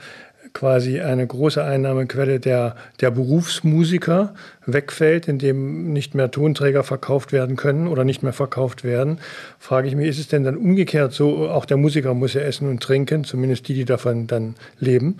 quasi 0.55 1.01
eine 1.01 1.27
große 1.27 1.63
Einnahmequelle 1.63 2.39
der, 2.39 2.75
der 3.01 3.11
Berufsmusiker 3.11 4.33
wegfällt, 4.65 5.27
indem 5.27 5.91
nicht 5.93 6.15
mehr 6.15 6.31
Tonträger 6.31 6.83
verkauft 6.83 7.31
werden 7.33 7.57
können 7.57 7.87
oder 7.87 8.05
nicht 8.05 8.23
mehr 8.23 8.33
verkauft 8.33 8.83
werden, 8.83 9.19
frage 9.59 9.87
ich 9.87 9.95
mich, 9.95 10.07
ist 10.07 10.17
es 10.17 10.29
denn 10.29 10.43
dann 10.43 10.57
umgekehrt 10.57 11.13
so, 11.13 11.49
auch 11.49 11.65
der 11.65 11.77
Musiker 11.77 12.13
muss 12.15 12.33
ja 12.33 12.41
essen 12.41 12.69
und 12.69 12.81
trinken, 12.81 13.25
zumindest 13.25 13.67
die, 13.67 13.75
die 13.75 13.85
davon 13.85 14.25
dann 14.27 14.55
leben. 14.79 15.17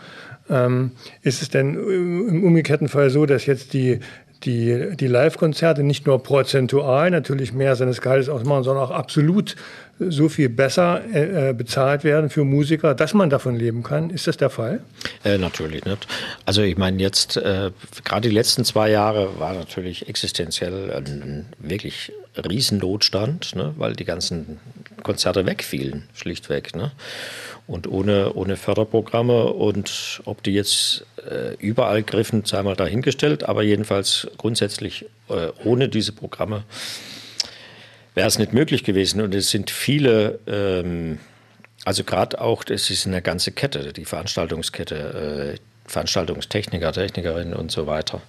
Ähm, 0.50 0.92
ist 1.22 1.42
es 1.42 1.50
denn 1.50 1.76
im 1.76 2.44
umgekehrten 2.44 2.88
Fall 2.88 3.10
so, 3.10 3.26
dass 3.26 3.46
jetzt 3.46 3.74
die, 3.74 4.00
die, 4.44 4.96
die 4.96 5.08
Live-Konzerte 5.08 5.84
nicht 5.84 6.06
nur 6.06 6.24
prozentual 6.24 7.12
natürlich 7.12 7.54
mehr 7.54 7.76
seines 7.76 8.02
Gehaltes 8.02 8.30
ausmachen, 8.30 8.64
sondern 8.64 8.86
auch 8.86 8.92
absolut 8.92 9.56
so 10.00 10.28
viel 10.28 10.50
besser 10.50 11.02
äh, 11.14 11.54
bezahlt 11.54 12.04
werden 12.04 12.30
für 12.30 12.44
Musiker, 12.44 12.94
dass 12.94 13.14
man 13.14 13.30
davon 13.30 13.56
leben 13.56 13.82
kann. 13.84 14.10
Ist 14.10 14.28
das 14.28 14.38
der 14.38 14.50
Fall? 14.50 14.82
Äh, 15.24 15.38
natürlich 15.38 15.86
nicht. 15.86 16.08
Also 16.46 16.62
ich 16.62 16.78
meine 16.78 17.02
jetzt, 17.02 17.38
äh, 17.38 17.72
gerade 18.04 18.28
die 18.28 18.36
letzten 18.36 18.66
zwei 18.66 18.90
Jahre 18.90 19.40
war 19.40 19.54
natürlich 19.54 20.10
existenziell 20.10 20.92
ein, 20.92 21.06
ein 21.06 21.46
wirklich 21.60 22.12
Riesennotstand, 22.38 23.56
ne, 23.56 23.74
weil 23.78 23.94
die 23.94 24.04
ganzen 24.04 24.60
Konzerte 25.04 25.46
wegfielen, 25.46 26.04
schlichtweg. 26.14 26.76
Ne? 26.76 26.92
Und 27.68 27.88
ohne, 27.88 28.34
ohne 28.34 28.58
Förderprogramme 28.58 29.46
und 29.46 30.22
ob 30.26 30.44
die 30.44 30.54
jetzt 30.54 31.06
äh, 31.30 31.56
überall 31.58 32.04
griffen, 32.04 32.44
sei 32.46 32.62
mal 32.64 32.76
dahingestellt, 32.76 33.44
aber 33.44 33.64
jedenfalls 33.64 34.28
grundsätzlich 34.38 35.06
äh, 35.30 35.48
ohne 35.64 35.88
diese 35.88 36.12
Programme 36.12 36.64
wäre 38.16 38.28
es 38.28 38.40
nicht 38.40 38.54
möglich 38.54 38.84
gewesen. 38.84 39.22
Und 39.22 39.36
es 39.36 39.52
sind 39.52 39.70
viele, 39.70 40.40
ähm, 40.48 41.20
also 41.84 42.04
gerade 42.04 42.42
auch, 42.42 42.64
das 42.64 42.90
ist 42.90 43.06
eine 43.06 43.22
ganze 43.22 43.52
Kette, 43.52 43.94
die 43.94 44.06
Veranstaltungskette. 44.06 45.58
Äh, 45.58 45.60
Veranstaltungstechniker, 45.88 46.92
Technikerinnen 46.92 47.54
und 47.54 47.72
so 47.72 47.88
weiter, 47.88 48.22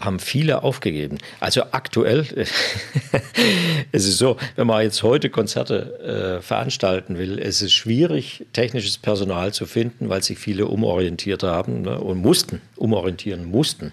haben 0.00 0.18
viele 0.18 0.62
aufgegeben. 0.62 1.18
Also 1.38 1.62
aktuell, 1.70 2.26
es 3.92 4.06
ist 4.06 4.18
so, 4.18 4.36
wenn 4.56 4.66
man 4.66 4.82
jetzt 4.82 5.02
heute 5.02 5.30
Konzerte 5.30 6.38
äh, 6.38 6.42
veranstalten 6.42 7.18
will, 7.18 7.38
es 7.38 7.62
ist 7.62 7.72
schwierig, 7.72 8.46
technisches 8.52 8.98
Personal 8.98 9.52
zu 9.52 9.66
finden, 9.66 10.08
weil 10.08 10.22
sich 10.22 10.38
viele 10.38 10.66
umorientiert 10.66 11.42
haben 11.42 11.82
ne, 11.82 12.00
und 12.00 12.18
mussten, 12.18 12.60
umorientieren 12.76 13.44
mussten. 13.44 13.92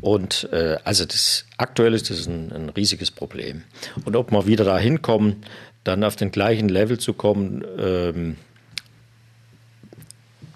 Und 0.00 0.48
äh, 0.52 0.78
also 0.84 1.04
das 1.04 1.44
aktuell 1.56 1.94
ist 1.94 2.10
das 2.10 2.26
ein, 2.26 2.52
ein 2.52 2.68
riesiges 2.70 3.10
Problem. 3.10 3.62
Und 4.04 4.16
ob 4.16 4.32
wir 4.32 4.46
wieder 4.46 4.64
dahin 4.64 5.02
kommen, 5.02 5.44
dann 5.84 6.04
auf 6.04 6.16
den 6.16 6.30
gleichen 6.30 6.68
Level 6.68 6.98
zu 6.98 7.12
kommen, 7.12 7.64
ähm, 7.78 8.36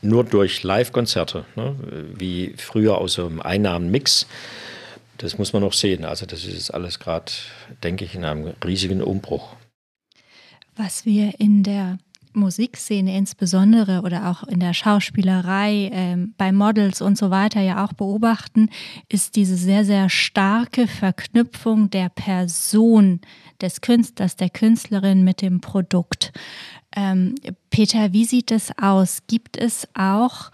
nur 0.06 0.24
durch 0.24 0.62
Live-Konzerte, 0.62 1.44
ne, 1.56 1.76
wie 2.14 2.54
früher 2.56 2.98
aus 2.98 3.14
so 3.14 3.26
einem 3.26 3.40
Einnahmenmix, 3.40 4.26
das 5.18 5.38
muss 5.38 5.52
man 5.52 5.62
noch 5.62 5.72
sehen. 5.72 6.04
Also 6.04 6.26
das 6.26 6.44
ist 6.44 6.70
alles 6.70 6.98
gerade, 6.98 7.32
denke 7.82 8.04
ich, 8.04 8.14
in 8.14 8.24
einem 8.24 8.54
riesigen 8.64 9.02
Umbruch. 9.02 9.54
Was 10.76 11.06
wir 11.06 11.40
in 11.40 11.62
der 11.62 11.98
Musikszene 12.36 13.16
insbesondere 13.16 14.02
oder 14.02 14.30
auch 14.30 14.42
in 14.44 14.60
der 14.60 14.74
Schauspielerei, 14.74 15.86
äh, 15.86 16.16
bei 16.36 16.52
Models 16.52 17.00
und 17.00 17.16
so 17.16 17.30
weiter 17.30 17.62
ja 17.62 17.84
auch 17.84 17.94
beobachten, 17.94 18.68
ist 19.08 19.36
diese 19.36 19.56
sehr, 19.56 19.84
sehr 19.84 20.10
starke 20.10 20.86
Verknüpfung 20.86 21.88
der 21.88 22.10
Person 22.10 23.20
des 23.62 23.80
Künstlers, 23.80 24.36
der 24.36 24.50
Künstlerin 24.50 25.24
mit 25.24 25.40
dem 25.40 25.62
Produkt. 25.62 26.32
Ähm, 26.96 27.34
Peter, 27.70 28.12
wie 28.12 28.24
sieht 28.24 28.50
es 28.50 28.72
aus? 28.78 29.20
Gibt 29.28 29.56
es 29.56 29.86
auch 29.94 30.50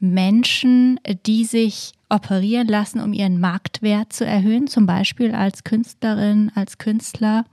Menschen, 0.00 1.00
die 1.24 1.44
sich 1.44 1.92
operieren 2.10 2.66
lassen, 2.66 3.00
um 3.00 3.12
ihren 3.12 3.40
Marktwert 3.40 4.12
zu 4.12 4.26
erhöhen, 4.26 4.66
zum 4.66 4.86
Beispiel 4.86 5.34
als 5.34 5.64
Künstlerin, 5.64 6.50
als 6.54 6.78
Künstler? 6.78 7.44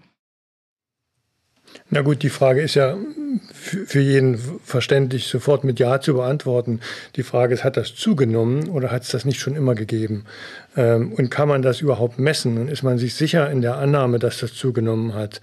Na 1.89 2.01
gut, 2.01 2.23
die 2.23 2.29
Frage 2.29 2.61
ist 2.61 2.75
ja 2.75 2.95
für 3.53 3.99
jeden 3.99 4.37
verständlich 4.63 5.27
sofort 5.27 5.63
mit 5.63 5.77
Ja 5.77 5.99
zu 5.99 6.13
beantworten. 6.13 6.79
Die 7.15 7.23
Frage 7.23 7.53
ist, 7.53 7.63
hat 7.63 7.75
das 7.75 7.95
zugenommen 7.95 8.69
oder 8.69 8.91
hat 8.91 9.03
es 9.03 9.09
das 9.09 9.25
nicht 9.25 9.39
schon 9.39 9.55
immer 9.55 9.75
gegeben? 9.75 10.25
Ähm, 10.77 11.11
und 11.13 11.29
kann 11.29 11.49
man 11.49 11.61
das 11.61 11.81
überhaupt 11.81 12.17
messen? 12.17 12.57
Und 12.57 12.69
ist 12.69 12.83
man 12.83 12.97
sich 12.97 13.15
sicher 13.15 13.49
in 13.51 13.61
der 13.61 13.75
Annahme, 13.75 14.19
dass 14.19 14.39
das 14.39 14.53
zugenommen 14.53 15.13
hat? 15.13 15.41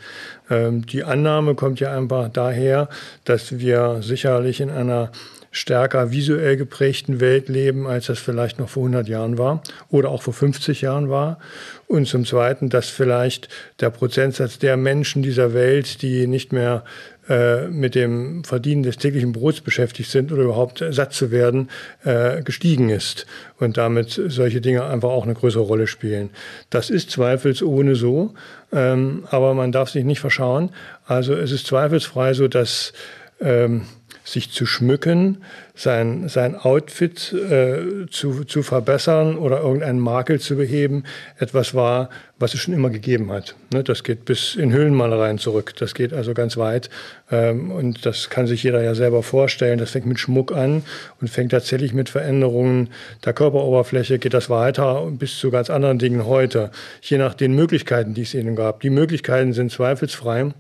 Ähm, 0.51 0.87
die 0.87 1.05
Annahme 1.05 1.55
kommt 1.55 1.81
ja 1.81 1.97
einfach 1.97 2.31
daher, 2.31 2.89
dass 3.25 3.59
wir 3.59 3.99
sicherlich 4.01 4.61
in 4.61 4.71
einer 4.71 5.13
stärker 5.51 6.11
visuell 6.11 6.57
geprägten 6.57 7.21
Welt 7.21 7.49
leben, 7.49 7.87
als 7.87 8.07
das 8.07 8.19
vielleicht 8.19 8.59
noch 8.59 8.69
vor 8.69 8.83
100 8.83 9.09
Jahren 9.09 9.39
war 9.39 9.63
oder 9.91 10.11
auch 10.11 10.23
vor 10.23 10.35
50 10.35 10.83
Jahren 10.83 11.09
war. 11.09 11.39
Und 11.87 12.07
zum 12.07 12.25
Zweiten, 12.25 12.69
dass 12.69 12.89
vielleicht 12.89 13.49
der 13.81 13.91
Prozentsatz 13.91 14.59
der 14.59 14.77
Menschen 14.77 15.23
dieser 15.23 15.55
Welt, 15.55 16.03
die 16.03 16.27
nicht 16.27 16.53
mehr 16.53 16.85
äh, 17.29 17.69
mit 17.69 17.95
dem 17.95 18.43
Verdienen 18.45 18.83
des 18.83 18.97
täglichen 18.97 19.33
Brots 19.33 19.61
beschäftigt 19.61 20.11
sind 20.11 20.33
oder 20.33 20.45
überhaupt 20.45 20.83
satt 20.91 21.13
zu 21.13 21.31
werden, 21.31 21.69
äh, 22.05 22.43
gestiegen 22.43 22.89
ist 22.89 23.27
und 23.59 23.77
damit 23.77 24.19
solche 24.29 24.63
Dinge 24.63 24.85
einfach 24.85 25.11
auch 25.11 25.25
eine 25.25 25.35
größere 25.35 25.63
Rolle 25.63 25.87
spielen. 25.87 26.31
Das 26.71 26.89
ist 26.89 27.11
zweifelsohne 27.11 27.97
so, 27.97 28.33
ähm, 28.73 29.27
aber 29.31 29.53
man 29.53 29.73
darf 29.73 29.91
sich 29.91 30.05
nicht 30.05 30.21
verschauen. 30.21 30.71
Also 31.05 31.35
es 31.35 31.53
ist 31.53 31.67
zweifelsfrei 31.67 32.33
so, 32.33 32.49
dass 32.49 32.95
ähm, 33.41 33.83
sich 34.29 34.51
zu 34.51 34.67
schmücken, 34.67 35.39
sein, 35.75 36.29
sein 36.29 36.55
Outfit 36.55 37.33
äh, 37.33 38.07
zu, 38.11 38.45
zu 38.45 38.63
verbessern 38.63 39.39
oder 39.39 39.61
irgendeinen 39.61 40.01
Makel 40.01 40.39
zu 40.39 40.57
beheben, 40.57 41.05
etwas 41.39 41.75
war, 41.75 42.11
was 42.39 42.53
es 42.53 42.61
schon 42.61 42.75
immer 42.75 42.91
gegeben 42.91 43.33
hat. 43.33 43.55
Ne, 43.73 43.83
das 43.83 44.05
geht 44.05 44.27
bis 44.27 44.55
in 44.55 44.71
Höhlenmalereien 44.73 45.39
zurück. 45.39 45.75
Das 45.79 45.95
geht 45.95 46.13
also 46.13 46.35
ganz 46.35 46.59
weit. 46.59 46.91
Ähm, 47.31 47.71
und 47.71 48.05
das 48.05 48.29
kann 48.29 48.47
sich 48.47 48.63
jeder 48.63 48.83
ja 48.83 48.95
selber 48.95 49.23
vorstellen. 49.23 49.79
Das 49.79 49.93
fängt 49.93 50.07
mit 50.07 50.21
Schmuck 50.21 50.53
an 50.53 50.83
und 51.23 51.29
fängt 51.29 51.53
tatsächlich 51.53 51.95
mit 51.95 52.11
Veränderungen 52.11 52.91
der 53.25 53.33
Körperoberfläche, 53.33 54.19
geht 54.19 54.35
das 54.35 54.51
weiter 54.51 55.11
bis 55.11 55.39
zu 55.39 55.51
ganz 55.51 55.71
anderen 55.71 55.99
Dingen 55.99 56.27
heute. 56.27 56.71
Je 57.01 57.17
nach 57.17 57.33
den 57.33 57.55
Möglichkeiten, 57.55 58.13
die 58.13 58.23
es 58.23 58.35
ihnen 58.35 58.57
gab. 58.57 58.81
Die 58.81 58.91
Möglichkeiten 58.91 59.55
sind 59.55 59.73
zweifelsfrei 59.73 60.53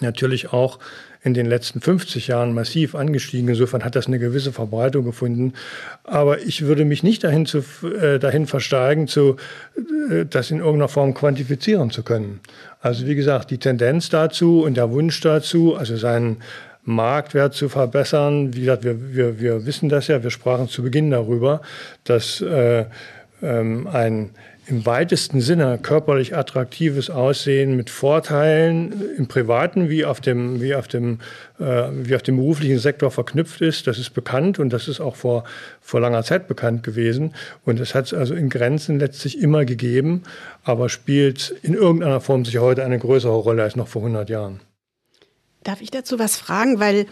natürlich 0.00 0.52
auch 0.52 0.78
in 1.22 1.34
den 1.34 1.46
letzten 1.46 1.80
50 1.80 2.28
Jahren 2.28 2.54
massiv 2.54 2.94
angestiegen. 2.94 3.48
Insofern 3.48 3.84
hat 3.84 3.96
das 3.96 4.06
eine 4.06 4.18
gewisse 4.18 4.52
Verbreitung 4.52 5.04
gefunden. 5.04 5.54
Aber 6.04 6.40
ich 6.40 6.62
würde 6.62 6.84
mich 6.84 7.02
nicht 7.02 7.24
dahin, 7.24 7.46
zu, 7.46 7.64
äh, 7.84 8.18
dahin 8.18 8.46
versteigen, 8.46 9.08
zu, 9.08 9.36
äh, 10.10 10.24
das 10.24 10.50
in 10.50 10.58
irgendeiner 10.58 10.88
Form 10.88 11.14
quantifizieren 11.14 11.90
zu 11.90 12.02
können. 12.02 12.40
Also 12.80 13.06
wie 13.06 13.14
gesagt, 13.14 13.50
die 13.50 13.58
Tendenz 13.58 14.08
dazu 14.08 14.62
und 14.62 14.76
der 14.76 14.90
Wunsch 14.90 15.20
dazu, 15.20 15.74
also 15.74 15.96
seinen 15.96 16.38
Marktwert 16.84 17.54
zu 17.54 17.68
verbessern, 17.68 18.54
wie 18.54 18.60
gesagt, 18.60 18.84
wir, 18.84 19.14
wir, 19.14 19.40
wir 19.40 19.66
wissen 19.66 19.88
das 19.88 20.06
ja, 20.06 20.22
wir 20.22 20.30
sprachen 20.30 20.68
zu 20.68 20.82
Beginn 20.82 21.10
darüber, 21.10 21.60
dass 22.04 22.40
äh, 22.40 22.86
ähm, 23.42 23.86
ein 23.88 24.30
im 24.68 24.84
weitesten 24.84 25.40
Sinne 25.40 25.78
körperlich 25.82 26.36
attraktives 26.36 27.08
Aussehen 27.08 27.74
mit 27.74 27.88
Vorteilen 27.88 29.16
im 29.16 29.26
privaten 29.26 29.88
wie 29.88 30.04
auf 30.04 30.20
dem, 30.20 30.60
wie 30.60 30.74
auf 30.74 30.86
dem, 30.86 31.20
äh, 31.58 31.84
wie 31.90 32.14
auf 32.14 32.22
dem 32.22 32.36
beruflichen 32.36 32.78
Sektor 32.78 33.10
verknüpft 33.10 33.62
ist. 33.62 33.86
Das 33.86 33.98
ist 33.98 34.10
bekannt 34.10 34.58
und 34.58 34.70
das 34.70 34.86
ist 34.86 35.00
auch 35.00 35.16
vor, 35.16 35.44
vor 35.80 36.00
langer 36.00 36.22
Zeit 36.22 36.48
bekannt 36.48 36.82
gewesen. 36.82 37.34
Und 37.64 37.80
es 37.80 37.94
hat 37.94 38.06
es 38.06 38.14
also 38.14 38.34
in 38.34 38.50
Grenzen 38.50 38.98
letztlich 38.98 39.40
immer 39.40 39.64
gegeben, 39.64 40.24
aber 40.64 40.90
spielt 40.90 41.54
in 41.62 41.72
irgendeiner 41.72 42.20
Form 42.20 42.44
sich 42.44 42.58
heute 42.58 42.84
eine 42.84 42.98
größere 42.98 43.32
Rolle 43.32 43.62
als 43.62 43.74
noch 43.74 43.88
vor 43.88 44.02
100 44.02 44.28
Jahren. 44.28 44.60
Darf 45.68 45.82
ich 45.82 45.90
dazu 45.90 46.18
was 46.18 46.38
fragen? 46.38 46.80
Weil 46.80 47.04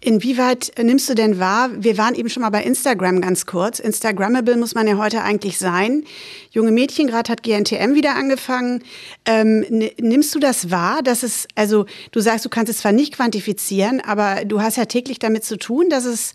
inwieweit 0.00 0.72
nimmst 0.82 1.10
du 1.10 1.14
denn 1.14 1.38
wahr, 1.38 1.68
wir 1.76 1.98
waren 1.98 2.14
eben 2.14 2.30
schon 2.30 2.40
mal 2.40 2.48
bei 2.48 2.62
Instagram 2.62 3.20
ganz 3.20 3.44
kurz. 3.44 3.80
Instagrammable 3.80 4.56
muss 4.56 4.74
man 4.74 4.88
ja 4.88 4.96
heute 4.96 5.20
eigentlich 5.20 5.58
sein. 5.58 6.04
Junge 6.50 6.70
Mädchen, 6.70 7.06
gerade 7.06 7.30
hat 7.30 7.42
GNTM 7.42 7.92
wieder 7.92 8.16
angefangen. 8.16 8.82
Ähm, 9.26 9.90
nimmst 10.00 10.34
du 10.34 10.38
das 10.38 10.70
wahr, 10.70 11.02
dass 11.02 11.22
es, 11.22 11.46
also 11.54 11.84
du 12.10 12.20
sagst, 12.20 12.46
du 12.46 12.48
kannst 12.48 12.72
es 12.72 12.78
zwar 12.78 12.92
nicht 12.92 13.14
quantifizieren, 13.14 14.00
aber 14.00 14.46
du 14.46 14.62
hast 14.62 14.78
ja 14.78 14.86
täglich 14.86 15.18
damit 15.18 15.44
zu 15.44 15.58
tun, 15.58 15.90
dass 15.90 16.06
es 16.06 16.32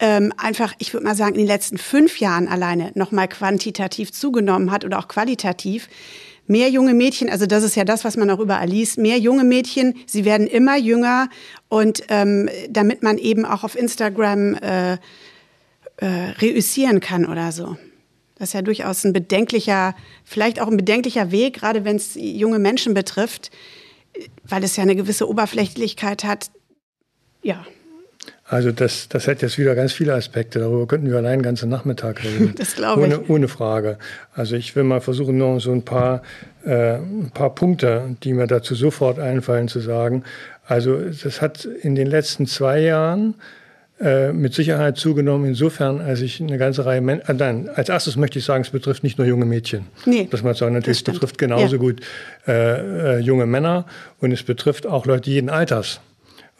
ähm, 0.00 0.32
einfach, 0.36 0.74
ich 0.78 0.92
würde 0.92 1.06
mal 1.06 1.14
sagen, 1.14 1.34
in 1.34 1.42
den 1.42 1.46
letzten 1.46 1.78
fünf 1.78 2.18
Jahren 2.18 2.48
alleine 2.48 2.90
nochmal 2.96 3.28
quantitativ 3.28 4.10
zugenommen 4.10 4.72
hat 4.72 4.84
oder 4.84 4.98
auch 4.98 5.06
qualitativ 5.06 5.88
mehr 6.46 6.68
junge 6.68 6.94
Mädchen, 6.94 7.30
also 7.30 7.46
das 7.46 7.62
ist 7.62 7.76
ja 7.76 7.84
das, 7.84 8.04
was 8.04 8.16
man 8.16 8.30
auch 8.30 8.40
überall 8.40 8.68
liest, 8.68 8.98
mehr 8.98 9.18
junge 9.18 9.44
Mädchen, 9.44 9.94
sie 10.06 10.24
werden 10.24 10.46
immer 10.46 10.76
jünger 10.76 11.28
und 11.68 12.02
ähm, 12.08 12.48
damit 12.68 13.02
man 13.02 13.18
eben 13.18 13.44
auch 13.44 13.64
auf 13.64 13.76
Instagram 13.76 14.54
äh, 14.54 14.92
äh, 15.96 16.06
reüssieren 16.40 17.00
kann 17.00 17.26
oder 17.26 17.52
so. 17.52 17.76
Das 18.36 18.48
ist 18.48 18.54
ja 18.54 18.62
durchaus 18.62 19.04
ein 19.04 19.12
bedenklicher, 19.12 19.94
vielleicht 20.24 20.60
auch 20.60 20.66
ein 20.66 20.76
bedenklicher 20.76 21.30
Weg, 21.30 21.54
gerade 21.54 21.84
wenn 21.84 21.96
es 21.96 22.16
junge 22.16 22.58
Menschen 22.58 22.92
betrifft, 22.92 23.52
weil 24.42 24.64
es 24.64 24.76
ja 24.76 24.82
eine 24.82 24.96
gewisse 24.96 25.28
Oberflächlichkeit 25.28 26.24
hat. 26.24 26.50
Ja. 27.42 27.64
Also 28.52 28.70
das, 28.70 29.08
das 29.08 29.28
hat 29.28 29.40
jetzt 29.40 29.56
wieder 29.56 29.74
ganz 29.74 29.94
viele 29.94 30.12
Aspekte. 30.12 30.58
Darüber 30.58 30.86
könnten 30.86 31.08
wir 31.08 31.16
allein 31.16 31.38
den 31.38 31.42
ganzen 31.42 31.70
Nachmittag 31.70 32.22
reden. 32.22 32.52
Das 32.58 32.74
glaube 32.74 33.06
ich. 33.06 33.30
Ohne 33.30 33.48
Frage. 33.48 33.96
Also 34.34 34.56
ich 34.56 34.76
will 34.76 34.84
mal 34.84 35.00
versuchen, 35.00 35.38
noch 35.38 35.58
so 35.58 35.72
ein 35.72 35.86
paar, 35.86 36.20
äh, 36.62 36.96
ein 36.96 37.30
paar 37.32 37.54
Punkte, 37.54 38.14
die 38.22 38.34
mir 38.34 38.46
dazu 38.46 38.74
sofort 38.74 39.18
einfallen, 39.18 39.68
zu 39.68 39.80
sagen. 39.80 40.24
Also 40.66 40.98
das 40.98 41.40
hat 41.40 41.64
in 41.64 41.94
den 41.94 42.06
letzten 42.06 42.46
zwei 42.46 42.80
Jahren 42.80 43.36
äh, 43.98 44.32
mit 44.32 44.52
Sicherheit 44.52 44.98
zugenommen, 44.98 45.46
insofern, 45.46 46.02
als 46.02 46.20
ich 46.20 46.38
eine 46.38 46.58
ganze 46.58 46.84
Reihe 46.84 47.00
Menschen, 47.00 47.30
äh, 47.30 47.32
nein, 47.32 47.70
als 47.74 47.88
erstes 47.88 48.16
möchte 48.16 48.38
ich 48.38 48.44
sagen, 48.44 48.64
es 48.64 48.70
betrifft 48.70 49.02
nicht 49.02 49.16
nur 49.16 49.26
junge 49.26 49.46
Mädchen. 49.46 49.86
Nee, 50.04 50.28
das 50.30 50.42
man 50.42 50.52
sagen, 50.52 50.74
natürlich, 50.74 50.98
es 50.98 51.04
betrifft 51.04 51.38
genauso 51.38 51.76
ja. 51.76 51.80
gut 51.80 52.00
äh, 52.46 53.16
äh, 53.16 53.18
junge 53.20 53.46
Männer 53.46 53.86
und 54.20 54.30
es 54.30 54.42
betrifft 54.42 54.86
auch 54.86 55.06
Leute 55.06 55.30
jeden 55.30 55.48
Alters 55.48 56.00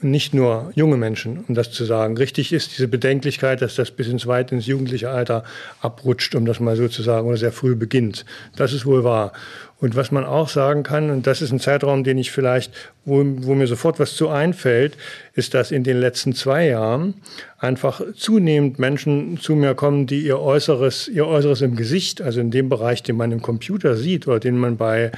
nicht 0.02 0.34
nur 0.34 0.72
junge 0.74 0.96
Menschen, 0.96 1.44
um 1.48 1.54
das 1.54 1.70
zu 1.70 1.84
sagen. 1.84 2.16
Richtig 2.16 2.52
ist 2.52 2.72
diese 2.72 2.88
Bedenklichkeit, 2.88 3.62
dass 3.62 3.74
das 3.76 3.90
bis 3.90 4.08
ins 4.08 4.26
weit 4.26 4.52
ins 4.52 4.66
jugendliche 4.66 5.10
Alter 5.10 5.44
abrutscht, 5.80 6.34
um 6.34 6.44
das 6.44 6.60
mal 6.60 6.76
so 6.76 6.88
zu 6.88 7.02
sagen, 7.02 7.26
oder 7.26 7.36
sehr 7.36 7.52
früh 7.52 7.74
beginnt. 7.74 8.24
Das 8.56 8.72
ist 8.72 8.86
wohl 8.86 9.04
wahr. 9.04 9.32
Und 9.82 9.96
was 9.96 10.12
man 10.12 10.24
auch 10.24 10.48
sagen 10.48 10.84
kann, 10.84 11.10
und 11.10 11.26
das 11.26 11.42
ist 11.42 11.50
ein 11.50 11.58
Zeitraum, 11.58 12.04
den 12.04 12.16
ich 12.16 12.30
vielleicht, 12.30 12.72
wo, 13.04 13.24
wo 13.38 13.54
mir 13.54 13.66
sofort 13.66 13.98
was 13.98 14.14
zu 14.14 14.28
einfällt, 14.28 14.96
ist, 15.34 15.54
dass 15.54 15.72
in 15.72 15.82
den 15.82 15.98
letzten 15.98 16.34
zwei 16.34 16.68
Jahren 16.68 17.14
einfach 17.58 18.00
zunehmend 18.14 18.78
Menschen 18.78 19.38
zu 19.40 19.56
mir 19.56 19.74
kommen, 19.74 20.06
die 20.06 20.20
ihr 20.20 20.38
Äußeres, 20.38 21.08
ihr 21.08 21.26
Äußeres 21.26 21.62
im 21.62 21.74
Gesicht, 21.74 22.22
also 22.22 22.40
in 22.40 22.52
dem 22.52 22.68
Bereich, 22.68 23.02
den 23.02 23.16
man 23.16 23.32
im 23.32 23.42
Computer 23.42 23.96
sieht 23.96 24.28
oder 24.28 24.38
den 24.38 24.56
man 24.56 24.76
bei 24.76 25.10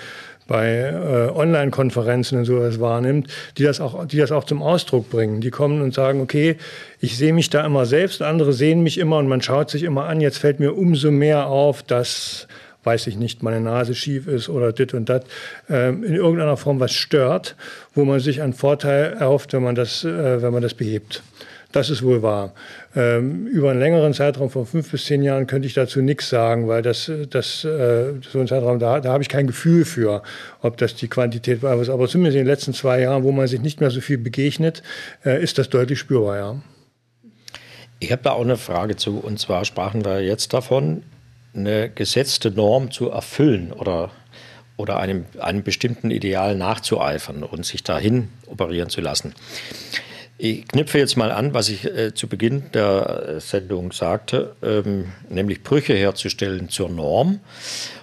bei 0.46 0.76
äh, 0.76 1.30
Online-Konferenzen 1.34 2.38
und 2.38 2.44
sowas 2.44 2.80
wahrnimmt, 2.80 3.28
die 3.56 3.62
das, 3.62 3.80
auch, 3.80 4.06
die 4.06 4.18
das 4.18 4.32
auch 4.32 4.44
zum 4.44 4.62
Ausdruck 4.62 5.10
bringen. 5.10 5.40
Die 5.40 5.50
kommen 5.50 5.80
und 5.80 5.94
sagen, 5.94 6.20
okay, 6.20 6.56
ich 7.00 7.16
sehe 7.16 7.32
mich 7.32 7.50
da 7.50 7.64
immer 7.64 7.86
selbst, 7.86 8.22
andere 8.22 8.52
sehen 8.52 8.82
mich 8.82 8.98
immer 8.98 9.18
und 9.18 9.28
man 9.28 9.40
schaut 9.40 9.70
sich 9.70 9.82
immer 9.82 10.04
an, 10.04 10.20
jetzt 10.20 10.38
fällt 10.38 10.60
mir 10.60 10.76
umso 10.76 11.10
mehr 11.10 11.46
auf, 11.46 11.82
dass, 11.82 12.46
weiß 12.84 13.06
ich 13.06 13.16
nicht, 13.16 13.42
meine 13.42 13.60
Nase 13.60 13.94
schief 13.94 14.26
ist 14.26 14.48
oder 14.48 14.72
dit 14.72 14.92
und 14.92 15.08
dat, 15.08 15.24
äh, 15.70 15.88
in 15.88 16.14
irgendeiner 16.14 16.56
Form 16.56 16.78
was 16.80 16.92
stört, 16.92 17.56
wo 17.94 18.04
man 18.04 18.20
sich 18.20 18.42
einen 18.42 18.52
Vorteil 18.52 19.14
erhofft, 19.14 19.52
wenn 19.54 19.62
man 19.62 19.74
das, 19.74 20.04
äh, 20.04 20.42
wenn 20.42 20.52
man 20.52 20.62
das 20.62 20.74
behebt. 20.74 21.22
Das 21.74 21.90
ist 21.90 22.04
wohl 22.04 22.22
wahr. 22.22 22.54
Ähm, 22.94 23.48
über 23.48 23.72
einen 23.72 23.80
längeren 23.80 24.14
Zeitraum 24.14 24.48
von 24.48 24.64
fünf 24.64 24.92
bis 24.92 25.06
zehn 25.06 25.24
Jahren 25.24 25.48
könnte 25.48 25.66
ich 25.66 25.74
dazu 25.74 26.02
nichts 26.02 26.28
sagen, 26.28 26.68
weil 26.68 26.82
das, 26.82 27.10
das 27.30 27.64
äh, 27.64 28.12
so 28.30 28.38
ein 28.38 28.46
Zeitraum, 28.46 28.78
da, 28.78 29.00
da 29.00 29.12
habe 29.12 29.24
ich 29.24 29.28
kein 29.28 29.48
Gefühl 29.48 29.84
für, 29.84 30.22
ob 30.62 30.76
das 30.76 30.94
die 30.94 31.08
Quantität 31.08 31.64
war. 31.64 31.72
Aber 31.72 32.06
zumindest 32.06 32.36
in 32.36 32.44
den 32.44 32.46
letzten 32.46 32.74
zwei 32.74 33.00
Jahren, 33.00 33.24
wo 33.24 33.32
man 33.32 33.48
sich 33.48 33.60
nicht 33.60 33.80
mehr 33.80 33.90
so 33.90 34.00
viel 34.00 34.18
begegnet, 34.18 34.84
äh, 35.24 35.42
ist 35.42 35.58
das 35.58 35.68
deutlich 35.68 35.98
spürbar, 35.98 36.36
ja. 36.36 36.62
Ich 37.98 38.12
habe 38.12 38.22
da 38.22 38.30
auch 38.30 38.42
eine 38.42 38.56
Frage 38.56 38.94
zu. 38.94 39.18
Und 39.18 39.40
zwar 39.40 39.64
sprachen 39.64 40.04
wir 40.04 40.22
jetzt 40.22 40.52
davon, 40.52 41.02
eine 41.56 41.90
gesetzte 41.90 42.52
Norm 42.52 42.92
zu 42.92 43.10
erfüllen 43.10 43.72
oder, 43.72 44.12
oder 44.76 45.00
einem, 45.00 45.24
einem 45.40 45.64
bestimmten 45.64 46.12
Ideal 46.12 46.54
nachzueifern 46.54 47.42
und 47.42 47.66
sich 47.66 47.82
dahin 47.82 48.28
operieren 48.46 48.90
zu 48.90 49.00
lassen. 49.00 49.34
Ich 50.36 50.66
knüpfe 50.66 50.98
jetzt 50.98 51.16
mal 51.16 51.30
an, 51.30 51.54
was 51.54 51.68
ich 51.68 51.84
äh, 51.84 52.12
zu 52.12 52.26
Beginn 52.26 52.64
der 52.72 53.36
Sendung 53.38 53.92
sagte, 53.92 54.56
ähm, 54.62 55.12
nämlich 55.28 55.62
Brüche 55.62 55.94
herzustellen 55.94 56.68
zur 56.68 56.88
Norm. 56.88 57.38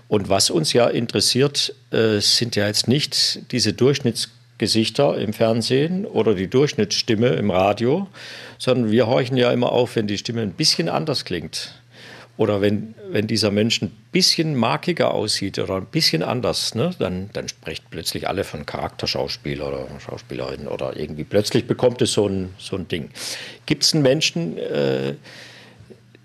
Und 0.07 0.29
was 0.29 0.49
uns 0.49 0.71
ja 0.71 0.88
interessiert, 0.88 1.75
äh, 1.91 2.19
sind 2.19 2.55
ja 2.55 2.67
jetzt 2.67 2.88
nicht 2.88 3.51
diese 3.51 3.73
Durchschnittsgesichter 3.73 5.17
im 5.17 5.34
Fernsehen 5.34 6.05
oder 6.05 6.34
die 6.34 6.47
Durchschnittsstimme 6.47 7.27
im 7.27 7.51
Radio, 7.51 8.07
sondern 8.57 8.91
wir 8.91 9.07
horchen 9.07 9.36
ja 9.36 9.51
immer 9.51 9.73
auf, 9.73 9.97
wenn 9.97 10.07
die 10.07 10.17
Stimme 10.17 10.41
ein 10.41 10.53
bisschen 10.53 10.88
anders 10.88 11.25
klingt. 11.25 11.80
Oder 12.42 12.60
wenn, 12.60 12.96
wenn 13.08 13.28
dieser 13.28 13.52
Mensch 13.52 13.84
ein 13.84 13.92
bisschen 14.12 14.56
markiger 14.56 15.14
aussieht 15.14 15.60
oder 15.60 15.76
ein 15.76 15.86
bisschen 15.86 16.24
anders, 16.24 16.74
ne, 16.74 16.89
dann, 16.98 17.30
dann 17.34 17.48
sprechen 17.48 17.86
plötzlich 17.92 18.28
alle 18.28 18.44
von 18.44 18.66
Charakterschauspieler 18.66 19.68
oder 19.68 19.88
Schauspielerin 20.00 20.68
oder 20.68 20.98
irgendwie 20.98 21.24
plötzlich 21.24 21.68
bekommt 21.68 22.02
es 22.02 22.14
so 22.14 22.28
ein, 22.28 22.50
so 22.58 22.78
ein 22.78 22.88
Ding. 22.88 23.12
Gibt 23.68 23.84
es 23.84 23.94
einen 23.94 24.02
Menschen, 24.02 24.58
äh, 24.58 25.14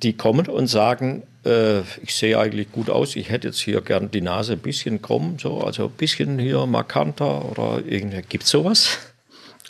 die 0.02 0.14
kommen 0.14 0.46
und 0.46 0.68
sagen, 0.68 1.22
äh, 1.44 1.80
ich 2.02 2.14
sehe 2.14 2.38
eigentlich 2.38 2.72
gut 2.72 2.88
aus, 2.88 3.14
ich 3.14 3.28
hätte 3.28 3.48
jetzt 3.48 3.60
hier 3.60 3.82
gern 3.82 4.10
die 4.10 4.22
Nase 4.22 4.54
ein 4.54 4.60
bisschen 4.60 5.02
krumm, 5.02 5.36
so, 5.38 5.60
also 5.60 5.84
ein 5.84 5.98
bisschen 5.98 6.38
hier 6.38 6.64
markanter 6.64 7.44
oder 7.50 7.82
irgendwie. 7.86 8.22
Gibt 8.26 8.44
es 8.44 8.50
sowas? 8.50 9.00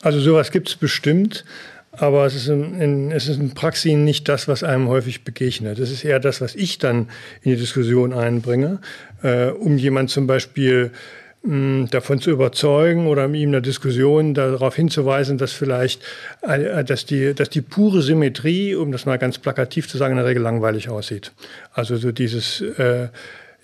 Also 0.01 0.21
sowas 0.21 0.53
gibt 0.53 0.69
es 0.69 0.77
bestimmt. 0.77 1.45
Aber 1.99 2.27
es 2.27 2.35
ist, 2.35 2.49
in, 2.49 2.81
in, 2.81 3.11
es 3.13 3.29
ist 3.29 3.41
in 3.41 3.55
Praxis 3.55 3.95
nicht 3.95 4.29
das, 4.29 4.49
was 4.49 4.63
einem 4.63 4.89
häufig 4.89 5.25
begegnet. 5.25 5.79
Es 5.79 5.91
ist 5.91 6.05
eher 6.05 6.21
das, 6.21 6.41
was 6.41 6.55
ich 6.55 6.79
dann 6.79 7.09
in 7.43 7.53
die 7.53 7.57
Diskussion 7.57 8.13
einbringe, 8.13 8.81
äh, 9.23 9.47
um 9.47 9.79
jemand 9.79 10.11
zum 10.11 10.27
Beispiel 10.27 10.91
mh, 11.43 11.89
davon 11.91 12.21
zu 12.21 12.31
überzeugen 12.31 13.07
oder 13.07 13.25
ihm 13.27 13.35
in 13.35 13.53
der 13.53 13.61
Diskussion 13.61 14.35
darauf 14.35 14.77
hinzuweisen, 14.77 15.39
dass 15.39 15.53
vielleicht, 15.53 16.03
äh, 16.43 16.85
dass, 16.85 17.07
die, 17.07 17.35
dass 17.35 17.49
die 17.49 17.63
pure 17.63 18.03
Symmetrie, 18.03 18.75
um 18.75 18.93
das 18.93 19.07
mal 19.07 19.19
ganz 19.19 19.39
plakativ 19.39 19.89
zu 19.89 19.97
sagen, 19.97 20.13
in 20.13 20.19
der 20.19 20.27
Regel 20.27 20.43
langweilig 20.43 20.89
aussieht. 20.89 21.33
Also 21.73 21.97
so 21.97 22.13
dieses 22.13 22.61
äh, 22.61 23.09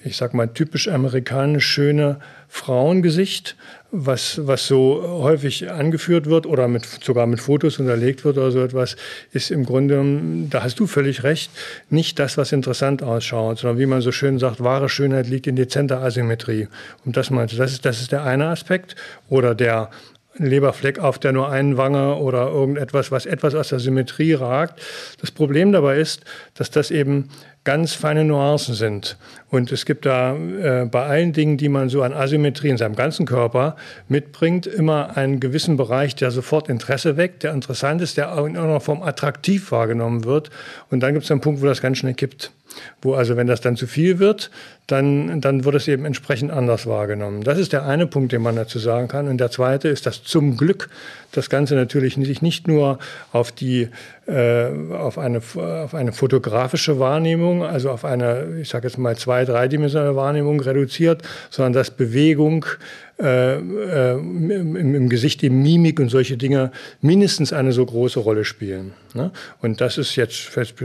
ich 0.04 0.16
sag 0.16 0.34
mal, 0.34 0.48
typisch 0.48 0.88
amerikanisch 0.88 1.66
schöne 1.66 2.18
Frauengesicht, 2.48 3.56
was, 3.92 4.40
was 4.46 4.66
so 4.66 5.02
häufig 5.22 5.70
angeführt 5.70 6.26
wird 6.26 6.46
oder 6.46 6.66
mit, 6.66 6.86
sogar 6.86 7.26
mit 7.26 7.40
Fotos 7.40 7.78
unterlegt 7.78 8.24
wird 8.24 8.38
oder 8.38 8.50
so 8.50 8.64
etwas, 8.64 8.96
ist 9.32 9.50
im 9.50 9.66
Grunde, 9.66 10.02
da 10.48 10.62
hast 10.62 10.80
du 10.80 10.86
völlig 10.86 11.22
recht, 11.22 11.50
nicht 11.90 12.18
das, 12.18 12.38
was 12.38 12.52
interessant 12.52 13.02
ausschaut, 13.02 13.58
sondern 13.58 13.78
wie 13.78 13.86
man 13.86 14.00
so 14.00 14.10
schön 14.10 14.38
sagt, 14.38 14.64
wahre 14.64 14.88
Schönheit 14.88 15.28
liegt 15.28 15.46
in 15.46 15.56
dezenter 15.56 16.02
Asymmetrie. 16.02 16.68
Und 17.04 17.18
das 17.18 17.30
meinst 17.30 17.52
du, 17.52 17.58
das 17.58 17.72
ist, 17.72 17.84
das 17.84 18.00
ist 18.00 18.12
der 18.12 18.24
eine 18.24 18.46
Aspekt. 18.46 18.96
Oder 19.28 19.54
der 19.54 19.90
Leberfleck 20.38 20.98
auf 20.98 21.18
der 21.18 21.32
nur 21.32 21.50
einen 21.50 21.76
Wange 21.76 22.16
oder 22.16 22.48
irgendetwas, 22.48 23.10
was 23.10 23.26
etwas 23.26 23.54
aus 23.54 23.68
der 23.68 23.80
Symmetrie 23.80 24.32
ragt. 24.32 24.80
Das 25.20 25.30
Problem 25.30 25.72
dabei 25.72 25.98
ist, 25.98 26.24
dass 26.54 26.70
das 26.70 26.90
eben 26.90 27.28
ganz 27.64 27.94
feine 27.94 28.24
Nuancen 28.24 28.74
sind. 28.74 29.16
Und 29.48 29.70
es 29.70 29.84
gibt 29.84 30.04
da 30.06 30.34
äh, 30.34 30.86
bei 30.86 31.04
allen 31.04 31.32
Dingen, 31.32 31.56
die 31.56 31.68
man 31.68 31.88
so 31.88 32.02
an 32.02 32.12
Asymmetrie 32.12 32.70
in 32.70 32.76
seinem 32.76 32.96
ganzen 32.96 33.26
Körper 33.26 33.76
mitbringt, 34.08 34.66
immer 34.66 35.16
einen 35.16 35.38
gewissen 35.38 35.76
Bereich, 35.76 36.16
der 36.16 36.30
sofort 36.30 36.68
Interesse 36.68 37.16
weckt, 37.16 37.44
der 37.44 37.52
interessant 37.52 38.00
ist, 38.02 38.16
der 38.16 38.32
auch 38.32 38.46
in 38.46 38.54
irgendeiner 38.54 38.80
Form 38.80 39.02
attraktiv 39.02 39.70
wahrgenommen 39.70 40.24
wird. 40.24 40.50
Und 40.90 41.00
dann 41.00 41.12
gibt 41.12 41.24
es 41.24 41.30
einen 41.30 41.40
Punkt, 41.40 41.62
wo 41.62 41.66
das 41.66 41.80
ganz 41.80 41.98
schnell 41.98 42.14
kippt. 42.14 42.52
Wo 43.00 43.14
also, 43.14 43.36
wenn 43.36 43.46
das 43.46 43.60
dann 43.60 43.76
zu 43.76 43.86
viel 43.86 44.18
wird, 44.18 44.50
dann, 44.86 45.40
dann 45.40 45.64
wird 45.64 45.74
es 45.76 45.88
eben 45.88 46.04
entsprechend 46.04 46.50
anders 46.50 46.86
wahrgenommen. 46.86 47.42
Das 47.42 47.58
ist 47.58 47.72
der 47.72 47.86
eine 47.86 48.06
Punkt, 48.06 48.32
den 48.32 48.42
man 48.42 48.56
dazu 48.56 48.78
sagen 48.78 49.08
kann. 49.08 49.28
Und 49.28 49.38
der 49.38 49.50
zweite 49.50 49.88
ist, 49.88 50.06
dass 50.06 50.22
zum 50.22 50.56
Glück 50.56 50.90
das 51.30 51.48
Ganze 51.48 51.74
natürlich 51.74 52.14
sich 52.14 52.42
nicht 52.42 52.68
nur 52.68 52.98
auf, 53.32 53.52
die, 53.52 53.88
äh, 54.26 54.66
auf, 54.92 55.18
eine, 55.18 55.38
auf 55.38 55.94
eine 55.94 56.12
fotografische 56.12 56.98
Wahrnehmung, 56.98 57.64
also 57.64 57.90
auf 57.90 58.04
eine, 58.04 58.58
ich 58.60 58.68
sage 58.68 58.88
jetzt 58.88 58.98
mal, 58.98 59.16
zwei-, 59.16 59.44
dreidimensionale 59.44 60.16
Wahrnehmung 60.16 60.60
reduziert, 60.60 61.22
sondern 61.50 61.72
dass 61.72 61.90
Bewegung 61.90 62.66
äh, 63.22 63.54
äh, 63.54 64.12
im, 64.18 64.76
im, 64.76 65.08
Gesicht, 65.08 65.42
die 65.42 65.50
Mimik 65.50 66.00
und 66.00 66.08
solche 66.08 66.36
Dinge 66.36 66.72
mindestens 67.00 67.52
eine 67.52 67.70
so 67.70 67.86
große 67.86 68.18
Rolle 68.18 68.44
spielen. 68.44 68.94
Ne? 69.14 69.30
Und 69.60 69.80
das 69.80 69.96
ist 69.96 70.16
jetzt 70.16 70.34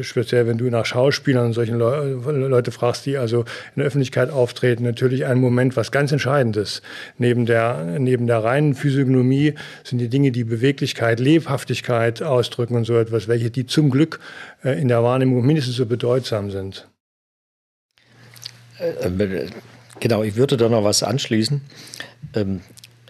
speziell, 0.01 0.45
wenn 0.45 0.59
du 0.59 0.69
nach 0.69 0.85
Schauspielern 0.85 1.47
und 1.47 1.53
solchen 1.53 1.79
Le 1.79 2.47
Leute 2.47 2.71
fragst, 2.71 3.07
die 3.07 3.17
also 3.17 3.41
in 3.41 3.77
der 3.77 3.85
Öffentlichkeit 3.85 4.29
auftreten, 4.29 4.83
natürlich 4.83 5.25
ein 5.25 5.39
Moment, 5.39 5.75
was 5.75 5.91
ganz 5.91 6.11
entscheidend 6.11 6.57
ist. 6.57 6.83
Neben 7.17 7.47
der, 7.47 7.97
neben 7.97 8.27
der 8.27 8.43
reinen 8.43 8.75
Physiognomie 8.75 9.55
sind 9.83 9.97
die 9.97 10.09
Dinge, 10.09 10.31
die 10.31 10.43
Beweglichkeit, 10.43 11.19
Lebhaftigkeit 11.19 12.21
ausdrücken 12.21 12.75
und 12.75 12.85
so 12.85 12.97
etwas, 12.97 13.27
welche 13.27 13.49
die 13.49 13.65
zum 13.65 13.89
Glück 13.89 14.19
äh, 14.63 14.79
in 14.79 14.89
der 14.89 15.01
Wahrnehmung 15.01 15.43
mindestens 15.43 15.75
so 15.75 15.87
bedeutsam 15.87 16.51
sind. 16.51 16.87
Genau, 19.99 20.23
ich 20.23 20.35
würde 20.35 20.57
da 20.57 20.69
noch 20.69 20.83
was 20.83 21.03
anschließen. 21.03 21.61
Ähm, 22.35 22.61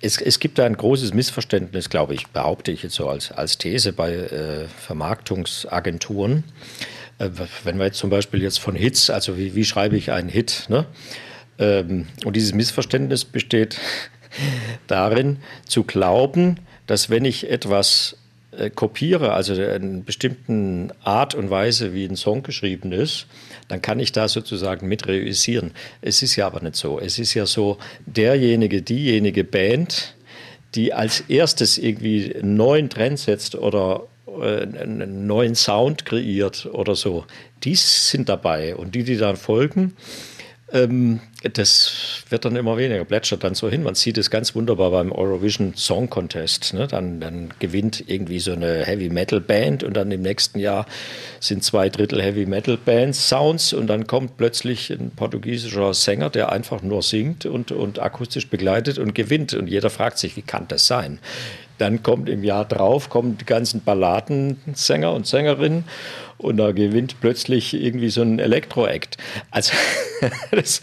es, 0.02 0.22
es, 0.22 0.40
gibt 0.40 0.60
da 0.60 0.66
ein 0.66 0.78
großes 0.78 1.14
Missverständnis, 1.14 1.90
glaube 1.90 2.14
ich, 2.14 2.28
behaupte 2.28 2.72
ich 2.72 2.84
jetzt 2.84 2.96
so 2.96 3.10
als, 3.10 3.32
als 3.32 3.58
These 3.58 3.94
bei 3.94 4.14
äh, 4.14 4.68
Vermarktungsagenturen. 4.68 6.44
Äh, 7.20 7.30
wenn 7.64 7.78
wir 7.78 7.86
jetzt 7.86 7.98
zum 7.98 8.10
Beispiel 8.10 8.42
jetzt 8.42 8.60
von 8.60 8.76
Hits, 8.76 9.10
also 9.10 9.38
wie, 9.38 9.56
wie 9.56 9.66
schreibe 9.66 9.98
ich 9.98 10.12
einen 10.12 10.30
Hit? 10.30 10.66
Ne? 10.70 10.86
Ähm, 11.60 12.08
und 12.26 12.36
dieses 12.36 12.54
Missverständnis 12.54 13.26
besteht 13.26 13.80
darin, 14.88 15.38
zu 15.66 15.84
glauben, 15.84 16.60
dass 16.86 17.10
wenn 17.10 17.26
ich 17.26 17.50
etwas 17.50 18.18
äh, 18.52 18.70
kopiere, 18.70 19.34
also 19.34 19.54
eine 19.54 20.02
bestimmte 20.02 20.96
Art 21.04 21.36
und 21.36 21.50
Weise, 21.50 21.94
wie 21.94 22.06
ein 22.06 22.16
Song 22.16 22.44
geschrieben 22.44 22.92
ist, 22.92 23.28
dann 23.68 23.82
kann 23.82 24.00
ich 24.00 24.12
da 24.12 24.28
sozusagen 24.28 24.88
mit 24.88 25.08
realisieren. 25.08 25.72
Es 26.02 26.22
ist 26.22 26.36
ja 26.36 26.48
aber 26.48 26.62
nicht 26.62 26.76
so. 26.76 27.00
Es 27.00 27.20
ist 27.20 27.34
ja 27.34 27.46
so, 27.46 27.78
derjenige, 28.06 28.82
diejenige 28.82 29.44
Band, 29.44 30.16
die 30.76 30.94
als 30.94 31.22
erstes 31.22 31.78
irgendwie 31.78 32.36
einen 32.36 32.56
neuen 32.56 32.90
Trend 32.90 33.20
setzt 33.20 33.56
oder 33.56 34.04
äh, 34.28 34.62
einen 34.62 35.28
neuen 35.28 35.56
Sound 35.56 36.06
kreiert 36.06 36.68
oder 36.72 36.96
so, 36.96 37.26
die 37.64 37.76
sind 37.76 38.30
dabei. 38.30 38.76
Und 38.76 38.96
die, 38.96 39.04
die 39.04 39.18
dann 39.18 39.38
folgen, 39.38 39.94
ähm, 40.72 41.20
das 41.50 42.24
wird 42.30 42.46
dann 42.46 42.56
immer 42.56 42.78
weniger, 42.78 43.06
plätschert 43.06 43.44
dann 43.44 43.56
so 43.56 43.70
hin. 43.70 43.84
Man 43.84 43.96
sieht 43.96 44.18
es 44.18 44.30
ganz 44.30 44.56
wunderbar 44.56 44.92
beim 44.92 45.12
Eurovision 45.12 45.74
Song 45.76 46.10
Contest. 46.10 46.74
Ne? 46.74 46.88
Dann, 46.88 47.20
dann 47.20 47.54
gewinnt 47.60 48.04
irgendwie 48.08 48.40
so 48.40 48.54
eine 48.54 48.86
Heavy 48.86 49.10
Metal 49.10 49.40
Band 49.40 49.84
und 49.84 49.96
dann 49.96 50.12
im 50.12 50.22
nächsten 50.22 50.60
Jahr 50.60 50.86
sind 51.40 51.64
zwei 51.64 51.90
Drittel 51.90 52.22
Heavy 52.22 52.46
Metal 52.46 52.78
Bands 52.78 53.30
Sounds 53.30 53.74
und 53.74 53.88
dann 53.88 54.08
kommt 54.08 54.38
plötzlich 54.38 54.90
ein 54.90 55.12
portugiesischer 55.16 55.94
Sänger, 55.94 56.30
der 56.30 56.52
einfach 56.52 56.82
nur 56.82 57.02
singt 57.02 57.46
und, 57.46 57.72
und 57.72 58.00
akustisch 58.00 58.50
begleitet 58.50 58.98
und 58.98 59.16
gewinnt. 59.16 59.54
Und 59.54 59.68
jeder 59.68 59.90
fragt 59.90 60.18
sich, 60.18 60.36
wie 60.36 60.42
kann 60.42 60.68
das 60.68 60.88
sein? 60.88 61.20
Dann 61.78 62.02
kommt 62.02 62.28
im 62.28 62.44
Jahr 62.44 62.66
drauf, 62.66 63.10
kommen 63.10 63.38
die 63.38 63.46
ganzen 63.46 63.84
Balladensänger 63.84 65.14
und 65.14 65.28
Sängerinnen 65.28 65.84
und 66.38 66.58
da 66.58 66.72
gewinnt 66.72 67.20
plötzlich 67.20 67.74
irgendwie 67.74 68.10
so 68.10 68.22
ein 68.22 68.40
Elektro-Act. 68.40 69.18
Also 69.52 69.74
das 70.52 70.82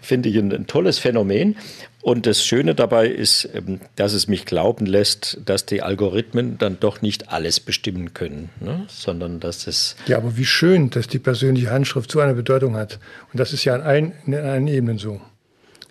finde 0.00 0.28
ich 0.28 0.36
ein, 0.36 0.52
ein, 0.52 0.66
tolles 0.66 0.98
Phänomen. 0.98 1.56
Und 2.02 2.26
das 2.26 2.44
Schöne 2.44 2.74
dabei 2.74 3.06
ist, 3.06 3.48
ähm, 3.54 3.80
dass 3.94 4.12
es 4.12 4.26
mich 4.26 4.44
glauben 4.44 4.86
lässt, 4.86 5.38
dass 5.44 5.66
die 5.66 5.82
Algorithmen 5.82 6.58
dann 6.58 6.80
doch 6.80 7.00
nicht 7.00 7.30
alles 7.30 7.60
bestimmen 7.60 8.12
können, 8.12 8.50
ne? 8.60 8.84
sondern 8.88 9.38
dass 9.38 9.68
es. 9.68 9.94
Ja, 10.06 10.16
aber 10.16 10.36
wie 10.36 10.44
schön, 10.44 10.90
dass 10.90 11.06
die 11.06 11.20
persönliche 11.20 11.70
Handschrift 11.70 12.10
so 12.10 12.18
eine 12.18 12.34
Bedeutung 12.34 12.74
hat. 12.74 12.98
Und 13.32 13.38
das 13.38 13.52
ist 13.52 13.64
ja 13.64 13.74
an 13.74 13.82
allen, 13.82 14.12
in 14.26 14.34
allen 14.34 14.66
Ebenen 14.66 14.98
so. 14.98 15.20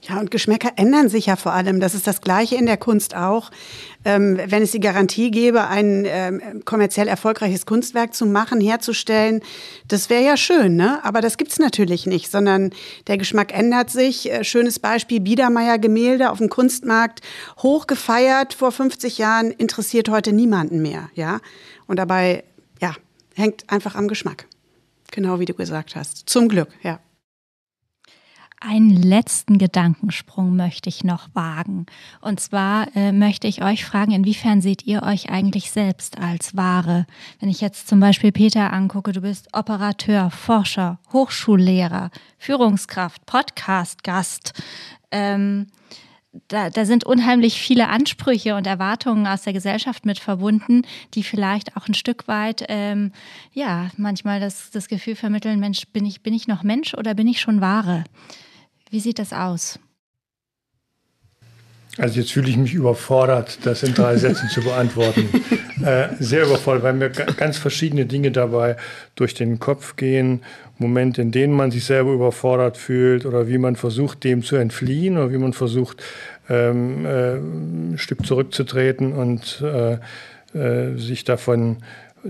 Ja, 0.04 0.20
und 0.20 0.32
Geschmäcker 0.32 0.72
ändern 0.78 1.10
sich 1.10 1.28
ja 1.28 1.36
vor 1.36 1.54
allem. 1.54 1.80
Das 1.80 1.94
ist 1.94 2.08
das 2.08 2.22
Gleiche 2.22 2.56
in 2.56 2.66
der 2.66 2.78
Kunst 2.78 3.16
auch. 3.16 3.52
Ähm, 4.04 4.40
wenn 4.48 4.64
es 4.64 4.72
die 4.72 4.80
Garantie 4.80 5.30
gäbe, 5.30 5.68
ein 5.68 6.06
ähm, 6.08 6.66
kommerziell 6.66 7.08
erfolgreiches 7.08 7.68
Kunstwerk 7.68 8.16
zu 8.16 8.26
machen, 8.26 8.60
herzustellen, 8.60 9.42
das 9.88 10.10
wäre 10.10 10.24
ja 10.24 10.38
schön, 10.38 10.76
ne? 10.76 11.00
Aber 11.04 11.22
das 11.22 11.38
gibt's 11.38 11.60
natürlich 11.60 12.08
nicht, 12.08 12.32
sondern 12.32 12.72
der 13.06 13.20
Geschmack 13.20 13.56
ändert 13.56 13.92
sich. 13.92 14.32
Äh, 14.32 14.44
schönes 14.44 14.80
Beispiel, 14.80 15.20
Biedermeier 15.20 15.78
Gemälde 15.78 16.32
auf 16.32 16.40
dem 16.40 16.50
Kunstmarkt, 16.50 17.22
hoch 17.60 17.86
gefeiert 17.86 18.56
vor 18.56 18.72
50 18.72 19.20
Jahren, 19.20 19.52
interessiert 19.52 20.10
heute 20.10 20.34
niemanden 20.34 20.82
mehr, 20.82 21.12
ja? 21.14 21.42
Und 21.86 21.98
dabei, 21.98 22.44
ja, 22.82 22.96
hängt 23.36 23.70
einfach 23.70 23.94
am 23.94 24.08
Geschmack. 24.08 24.48
Genau 25.12 25.40
wie 25.40 25.46
du 25.46 25.54
gesagt 25.54 25.96
hast. 25.96 26.28
Zum 26.28 26.48
Glück, 26.48 26.70
ja. 26.82 27.00
Einen 28.64 28.92
letzten 28.92 29.58
Gedankensprung 29.58 30.56
möchte 30.56 30.88
ich 30.88 31.04
noch 31.04 31.30
wagen. 31.34 31.88
Und 32.22 32.40
zwar 32.40 32.96
äh, 32.96 33.12
möchte 33.12 33.48
ich 33.48 33.64
euch 33.64 33.84
fragen, 33.84 34.12
inwiefern 34.12 34.62
seht 34.62 34.86
ihr 34.86 35.02
euch 35.02 35.32
eigentlich 35.32 35.72
selbst 35.72 36.20
als 36.20 36.56
Ware? 36.56 37.08
Wenn 37.40 37.50
ich 37.50 37.60
jetzt 37.60 37.88
zum 37.88 38.00
Beispiel 38.00 38.32
Peter 38.32 38.72
angucke, 38.72 39.14
du 39.14 39.22
bist 39.22 39.48
Operateur, 39.54 40.30
Forscher, 40.30 41.00
Hochschullehrer, 41.12 42.12
Führungskraft, 42.38 43.26
Podcast-Gast. 43.26 44.54
Ähm, 45.10 45.66
da, 46.48 46.70
da 46.70 46.86
sind 46.86 47.04
unheimlich 47.04 47.60
viele 47.60 47.90
Ansprüche 47.90 48.56
und 48.56 48.68
Erwartungen 48.68 49.26
aus 49.26 49.42
der 49.42 49.54
Gesellschaft 49.54 50.06
mit 50.06 50.20
verbunden, 50.20 50.84
die 51.16 51.24
vielleicht 51.24 51.76
auch 51.76 51.88
ein 51.88 51.96
Stück 51.96 52.28
weit, 52.28 52.64
ähm, 52.70 53.12
ja, 53.54 53.90
manchmal 53.98 54.40
das, 54.40 54.70
das 54.70 54.88
Gefühl 54.88 55.16
vermitteln, 55.16 55.60
Mensch, 55.60 55.88
bin 55.88 56.06
ich, 56.06 56.22
bin 56.22 56.36
ich 56.36 56.48
noch 56.48 56.62
Mensch 56.62 56.94
oder 56.94 57.16
bin 57.16 57.28
ich 57.28 57.42
schon 57.42 57.60
Ware? 57.60 58.04
Wie 58.92 59.00
sieht 59.00 59.20
das 59.20 59.32
aus? 59.32 59.80
Also 61.98 62.20
jetzt 62.20 62.34
fühle 62.34 62.50
ich 62.50 62.58
mich 62.58 62.74
überfordert, 62.74 63.66
das 63.66 63.84
in 63.84 63.94
drei 63.94 64.18
Sätzen 64.18 64.50
zu 64.50 64.62
beantworten. 64.62 65.30
Äh, 65.82 66.10
sehr 66.20 66.46
überfordert, 66.46 66.84
weil 66.84 66.94
mir 66.94 67.10
ganz 67.10 67.58
verschiedene 67.58 68.06
Dinge 68.06 68.30
dabei 68.30 68.78
durch 69.16 69.34
den 69.34 69.58
Kopf 69.58 69.96
gehen. 69.96 70.42
Momente, 70.78 71.24
in 71.24 71.32
denen 71.32 71.54
man 71.54 71.72
sich 71.72 71.86
selber 71.86 72.12
überfordert 72.12 72.78
fühlt 72.78 73.26
oder 73.26 73.48
wie 73.48 73.58
man 73.58 73.76
versucht, 73.76 74.24
dem 74.24 74.44
zu 74.44 74.58
entfliehen 74.58 75.18
oder 75.18 75.32
wie 75.32 75.40
man 75.40 75.54
versucht, 75.54 76.04
ähm, 76.50 77.04
äh, 77.08 77.34
ein 77.38 77.98
Stück 77.98 78.24
zurückzutreten 78.28 79.14
und 79.14 79.64
äh, 79.64 79.98
äh, 80.54 80.98
sich 80.98 81.24
davon 81.24 81.78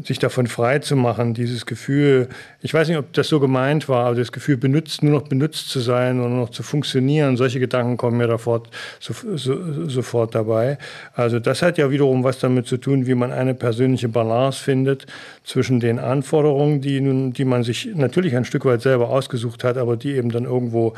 sich 0.04 0.20
davon 0.20 0.48
frei 0.48 0.80
zu 0.80 0.96
machen, 0.96 1.34
dieses 1.34 1.66
Gefühl, 1.66 2.30
ich 2.62 2.74
weiß 2.74 2.88
nicht, 2.88 2.98
ob 2.98 3.12
das 3.14 3.28
so 3.28 3.40
gemeint 3.40 3.90
war, 3.90 4.06
aber 4.06 4.16
das 4.16 4.32
Gefühl, 4.32 4.58
benutzt, 4.58 5.04
nur 5.04 5.12
noch 5.12 5.28
benutzt 5.28 5.70
zu 5.70 5.80
sein 5.80 6.20
und 6.22 6.30
nur 6.32 6.42
noch 6.42 6.50
zu 6.50 6.64
funktionieren, 6.64 7.36
solche 7.36 7.60
Gedanken 7.60 7.98
kommen 7.98 8.18
mir 8.18 8.28
sofort, 8.28 8.70
so, 9.00 9.14
so, 9.36 9.90
sofort 9.90 10.34
dabei. 10.34 10.78
Also 11.14 11.40
das 11.40 11.62
hat 11.62 11.78
ja 11.78 11.92
wiederum 11.92 12.24
was 12.24 12.40
damit 12.40 12.68
zu 12.68 12.78
tun, 12.78 13.06
wie 13.06 13.16
man 13.16 13.32
eine 13.32 13.54
persönliche 13.54 14.08
Balance 14.08 14.64
findet 14.64 15.08
zwischen 15.44 15.80
den 15.80 16.00
Anforderungen, 16.00 16.82
die, 16.82 17.02
nun, 17.02 17.34
die 17.34 17.46
man 17.46 17.64
sich 17.64 17.90
natürlich 17.94 18.36
ein 18.36 18.46
Stück 18.46 18.66
weit 18.66 18.82
selber 18.82 19.10
ausgesucht 19.10 19.64
hat, 19.64 19.78
aber 19.78 19.98
die 19.98 20.14
eben 20.14 20.30
dann 20.30 20.46
irgendwo 20.46 20.94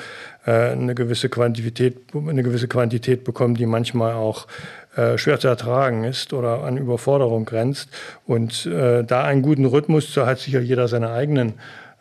eine 0.51 0.93
gewisse 0.95 1.29
Quantität, 1.29 1.97
eine 2.13 2.43
gewisse 2.43 2.67
Quantität 2.67 3.23
bekommen, 3.23 3.55
die 3.55 3.65
manchmal 3.65 4.13
auch 4.13 4.47
äh, 4.95 5.17
schwer 5.17 5.39
zu 5.39 5.47
ertragen 5.47 6.03
ist 6.03 6.33
oder 6.33 6.63
an 6.63 6.77
Überforderung 6.77 7.45
grenzt. 7.45 7.89
Und 8.25 8.65
äh, 8.65 9.03
da 9.03 9.23
einen 9.23 9.41
guten 9.41 9.65
Rhythmus, 9.65 10.13
so 10.13 10.25
hat 10.25 10.39
sicher 10.39 10.59
jeder 10.59 10.87
seine 10.87 11.11
eigenen 11.11 11.53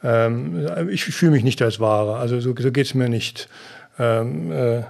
ähm, 0.04 0.88
ich 0.90 1.04
fühle 1.04 1.32
mich 1.32 1.44
nicht 1.44 1.62
als 1.62 1.80
Ware. 1.80 2.16
Also 2.16 2.40
so, 2.40 2.54
so 2.56 2.72
geht 2.72 2.86
es 2.86 2.94
mir 2.94 3.08
nicht 3.08 3.48
ähm, 3.98 4.52
äh, 4.52 4.82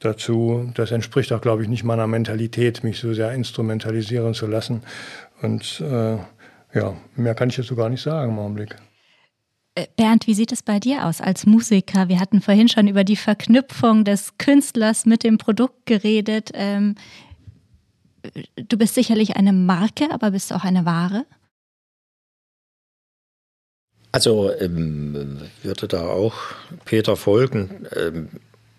dazu. 0.00 0.70
Das 0.74 0.90
entspricht 0.90 1.32
auch, 1.32 1.40
glaube 1.40 1.62
ich, 1.62 1.68
nicht 1.68 1.84
meiner 1.84 2.06
Mentalität, 2.06 2.82
mich 2.84 2.98
so 3.00 3.14
sehr 3.14 3.32
instrumentalisieren 3.32 4.34
zu 4.34 4.46
lassen. 4.46 4.82
Und 5.42 5.80
äh, 5.80 6.16
ja, 6.74 6.96
mehr 7.16 7.34
kann 7.34 7.48
ich 7.48 7.56
jetzt 7.56 7.68
so 7.68 7.76
gar 7.76 7.88
nicht 7.88 8.02
sagen 8.02 8.32
im 8.32 8.38
Augenblick. 8.38 8.76
Äh, 9.74 9.86
Bernd, 9.96 10.26
wie 10.26 10.34
sieht 10.34 10.52
es 10.52 10.62
bei 10.62 10.80
dir 10.80 11.06
aus 11.06 11.20
als 11.20 11.46
Musiker? 11.46 12.08
Wir 12.08 12.20
hatten 12.20 12.40
vorhin 12.40 12.68
schon 12.68 12.88
über 12.88 13.04
die 13.04 13.16
Verknüpfung 13.16 14.04
des 14.04 14.36
Künstlers 14.38 15.06
mit 15.06 15.22
dem 15.22 15.38
Produkt 15.38 15.86
geredet. 15.86 16.50
Ähm, 16.54 16.96
du 18.56 18.76
bist 18.76 18.94
sicherlich 18.94 19.36
eine 19.36 19.52
Marke, 19.52 20.10
aber 20.10 20.32
bist 20.32 20.50
du 20.50 20.56
auch 20.56 20.64
eine 20.64 20.84
Ware? 20.84 21.24
Also 24.12 24.52
ähm, 24.58 25.38
würde 25.62 25.86
da 25.86 26.08
auch 26.08 26.34
Peter 26.84 27.16
folgen. 27.16 27.86
Ähm, 27.94 28.28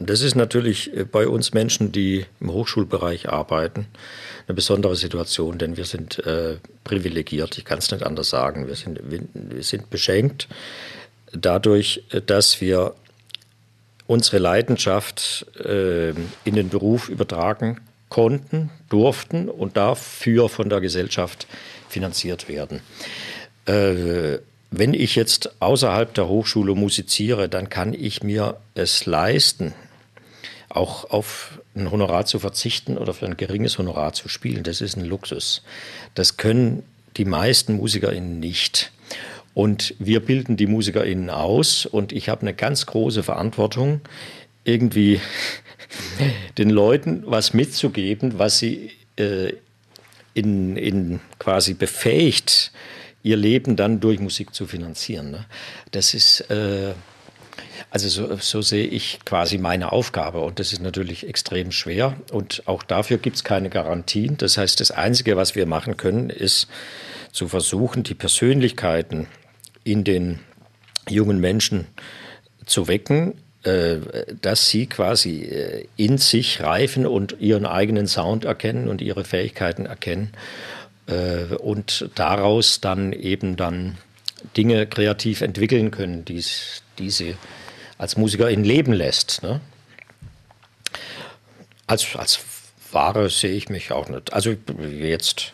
das 0.10 0.22
ist 0.22 0.36
natürlich 0.36 0.92
bei 1.12 1.28
uns 1.28 1.54
Menschen, 1.54 1.92
die 1.92 2.26
im 2.40 2.52
Hochschulbereich 2.52 3.30
arbeiten, 3.30 3.88
eine 4.48 4.56
besondere 4.56 4.96
Situation, 4.96 5.58
denn 5.58 5.78
wir 5.78 5.86
sind 5.86 6.20
äh, 6.26 6.58
privilegiert. 6.84 7.58
Ich 7.58 7.66
kann 7.66 7.80
es 7.80 7.92
nicht 7.92 8.04
anders 8.04 8.30
sagen. 8.30 8.68
Wir 8.68 8.76
sind, 8.76 9.00
wir 9.34 9.64
sind 9.64 9.90
beschenkt 9.90 10.48
dadurch, 11.34 12.04
dass 12.26 12.62
wir 12.62 12.96
unsere 14.08 14.40
Leidenschaft 14.40 15.46
äh, 15.64 16.10
in 16.10 16.56
den 16.56 16.70
Beruf 16.70 17.10
übertragen 17.10 17.80
konnten, 18.10 18.70
durften 18.90 19.48
und 19.48 19.78
dafür 19.78 20.50
von 20.50 20.70
der 20.70 20.82
Gesellschaft 20.82 21.48
finanziert 21.88 22.50
werden. 22.50 22.82
Äh, 23.66 24.40
wenn 24.70 24.94
ich 24.94 25.16
jetzt 25.16 25.62
außerhalb 25.62 26.14
der 26.14 26.28
Hochschule 26.28 26.76
musiziere, 26.76 27.48
dann 27.48 27.70
kann 27.70 27.94
ich 27.94 28.24
mir 28.24 28.58
es 28.74 29.06
leisten, 29.06 29.74
auch 30.76 31.10
auf 31.10 31.60
ein 31.76 31.92
Honorar 31.92 32.26
zu 32.26 32.40
verzichten 32.40 32.98
oder 32.98 33.14
für 33.14 33.26
ein 33.26 33.38
geringes 33.38 33.78
Honorar 33.78 34.14
zu 34.14 34.30
spielen. 34.30 34.64
Das 34.64 34.82
ist 34.82 34.98
ein 34.98 35.06
Luxus. 35.06 35.64
Das 36.16 36.38
können 36.38 36.84
die 37.18 37.26
meisten 37.26 37.78
MusikerInnen 37.78 38.40
nicht. 38.40 38.92
Und 39.54 39.96
wir 40.00 40.22
bilden 40.22 40.56
die 40.56 40.68
MusikerInnen 40.68 41.30
aus 41.30 41.86
und 41.86 42.14
ich 42.14 42.30
habe 42.30 42.42
eine 42.42 42.54
ganz 42.54 42.86
große 42.86 43.22
Verantwortung, 43.22 44.02
irgendwie 44.64 45.20
den 46.58 46.70
Leuten 46.70 47.24
was 47.26 47.54
mitzugeben, 47.54 48.40
was 48.40 48.60
sie 48.60 48.92
äh, 49.18 49.54
in, 50.34 50.78
in 50.78 51.20
quasi 51.40 51.74
befähigt, 51.74 52.72
ihr 53.24 53.36
Leben 53.36 53.76
dann 53.76 54.00
durch 54.00 54.20
Musik 54.20 54.54
zu 54.54 54.66
finanzieren. 54.66 55.32
Ne? 55.32 55.46
Das 55.92 56.14
ist, 56.14 56.42
äh, 56.50 56.94
also 57.90 58.10
so, 58.10 58.36
so, 58.38 58.62
sehe 58.62 58.86
ich 58.86 59.20
quasi 59.26 59.58
meine 59.58 59.92
Aufgabe 59.92 60.40
und 60.42 60.60
das 60.60 60.72
ist 60.74 60.82
natürlich 60.82 61.28
extrem 61.28 61.72
schwer 61.72 62.16
und 62.32 62.64
auch 62.66 62.84
dafür 62.84 63.18
gibt 63.18 63.38
es 63.38 63.44
keine 63.44 63.70
Garantien. 63.70 64.38
Das 64.38 64.58
heißt, 64.58 64.80
das 64.80 64.92
Einzige, 64.92 65.36
was 65.36 65.56
wir 65.56 65.66
machen 65.66 65.98
können, 65.98 66.30
ist 66.30 66.68
zu 67.32 67.48
versuchen, 67.48 68.04
die 68.04 68.14
Persönlichkeiten 68.14 69.28
in 69.84 70.04
den 70.04 70.40
jungen 71.10 71.40
Menschen 71.40 71.88
zu 72.66 72.88
wecken, 72.88 73.34
äh, 73.64 73.98
dass 74.42 74.70
sie 74.70 74.88
quasi 74.88 75.42
äh, 75.44 75.86
in 75.96 76.18
sich 76.18 76.62
reifen 76.62 77.06
und 77.06 77.36
ihren 77.40 77.66
eigenen 77.66 78.08
Sound 78.08 78.46
erkennen 78.46 78.88
und 78.88 79.02
ihre 79.02 79.24
Fähigkeiten 79.24 79.86
erkennen 79.86 80.32
äh, 81.08 81.56
und 81.56 82.10
daraus 82.16 82.82
dann 82.82 83.14
eben 83.14 83.58
dann 83.58 83.98
Dinge 84.58 84.88
kreativ 84.88 85.42
entwickeln 85.42 85.92
können, 85.92 86.26
die, 86.26 86.44
die 86.98 87.10
sie 87.10 87.36
als 87.98 88.18
Musiker 88.18 88.50
in 88.50 88.64
Leben 88.64 88.94
lässt. 88.94 89.44
Ne? 89.44 89.62
Als, 91.88 92.16
als 92.16 92.40
Ware 92.92 93.30
sehe 93.30 93.52
ich 93.52 93.70
mich 93.70 93.92
auch 93.92 94.10
nicht. 94.10 94.34
Also 94.34 94.56
jetzt 94.92 95.54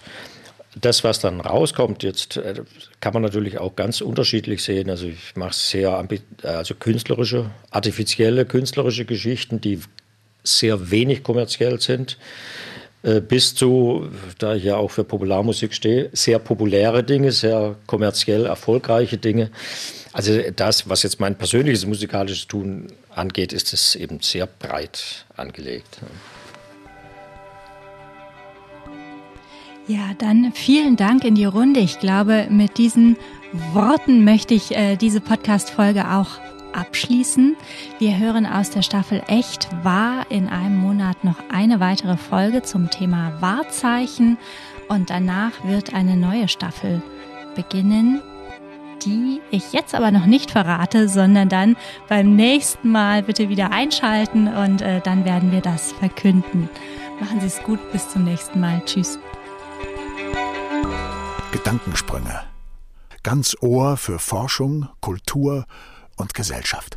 das, 0.80 1.04
was 1.04 1.20
dann 1.20 1.42
rauskommt, 1.42 2.04
jetzt 2.04 2.38
äh, 2.38 2.62
kann 3.00 3.14
man 3.14 3.24
natürlich 3.24 3.58
auch 3.58 3.76
ganz 3.76 4.02
unterschiedlich 4.02 4.64
sehen. 4.64 4.90
Also 4.90 5.08
ich 5.08 5.36
mache 5.36 5.54
sehr 5.54 6.08
also 6.44 6.76
künstlerische, 6.76 7.50
artifizielle 7.72 8.46
künstlerische 8.46 9.06
Geschichten, 9.06 9.60
die 9.62 9.80
sehr 10.44 10.92
wenig 10.92 11.24
kommerziell 11.24 11.80
sind. 11.80 12.18
Äh, 13.04 13.22
bis 13.22 13.56
zu, 13.56 14.10
da 14.38 14.56
ich 14.56 14.64
ja 14.64 14.78
auch 14.78 14.92
für 14.92 15.04
Popularmusik 15.04 15.74
stehe, 15.74 16.10
sehr 16.14 16.40
populäre 16.40 17.04
Dinge, 17.04 17.32
sehr 17.32 17.76
kommerziell 17.86 18.46
erfolgreiche 18.46 19.18
Dinge. 19.18 19.52
Also 20.18 20.42
das, 20.56 20.90
was 20.90 21.04
jetzt 21.04 21.20
mein 21.20 21.36
persönliches 21.36 21.86
musikalisches 21.86 22.48
Tun 22.48 22.88
angeht, 23.14 23.54
ist 23.54 23.72
es 23.72 23.94
eben 23.94 24.20
sehr 24.20 24.48
breit 24.48 25.28
angelegt. 25.36 26.00
Ja, 29.86 30.16
dann 30.18 30.54
vielen 30.54 30.96
Dank 30.96 31.24
in 31.24 31.36
die 31.36 31.46
Runde. 31.46 31.82
Ich 31.82 32.00
glaube, 32.00 32.48
mit 32.50 32.80
diesen 32.80 33.16
Worten 33.74 34.24
möchte 34.24 34.56
ich 34.56 34.76
äh, 34.76 34.96
diese 34.96 35.22
Podcast-Folge 35.22 36.10
auch 36.10 36.40
abschließen. 36.74 37.56
Wir 38.00 38.18
hören 38.18 38.48
aus 38.48 38.72
der 38.72 38.82
Staffel 38.82 39.22
Echt 39.28 39.68
wahr 39.84 40.26
in 40.32 40.48
einem 40.48 40.78
Monat 40.78 41.24
noch 41.24 41.38
eine 41.54 41.80
weitere 41.80 42.18
Folge 42.18 42.64
zum 42.64 42.90
Thema 42.90 43.40
Wahrzeichen 43.40 44.40
und 44.90 45.12
danach 45.12 45.64
wird 45.64 45.94
eine 45.94 46.18
neue 46.18 46.48
Staffel 46.48 47.04
beginnen, 47.54 48.24
die 49.04 49.42
ich 49.52 49.74
jetzt 49.74 49.96
aber 49.96 50.12
noch 50.12 50.26
nicht 50.26 50.52
verrate, 50.52 51.10
sondern 51.10 51.50
dann 51.50 51.76
beim 52.08 52.36
nächsten 52.36 52.92
Mal 52.92 53.24
bitte 53.24 53.50
wieder 53.50 53.72
einschalten 53.72 54.48
und 54.48 54.82
äh, 54.82 55.02
dann 55.02 55.26
werden 55.26 55.52
wir 55.52 55.62
das 55.62 55.92
verkünden. 55.94 56.70
Machen 57.20 57.40
Sie 57.40 57.48
es 57.48 57.62
gut, 57.64 57.80
bis 57.92 58.10
zum 58.10 58.24
nächsten 58.24 58.60
Mal. 58.60 58.82
Tschüss. 58.86 59.20
Gedankensprünge. 61.52 62.44
Ganz 63.24 63.58
Ohr 63.60 63.98
für 63.98 64.20
Forschung, 64.20 64.88
Kultur 65.02 65.66
und 66.16 66.34
Gesellschaft. 66.34 66.96